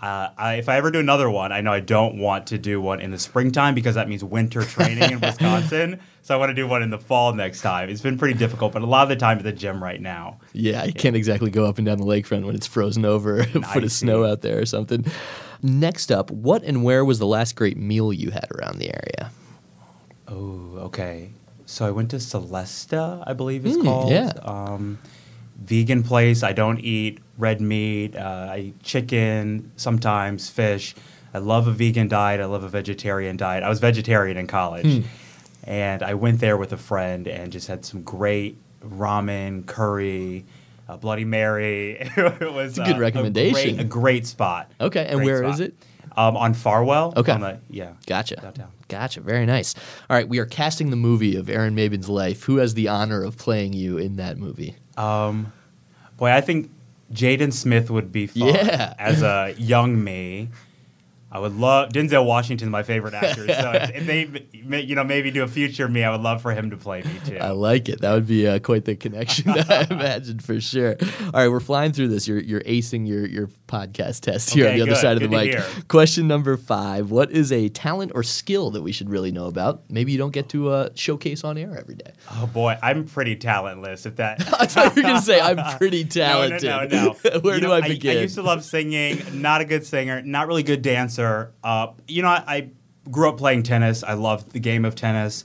Uh, 0.00 0.30
I, 0.38 0.54
if 0.54 0.68
I 0.68 0.76
ever 0.76 0.90
do 0.90 1.00
another 1.00 1.28
one, 1.28 1.52
I 1.52 1.60
know 1.60 1.72
I 1.72 1.80
don't 1.80 2.16
want 2.16 2.46
to 2.48 2.58
do 2.58 2.80
one 2.80 3.00
in 3.00 3.10
the 3.10 3.18
springtime 3.18 3.74
because 3.74 3.96
that 3.96 4.08
means 4.08 4.24
winter 4.24 4.62
training 4.62 5.10
in 5.10 5.20
Wisconsin. 5.20 6.00
So 6.22 6.34
I 6.34 6.38
want 6.38 6.50
to 6.50 6.54
do 6.54 6.66
one 6.66 6.82
in 6.82 6.90
the 6.90 6.98
fall 6.98 7.32
next 7.32 7.62
time. 7.62 7.88
It's 7.88 8.02
been 8.02 8.18
pretty 8.18 8.38
difficult, 8.38 8.72
but 8.72 8.82
a 8.82 8.86
lot 8.86 9.02
of 9.04 9.08
the 9.08 9.16
time 9.16 9.38
at 9.38 9.44
the 9.44 9.52
gym 9.52 9.82
right 9.82 10.00
now. 10.00 10.38
Yeah, 10.52 10.84
you 10.84 10.92
can't 10.92 11.16
exactly 11.16 11.50
go 11.50 11.64
up 11.64 11.78
and 11.78 11.86
down 11.86 11.98
the 11.98 12.04
lakefront 12.04 12.44
when 12.44 12.54
it's 12.54 12.66
frozen 12.66 13.04
over, 13.04 13.40
a 13.40 13.44
foot 13.46 13.84
of 13.84 13.90
snow 13.92 14.24
out 14.24 14.42
there 14.42 14.60
or 14.60 14.66
something. 14.66 15.04
Next 15.62 16.12
up, 16.12 16.30
what 16.30 16.62
and 16.62 16.84
where 16.84 17.04
was 17.04 17.18
the 17.18 17.26
last 17.26 17.56
great 17.56 17.76
meal 17.76 18.12
you 18.12 18.30
had 18.30 18.46
around 18.54 18.78
the 18.78 18.88
area? 18.94 19.30
Oh, 20.28 20.76
okay. 20.86 21.30
So 21.66 21.86
I 21.86 21.90
went 21.90 22.10
to 22.10 22.16
Celesta, 22.16 23.22
I 23.26 23.32
believe 23.32 23.64
it's 23.64 23.76
Mm, 23.76 23.84
called. 23.84 24.10
yeah. 24.10 24.32
Um, 24.42 24.98
vegan 25.62 26.02
place. 26.02 26.42
I 26.42 26.52
don't 26.52 26.78
eat 26.80 27.18
red 27.38 27.60
meat. 27.60 28.16
Uh, 28.16 28.48
I 28.50 28.58
eat 28.58 28.82
chicken, 28.82 29.70
sometimes 29.76 30.48
fish. 30.50 30.94
I 31.32 31.38
love 31.38 31.68
a 31.68 31.72
vegan 31.72 32.08
diet. 32.08 32.40
I 32.40 32.46
love 32.46 32.64
a 32.64 32.68
vegetarian 32.68 33.36
diet. 33.36 33.62
I 33.62 33.68
was 33.68 33.78
vegetarian 33.78 34.36
in 34.36 34.46
college. 34.46 35.04
And 35.64 36.02
I 36.02 36.14
went 36.14 36.40
there 36.40 36.56
with 36.56 36.72
a 36.72 36.76
friend 36.76 37.26
and 37.28 37.52
just 37.52 37.68
had 37.68 37.84
some 37.84 38.02
great 38.02 38.56
ramen, 38.82 39.66
curry, 39.66 40.44
uh, 40.88 40.96
Bloody 40.96 41.24
Mary. 41.24 41.96
it 42.16 42.52
was 42.52 42.78
a 42.78 42.84
good 42.84 42.96
uh, 42.96 42.98
recommendation. 43.00 43.70
A 43.70 43.72
great, 43.74 43.80
a 43.80 43.84
great 43.84 44.26
spot. 44.26 44.72
Okay, 44.80 45.04
and 45.06 45.16
Great 45.16 45.24
where 45.26 45.44
is 45.44 45.56
spot. 45.56 45.66
it? 45.68 45.74
Um, 46.16 46.36
on 46.36 46.54
Farwell. 46.54 47.12
Okay. 47.16 47.32
on 47.32 47.40
the- 47.40 47.60
yeah. 47.68 47.92
Gotcha. 48.06 48.36
Downtown. 48.36 48.70
Gotcha. 48.88 49.20
Very 49.20 49.46
nice. 49.46 49.74
All 50.08 50.16
right, 50.16 50.28
we 50.28 50.38
are 50.40 50.46
casting 50.46 50.90
the 50.90 50.96
movie 50.96 51.36
of 51.36 51.48
Aaron 51.48 51.76
Maben's 51.76 52.08
life. 52.08 52.42
Who 52.44 52.56
has 52.56 52.74
the 52.74 52.88
honor 52.88 53.22
of 53.22 53.36
playing 53.36 53.74
you 53.74 53.98
in 53.98 54.16
that 54.16 54.36
movie? 54.36 54.74
Um, 54.96 55.52
boy, 56.16 56.32
I 56.32 56.40
think 56.40 56.70
Jaden 57.12 57.52
Smith 57.52 57.90
would 57.90 58.10
be 58.10 58.26
fun 58.26 58.48
Yeah. 58.48 58.94
as 58.98 59.22
a 59.22 59.54
young 59.58 60.02
me. 60.02 60.48
I 61.32 61.38
would 61.38 61.54
love 61.56 61.90
Denzel 61.92 62.26
Washington, 62.26 62.70
my 62.70 62.82
favorite 62.82 63.14
actor. 63.14 63.46
So 63.46 63.70
if, 63.72 63.90
if 63.94 64.06
they, 64.06 64.62
may- 64.64 64.80
you 64.82 64.96
know, 64.96 65.04
maybe 65.04 65.30
do 65.30 65.42
a 65.44 65.48
future 65.48 65.88
me, 65.88 66.02
I 66.02 66.10
would 66.10 66.22
love 66.22 66.42
for 66.42 66.52
him 66.52 66.70
to 66.70 66.76
play 66.76 67.02
me 67.02 67.12
too. 67.24 67.38
I 67.38 67.50
like 67.50 67.88
it. 67.88 68.00
That 68.00 68.14
would 68.14 68.26
be 68.26 68.48
uh, 68.48 68.58
quite 68.58 68.84
the 68.84 68.96
connection 68.96 69.48
I 69.50 69.86
imagine 69.90 70.40
for 70.40 70.60
sure. 70.60 70.96
All 71.00 71.30
right, 71.32 71.48
we're 71.48 71.60
flying 71.60 71.92
through 71.92 72.08
this. 72.08 72.26
You're, 72.26 72.40
you're 72.40 72.62
acing 72.62 73.06
your, 73.06 73.26
your 73.26 73.48
podcast 73.70 74.20
test 74.20 74.50
here 74.50 74.66
on 74.66 74.70
Okay, 74.72 74.78
the 74.80 74.82
other 74.90 74.94
side 75.00 75.16
of 75.16 75.22
the 75.22 75.28
mic. 75.28 75.58
Question 75.88 76.26
number 76.26 76.56
five 76.56 77.10
What 77.10 77.30
is 77.30 77.52
a 77.52 77.68
talent 77.68 78.12
or 78.14 78.22
skill 78.22 78.70
that 78.72 78.82
we 78.82 78.92
should 78.92 79.08
really 79.08 79.30
know 79.30 79.46
about? 79.46 79.82
Maybe 79.88 80.12
you 80.12 80.18
don't 80.18 80.32
get 80.32 80.48
to 80.50 80.68
uh, 80.70 80.88
showcase 80.94 81.44
on 81.44 81.56
air 81.56 81.76
every 81.78 81.94
day. 81.94 82.12
oh 82.32 82.46
boy, 82.46 82.76
I'm 82.82 83.04
pretty 83.06 83.36
talentless. 83.36 84.04
If 84.06 84.16
that. 84.16 84.40
I 84.60 84.66
thought 84.66 84.96
you 84.96 85.02
were 85.02 85.08
going 85.08 85.20
to 85.20 85.22
say, 85.22 85.40
I'm 85.40 85.76
pretty 85.78 86.02
No, 86.04 86.08
talented. 86.10 86.62
No, 86.64 86.84
no, 86.86 87.16
no. 87.24 87.40
Where 87.40 87.54
You 87.54 87.60
do 87.60 87.66
know, 87.68 87.72
I 87.74 87.80
begin? 87.82 88.16
I, 88.18 88.20
used 88.22 88.34
to 88.34 88.42
love 88.42 88.64
singing. 88.64 89.22
Not 89.40 89.60
a 89.60 89.64
good 89.64 89.86
singer. 89.86 90.20
Not 90.22 90.48
really 90.48 90.62
good 90.64 90.82
dancer. 90.82 91.52
Uh, 91.62 91.88
you 92.08 92.22
know, 92.22 92.28
I, 92.28 92.44
I 92.46 92.70
grew 93.10 93.28
up 93.28 93.38
playing 93.38 93.62
tennis. 93.62 94.02
I 94.02 94.14
loved 94.14 94.50
the 94.52 94.60
game 94.60 94.84
of 94.84 94.94
tennis. 94.94 95.44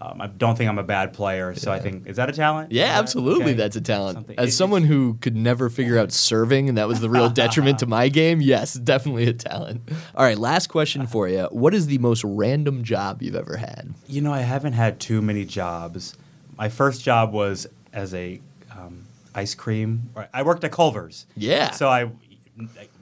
Um, 0.00 0.20
I 0.20 0.28
don't 0.28 0.56
think 0.56 0.70
I'm 0.70 0.78
a 0.78 0.84
bad 0.84 1.12
player. 1.12 1.54
So 1.56 1.72
I 1.72 1.80
think 1.80 2.06
is 2.06 2.16
that 2.16 2.28
a 2.30 2.32
talent? 2.32 2.70
Yeah, 2.70 2.86
that- 2.92 2.98
absolutely. 3.00 3.44
okay. 3.46 3.52
That's 3.54 3.74
a 3.76 3.80
talent. 3.80 4.14
Something- 4.16 4.38
As 4.38 4.56
someone 4.56 4.84
who 4.84 5.14
could 5.20 5.34
never 5.36 5.68
figure 5.68 5.98
out 5.98 6.12
serving, 6.12 6.68
and 6.68 6.78
that 6.78 6.86
was 6.86 7.00
the 7.00 7.10
real 7.10 7.28
detriment 7.28 7.80
to 7.80 7.86
my 7.86 8.08
game, 8.08 8.40
yes, 8.40 8.74
definitely 8.74 9.26
a 9.28 9.32
talent. 9.32 9.80
All 10.14 10.24
right, 10.24 10.38
last 10.38 10.68
question 10.68 11.06
for 11.08 11.28
you. 11.28 11.48
What 11.50 11.74
is 11.74 11.86
the 11.88 11.98
most 11.98 12.22
random 12.24 12.84
job 12.84 13.22
you've 13.22 13.34
ever 13.34 13.56
had? 13.56 13.92
You 14.06 14.20
know, 14.20 14.32
I 14.32 14.40
haven't 14.42 14.74
had 14.74 15.00
too 15.00 15.20
many 15.20 15.44
jobs. 15.44 16.16
My 16.56 16.68
first 16.68 17.02
job 17.02 17.32
was 17.32 17.66
as 17.92 18.14
a 18.14 18.40
um, 18.70 19.04
ice 19.34 19.54
cream. 19.56 20.10
I 20.32 20.42
worked 20.44 20.62
at 20.62 20.70
Culver's. 20.70 21.26
Yeah. 21.36 21.72
So 21.72 21.88
I 21.88 22.10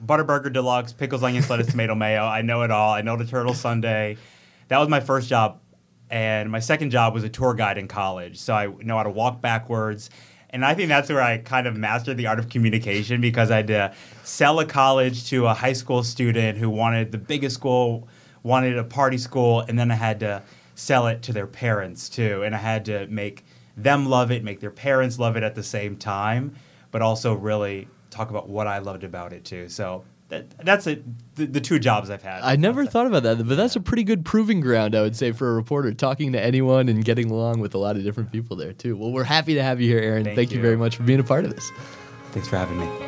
Butterburger 0.05 0.51
Deluxe, 0.53 0.93
pickles, 0.93 1.23
onions, 1.23 1.49
lettuce, 1.49 1.67
tomato, 1.67 1.95
mayo. 1.95 2.23
I 2.23 2.41
know 2.41 2.61
it 2.63 2.71
all. 2.71 2.91
I 2.93 3.01
know 3.01 3.17
the 3.17 3.25
turtle 3.25 3.53
sundae. 3.53 4.17
That 4.67 4.77
was 4.79 4.87
my 4.89 4.99
first 4.99 5.29
job, 5.29 5.59
and 6.09 6.49
my 6.51 6.59
second 6.59 6.91
job 6.91 7.13
was 7.13 7.23
a 7.23 7.29
tour 7.29 7.53
guide 7.53 7.77
in 7.77 7.87
college. 7.87 8.37
So 8.39 8.53
I 8.53 8.67
know 8.67 8.97
how 8.97 9.03
to 9.03 9.09
walk 9.09 9.41
backwards. 9.41 10.09
And 10.49 10.63
I 10.63 10.73
think 10.73 10.87
that's 10.87 11.09
where 11.09 11.21
I 11.21 11.39
kind 11.39 11.67
of 11.67 11.75
mastered 11.75 12.17
the 12.17 12.27
art 12.27 12.39
of 12.39 12.49
communication 12.49 13.19
because 13.19 13.51
I 13.51 13.57
had 13.57 13.67
to 13.67 13.93
sell 14.23 14.59
a 14.59 14.65
college 14.65 15.29
to 15.29 15.45
a 15.47 15.53
high 15.53 15.73
school 15.73 16.03
student 16.03 16.57
who 16.57 16.69
wanted 16.69 17.11
the 17.11 17.17
biggest 17.17 17.55
school, 17.55 18.07
wanted 18.43 18.77
a 18.77 18.83
party 18.83 19.17
school, 19.17 19.61
and 19.61 19.77
then 19.77 19.91
I 19.91 19.95
had 19.95 20.21
to 20.21 20.43
sell 20.75 21.07
it 21.07 21.21
to 21.23 21.33
their 21.33 21.47
parents 21.47 22.07
too. 22.07 22.43
And 22.43 22.55
I 22.55 22.59
had 22.59 22.85
to 22.85 23.07
make 23.07 23.45
them 23.75 24.07
love 24.07 24.31
it, 24.31 24.43
make 24.43 24.61
their 24.61 24.71
parents 24.71 25.19
love 25.19 25.35
it 25.35 25.43
at 25.43 25.55
the 25.55 25.63
same 25.63 25.97
time, 25.97 26.55
but 26.91 27.01
also 27.01 27.33
really 27.33 27.87
talk 28.09 28.29
about 28.29 28.47
what 28.47 28.67
I 28.67 28.77
loved 28.79 29.03
about 29.03 29.33
it 29.33 29.43
too. 29.43 29.67
So 29.67 30.05
that, 30.29 30.57
that's 30.65 30.87
it. 30.87 31.03
The, 31.35 31.45
the 31.45 31.61
two 31.61 31.79
jobs 31.79 32.09
I've 32.09 32.23
had. 32.23 32.41
I 32.43 32.55
never 32.55 32.85
thought 32.85 33.07
about 33.07 33.23
that, 33.23 33.47
but 33.47 33.55
that's 33.55 33.75
a 33.75 33.79
pretty 33.79 34.03
good 34.03 34.25
proving 34.25 34.59
ground, 34.59 34.95
I 34.95 35.01
would 35.01 35.15
say, 35.15 35.31
for 35.31 35.51
a 35.51 35.53
reporter, 35.53 35.93
talking 35.93 36.33
to 36.33 36.41
anyone 36.41 36.89
and 36.89 37.03
getting 37.05 37.29
along 37.31 37.59
with 37.59 37.75
a 37.75 37.77
lot 37.77 37.95
of 37.95 38.03
different 38.03 38.31
people 38.31 38.57
there, 38.57 38.73
too. 38.73 38.97
Well, 38.97 39.11
we're 39.11 39.23
happy 39.23 39.53
to 39.53 39.63
have 39.63 39.79
you 39.79 39.87
here, 39.87 39.99
Aaron. 39.99 40.25
Thank, 40.25 40.35
Thank 40.35 40.51
you 40.51 40.57
you. 40.57 40.63
very 40.63 40.77
much 40.77 40.97
for 40.97 41.03
being 41.03 41.19
a 41.19 41.23
part 41.23 41.45
of 41.45 41.55
this. 41.55 41.71
Thanks 42.31 42.47
for 42.47 42.57
having 42.57 42.79
me. 42.79 43.06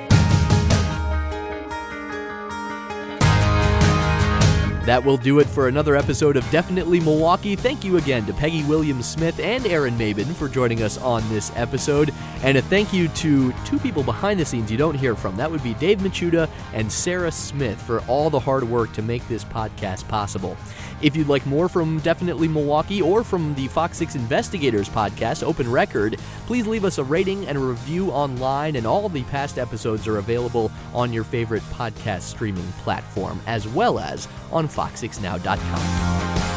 That 4.90 5.06
will 5.06 5.18
do 5.18 5.38
it 5.38 5.46
for 5.46 5.68
another 5.68 5.96
episode 5.96 6.36
of 6.36 6.50
Definitely 6.50 7.00
Milwaukee. 7.00 7.56
Thank 7.56 7.84
you 7.84 7.98
again 7.98 8.26
to 8.26 8.34
Peggy 8.34 8.64
Williams 8.64 9.08
Smith 9.08 9.40
and 9.40 9.68
Aaron 9.68 9.96
Mabin 9.96 10.34
for 10.34 10.50
joining 10.50 10.82
us 10.82 10.98
on 10.98 11.22
this 11.30 11.52
episode. 11.56 12.12
And 12.42 12.58
a 12.58 12.62
thank 12.64 12.92
you 12.92 13.08
to 13.10 13.54
two 13.66 13.78
people 13.78 14.02
behind 14.02 14.40
the 14.40 14.46
scenes 14.46 14.72
you 14.72 14.80
don't 14.80 14.96
hear 14.96 15.16
from. 15.16 15.36
That 15.36 15.52
would 15.52 15.62
be 15.62 15.76
Dave 15.76 16.00
Machuda 16.00 16.50
and 16.74 16.92
Sarah 16.92 17.32
Smith 17.32 17.80
for 17.80 18.00
all 18.08 18.32
the 18.32 18.40
hard 18.40 18.64
work 18.64 18.92
to 18.94 19.04
make 19.04 19.28
this 19.28 19.44
podcast 19.44 20.08
possible. 20.08 20.58
If 21.02 21.16
you'd 21.16 21.30
like 21.30 21.46
more 21.46 21.70
from 21.70 22.00
Definitely 22.00 22.48
Milwaukee 22.50 23.02
or 23.02 23.24
from 23.24 23.56
the 23.56 23.68
Fox 23.70 23.98
6 23.98 24.16
Investigators 24.16 24.90
podcast, 24.90 25.44
Open 25.44 25.72
Record, 25.72 26.20
please 26.46 26.68
leave 26.68 26.84
us 26.84 26.98
a 26.98 27.04
rating 27.04 27.48
and 27.48 27.58
a 27.58 27.62
review 27.62 28.12
online, 28.12 28.76
and 28.76 28.86
all 28.86 29.08
the 29.08 29.24
past 29.24 29.58
episodes 29.58 30.08
are 30.08 30.18
available 30.18 30.72
on 30.94 31.14
your 31.14 31.24
favorite 31.24 31.64
podcast 31.72 32.24
streaming 32.24 32.68
platform, 32.84 33.40
as 33.48 33.68
well 33.68 33.98
as 33.98 34.28
on 34.52 34.68
fox6now.com. 34.68 36.49